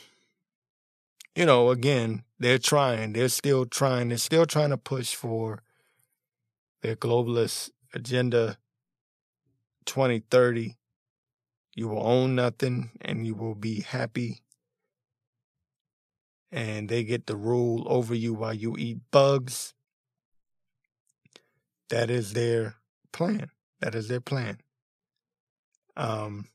you 1.35 1.45
know, 1.45 1.69
again, 1.69 2.23
they're 2.39 2.57
trying. 2.57 3.13
They're 3.13 3.29
still 3.29 3.65
trying. 3.65 4.09
They're 4.09 4.17
still 4.17 4.45
trying 4.45 4.69
to 4.69 4.77
push 4.77 5.13
for 5.13 5.61
their 6.81 6.95
globalist 6.95 7.71
agenda 7.93 8.57
2030 9.85 10.77
you 11.75 11.89
will 11.89 12.07
own 12.07 12.35
nothing 12.35 12.91
and 13.01 13.27
you 13.27 13.35
will 13.35 13.53
be 13.53 13.81
happy. 13.81 14.41
And 16.51 16.87
they 16.87 17.03
get 17.03 17.27
to 17.27 17.35
rule 17.35 17.83
over 17.87 18.15
you 18.15 18.33
while 18.33 18.53
you 18.53 18.77
eat 18.77 18.99
bugs. 19.11 19.73
That 21.89 22.09
is 22.09 22.31
their 22.31 22.75
plan. 23.11 23.49
That 23.81 23.93
is 23.93 24.07
their 24.07 24.21
plan. 24.21 24.59
Um, 25.97 26.47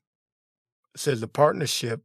says 0.97 1.21
the 1.21 1.29
partnership 1.29 2.03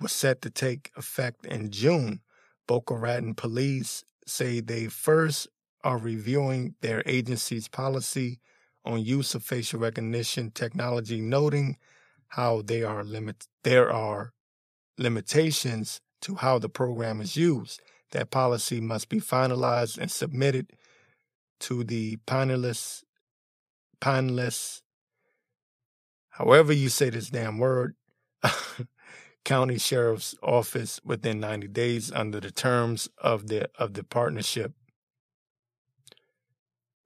was 0.00 0.12
set 0.12 0.42
to 0.42 0.50
take 0.50 0.90
effect 0.96 1.46
in 1.46 1.70
June. 1.70 2.20
Boca 2.66 2.94
Raton 2.94 3.34
police 3.34 4.04
say 4.26 4.60
they 4.60 4.86
first 4.86 5.48
are 5.82 5.98
reviewing 5.98 6.74
their 6.80 7.02
agency's 7.04 7.68
policy 7.68 8.40
on 8.84 9.04
use 9.04 9.34
of 9.34 9.42
facial 9.42 9.80
recognition 9.80 10.50
technology, 10.50 11.20
noting 11.20 11.76
how 12.28 12.62
they 12.62 12.82
are 12.82 13.04
limit 13.04 13.46
there 13.62 13.92
are 13.92 14.32
limitations 14.98 16.00
to 16.20 16.36
how 16.36 16.58
the 16.58 16.68
program 16.68 17.20
is 17.20 17.36
used. 17.36 17.80
That 18.12 18.30
policy 18.30 18.80
must 18.80 19.08
be 19.08 19.20
finalized 19.20 19.98
and 19.98 20.10
submitted 20.10 20.72
to 21.60 21.84
the 21.84 22.16
Pinellas 22.26 23.02
Pinellas 24.00 24.82
however 26.38 26.72
you 26.72 26.88
say 26.88 27.10
this 27.10 27.30
damn 27.30 27.58
word 27.58 27.94
county 29.44 29.78
sheriff's 29.78 30.34
office 30.42 31.00
within 31.04 31.40
90 31.40 31.68
days 31.68 32.12
under 32.12 32.40
the 32.40 32.50
terms 32.50 33.08
of 33.18 33.48
the 33.48 33.68
of 33.78 33.94
the 33.94 34.04
partnership 34.04 34.72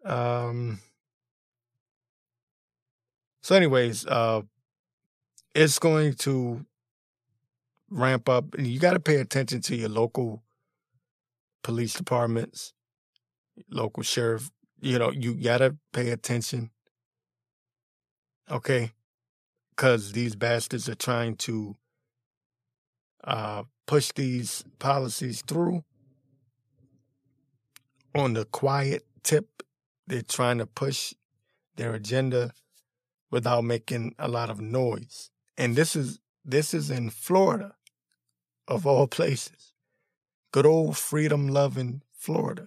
um 0.05 0.79
so, 3.49 3.55
anyways, 3.55 4.07
uh, 4.07 4.43
it's 5.55 5.79
going 5.79 6.13
to 6.17 6.67
ramp 7.89 8.29
up. 8.29 8.59
You 8.59 8.79
got 8.79 8.93
to 8.93 9.01
pay 9.01 9.17
attention 9.17 9.63
to 9.63 9.75
your 9.75 9.89
local 9.89 10.43
police 11.63 11.95
departments, 11.95 12.75
local 13.71 14.03
sheriff. 14.03 14.51
You 14.83 14.99
know, 14.99 15.11
you 15.11 15.33
got 15.35 15.59
to 15.59 15.79
pay 15.95 16.11
attention. 16.11 16.73
Okay. 18.51 18.93
Because 19.79 20.11
these 20.11 20.35
bastards 20.35 20.89
are 20.89 20.97
trying 20.97 21.37
to 21.37 21.77
uh, 23.23 23.63
push 23.87 24.11
these 24.11 24.65
policies 24.81 25.41
through 25.47 25.85
on 28.13 28.33
the 28.33 28.45
quiet 28.45 29.07
tip. 29.23 29.63
They're 30.09 30.23
trying 30.23 30.59
to 30.59 30.67
push 30.67 31.15
their 31.77 31.95
agenda 31.95 32.55
without 33.31 33.63
making 33.63 34.17
a 34.19 34.27
lot 34.27 34.51
of 34.51 34.61
noise. 34.61 35.31
And 35.57 35.77
this 35.77 35.95
is 35.95 36.19
this 36.45 36.75
is 36.75 36.91
in 36.91 37.11
Florida, 37.11 37.77
of 38.67 38.85
all 38.85 39.07
places. 39.07 39.75
Good 40.51 40.67
old 40.67 40.97
freedom 40.97 41.47
loving 41.47 42.03
Florida. 42.13 42.67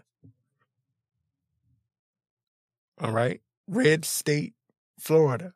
All 3.01 3.11
right. 3.11 3.41
Red 3.67 4.05
state, 4.05 4.53
Florida. 4.97 5.53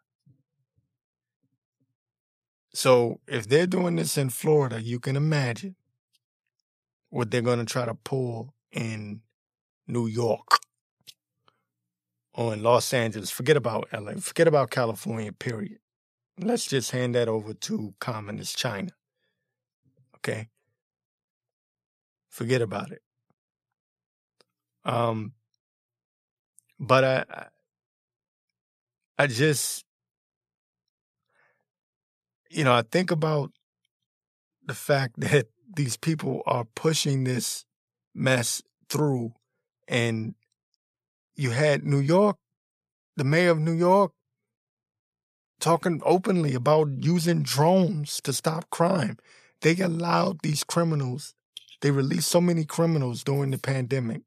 So 2.76 3.22
if 3.26 3.48
they're 3.48 3.68
doing 3.68 3.96
this 3.96 4.18
in 4.18 4.30
Florida, 4.30 4.82
you 4.82 5.00
can 5.00 5.16
imagine 5.16 5.78
what 7.10 7.32
they're 7.32 7.42
going 7.42 7.60
to 7.60 7.66
try 7.66 7.86
to 7.86 7.96
pull 7.96 8.54
in 8.70 9.22
New 9.88 10.08
York 10.08 10.60
or 12.34 12.54
in 12.54 12.62
Los 12.62 12.94
Angeles, 12.94 13.32
forget 13.32 13.56
about 13.56 13.88
LA, 13.94 14.16
forget 14.16 14.50
about 14.50 14.72
California, 14.72 15.32
period. 15.32 15.80
Let's 16.38 16.66
just 16.66 16.92
hand 16.92 17.16
that 17.16 17.30
over 17.30 17.54
to 17.54 17.94
communist 18.02 18.58
China. 18.58 18.92
Okay? 20.18 20.50
Forget 22.30 22.62
about 22.62 22.92
it. 22.92 23.02
Um, 24.84 25.32
but 26.78 27.06
I, 27.06 27.48
I 29.18 29.28
just, 29.28 29.85
you 32.56 32.64
know, 32.64 32.74
I 32.74 32.84
think 32.84 33.12
about 33.12 33.52
the 34.66 34.74
fact 34.74 35.16
that 35.20 35.48
these 35.76 35.98
people 35.98 36.42
are 36.46 36.66
pushing 36.76 37.24
this 37.26 37.66
mess 38.14 38.64
through 38.90 39.34
and 39.88 40.36
you 41.36 41.52
had 41.52 41.84
New 41.84 42.00
York, 42.00 42.38
the 43.18 43.26
mayor 43.26 43.52
of 43.52 43.60
New 43.60 43.74
York, 43.74 44.14
talking 45.60 46.02
openly 46.06 46.54
about 46.54 46.88
using 46.98 47.44
drones 47.44 48.22
to 48.22 48.32
stop 48.32 48.70
crime. 48.70 49.18
They 49.62 49.76
allowed 49.78 50.40
these 50.42 50.64
criminals, 50.64 51.34
they 51.82 51.92
released 51.92 52.30
so 52.30 52.40
many 52.40 52.64
criminals 52.64 53.24
during 53.24 53.52
the 53.52 53.58
pandemic. 53.58 54.22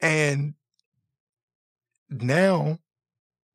And 0.00 0.54
now 2.10 2.78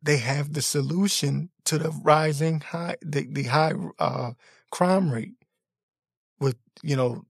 they 0.04 0.18
have 0.18 0.54
the 0.54 0.62
solution 0.62 1.50
to 1.64 1.78
the 1.78 1.90
rising 1.90 2.60
high, 2.60 2.98
the, 3.02 3.26
the 3.32 3.44
high 3.44 3.74
uh, 3.98 4.32
crime 4.70 5.10
rate 5.10 5.36
with, 6.40 6.58
you 6.84 6.96
know, 6.96 7.24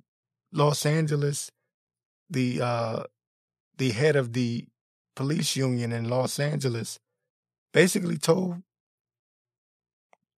Los 0.51 0.86
Angeles, 0.86 1.51
the, 2.30 2.61
uh, 2.61 3.03
the 3.78 3.91
head 3.91 4.15
of 4.15 4.34
the 4.34 4.65
police 5.15 5.55
union 5.55 5.91
in 5.91 6.09
Los 6.09 6.39
Angeles 6.39 6.99
basically 7.74 8.17
told 8.17 8.63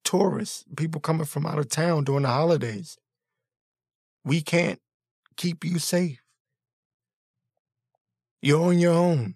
tourists, 0.03 0.65
people 0.75 1.01
coming 1.01 1.25
from 1.25 1.45
out 1.45 1.57
of 1.57 1.69
town 1.69 2.03
during 2.03 2.23
the 2.23 2.29
holidays, 2.29 2.97
we 4.23 4.41
can't 4.41 4.79
keep 5.37 5.63
you 5.63 5.79
safe. 5.79 6.21
You're 8.41 8.61
on 8.61 8.79
your 8.79 8.93
own. 8.93 9.35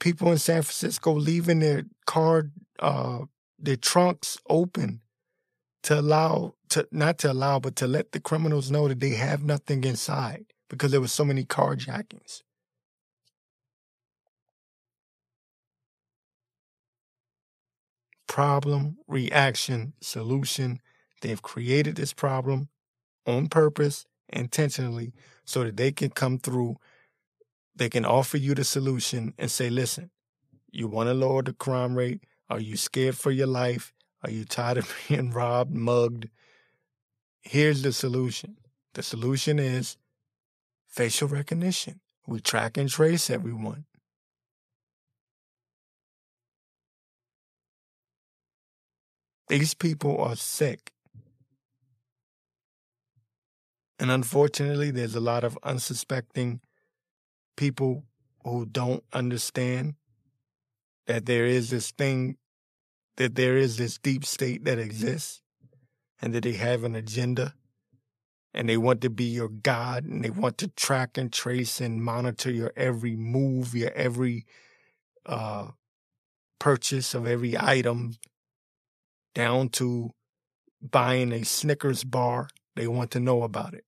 People 0.00 0.32
in 0.32 0.38
San 0.38 0.62
Francisco 0.62 1.12
leaving 1.12 1.60
their 1.60 1.84
car, 2.06 2.50
uh, 2.80 3.20
their 3.58 3.76
trunks 3.76 4.38
open 4.48 5.02
to 5.84 6.00
allow, 6.00 6.54
to 6.70 6.88
not 6.90 7.18
to 7.18 7.30
allow, 7.30 7.60
but 7.60 7.76
to 7.76 7.86
let 7.86 8.12
the 8.12 8.20
criminals 8.20 8.70
know 8.70 8.88
that 8.88 9.00
they 9.00 9.10
have 9.10 9.44
nothing 9.44 9.84
inside 9.84 10.46
because 10.68 10.90
there 10.90 11.00
were 11.00 11.08
so 11.08 11.24
many 11.24 11.44
carjackings. 11.44 12.42
problem, 18.30 18.96
reaction, 19.08 19.92
solution. 20.00 20.80
They've 21.20 21.42
created 21.42 21.96
this 21.96 22.12
problem 22.12 22.68
on 23.26 23.48
purpose, 23.48 24.06
intentionally, 24.28 25.12
so 25.44 25.64
that 25.64 25.76
they 25.76 25.90
can 25.90 26.10
come 26.10 26.38
through. 26.38 26.76
They 27.74 27.88
can 27.88 28.04
offer 28.04 28.36
you 28.36 28.54
the 28.54 28.64
solution 28.64 29.34
and 29.38 29.50
say, 29.50 29.70
listen, 29.70 30.10
you 30.70 30.88
want 30.88 31.08
to 31.08 31.14
lower 31.14 31.42
the 31.42 31.52
crime 31.52 31.94
rate? 31.94 32.24
Are 32.48 32.60
you 32.60 32.76
scared 32.76 33.16
for 33.16 33.30
your 33.30 33.46
life? 33.46 33.92
Are 34.22 34.30
you 34.30 34.44
tired 34.44 34.78
of 34.78 34.94
being 35.08 35.30
robbed, 35.30 35.74
mugged? 35.74 36.28
Here's 37.42 37.82
the 37.82 37.92
solution. 37.92 38.56
The 38.94 39.02
solution 39.02 39.58
is 39.58 39.96
facial 40.86 41.28
recognition. 41.28 42.00
We 42.26 42.40
track 42.40 42.76
and 42.76 42.88
trace 42.88 43.30
everyone. 43.30 43.86
These 49.48 49.74
people 49.74 50.16
are 50.22 50.36
sick. 50.36 50.92
And 53.98 54.10
unfortunately, 54.10 54.90
there's 54.90 55.16
a 55.16 55.20
lot 55.20 55.44
of 55.44 55.58
unsuspecting 55.62 56.60
people 57.60 58.06
who 58.42 58.64
don't 58.64 59.04
understand 59.12 59.92
that 61.06 61.26
there 61.26 61.44
is 61.44 61.68
this 61.68 61.90
thing, 61.90 62.38
that 63.18 63.34
there 63.34 63.58
is 63.58 63.76
this 63.76 63.98
deep 63.98 64.24
state 64.24 64.64
that 64.64 64.78
exists, 64.78 65.42
and 66.22 66.32
that 66.32 66.42
they 66.42 66.54
have 66.54 66.84
an 66.84 66.94
agenda, 66.94 67.52
and 68.54 68.66
they 68.66 68.78
want 68.78 69.02
to 69.02 69.10
be 69.10 69.24
your 69.24 69.50
God, 69.50 70.06
and 70.06 70.24
they 70.24 70.30
want 70.30 70.56
to 70.56 70.68
track 70.68 71.18
and 71.18 71.30
trace 71.30 71.82
and 71.82 72.02
monitor 72.02 72.50
your 72.50 72.72
every 72.76 73.14
move, 73.14 73.74
your 73.74 73.92
every 73.92 74.46
uh, 75.26 75.66
purchase 76.58 77.12
of 77.12 77.26
every 77.26 77.58
item, 77.58 78.14
down 79.34 79.68
to 79.68 80.12
buying 80.80 81.30
a 81.30 81.44
Snickers 81.44 82.04
bar. 82.04 82.48
They 82.74 82.86
want 82.86 83.10
to 83.10 83.20
know 83.20 83.42
about 83.42 83.74
it. 83.74 83.84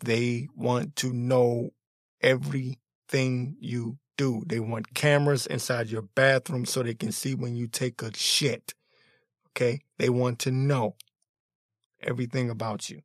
They 0.00 0.48
want 0.54 0.96
to 0.96 1.12
know 1.12 1.70
everything 2.20 3.56
you 3.60 3.98
do. 4.16 4.42
They 4.46 4.60
want 4.60 4.94
cameras 4.94 5.46
inside 5.46 5.88
your 5.88 6.02
bathroom 6.02 6.66
so 6.66 6.82
they 6.82 6.94
can 6.94 7.12
see 7.12 7.34
when 7.34 7.56
you 7.56 7.66
take 7.66 8.02
a 8.02 8.14
shit. 8.14 8.74
Okay? 9.50 9.80
They 9.98 10.08
want 10.08 10.38
to 10.40 10.50
know 10.50 10.96
everything 12.02 12.50
about 12.50 12.90
you. 12.90 13.02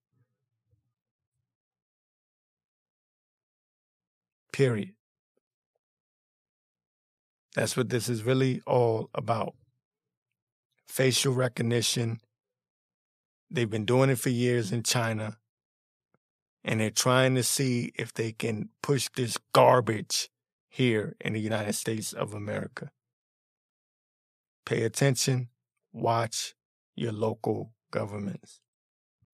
Period. 4.51 4.91
That's 7.55 7.77
what 7.77 7.89
this 7.89 8.09
is 8.09 8.23
really 8.23 8.61
all 8.65 9.09
about. 9.13 9.55
Facial 10.87 11.33
recognition. 11.33 12.19
They've 13.49 13.69
been 13.69 13.85
doing 13.85 14.09
it 14.09 14.19
for 14.19 14.29
years 14.29 14.71
in 14.71 14.83
China. 14.83 15.37
And 16.63 16.79
they're 16.79 16.89
trying 16.89 17.35
to 17.35 17.43
see 17.43 17.91
if 17.95 18.13
they 18.13 18.31
can 18.31 18.69
push 18.81 19.09
this 19.15 19.37
garbage 19.53 20.29
here 20.69 21.15
in 21.19 21.33
the 21.33 21.41
United 21.41 21.73
States 21.73 22.13
of 22.13 22.33
America. 22.33 22.91
Pay 24.65 24.83
attention. 24.83 25.49
Watch 25.91 26.55
your 26.95 27.11
local 27.11 27.73
governments. 27.91 28.62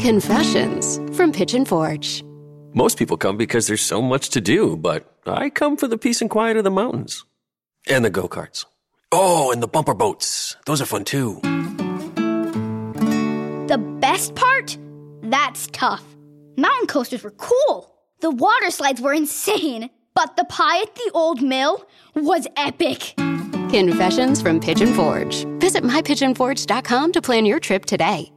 Confessions 0.00 0.98
from 1.14 1.30
Pigeon 1.30 1.66
Forge. 1.66 2.24
Most 2.72 2.96
people 2.96 3.18
come 3.18 3.36
because 3.36 3.66
there's 3.66 3.82
so 3.82 4.00
much 4.00 4.30
to 4.30 4.40
do, 4.40 4.74
but 4.78 5.14
I 5.26 5.50
come 5.50 5.76
for 5.76 5.88
the 5.88 5.98
peace 5.98 6.22
and 6.22 6.30
quiet 6.30 6.56
of 6.56 6.64
the 6.64 6.70
mountains. 6.70 7.26
And 7.86 8.02
the 8.02 8.08
go 8.08 8.26
karts. 8.26 8.64
Oh, 9.12 9.52
and 9.52 9.62
the 9.62 9.68
bumper 9.68 9.92
boats. 9.92 10.56
Those 10.64 10.80
are 10.80 10.86
fun 10.86 11.04
too. 11.04 11.38
The 13.68 13.76
best 14.00 14.34
part? 14.34 14.78
That's 15.24 15.68
tough. 15.72 16.04
Mountain 16.56 16.86
coasters 16.86 17.22
were 17.22 17.32
cool. 17.32 17.94
The 18.20 18.30
water 18.30 18.70
slides 18.70 19.02
were 19.02 19.12
insane. 19.12 19.90
But 20.14 20.34
the 20.36 20.44
pie 20.44 20.80
at 20.80 20.94
the 20.94 21.10
old 21.12 21.42
mill 21.42 21.84
was 22.14 22.46
epic. 22.56 23.12
Confessions 23.68 24.40
from 24.40 24.60
Pigeon 24.60 24.94
Forge. 24.94 25.44
Visit 25.58 25.84
mypigeonforge.com 25.84 27.12
to 27.12 27.20
plan 27.20 27.44
your 27.44 27.60
trip 27.60 27.84
today. 27.84 28.32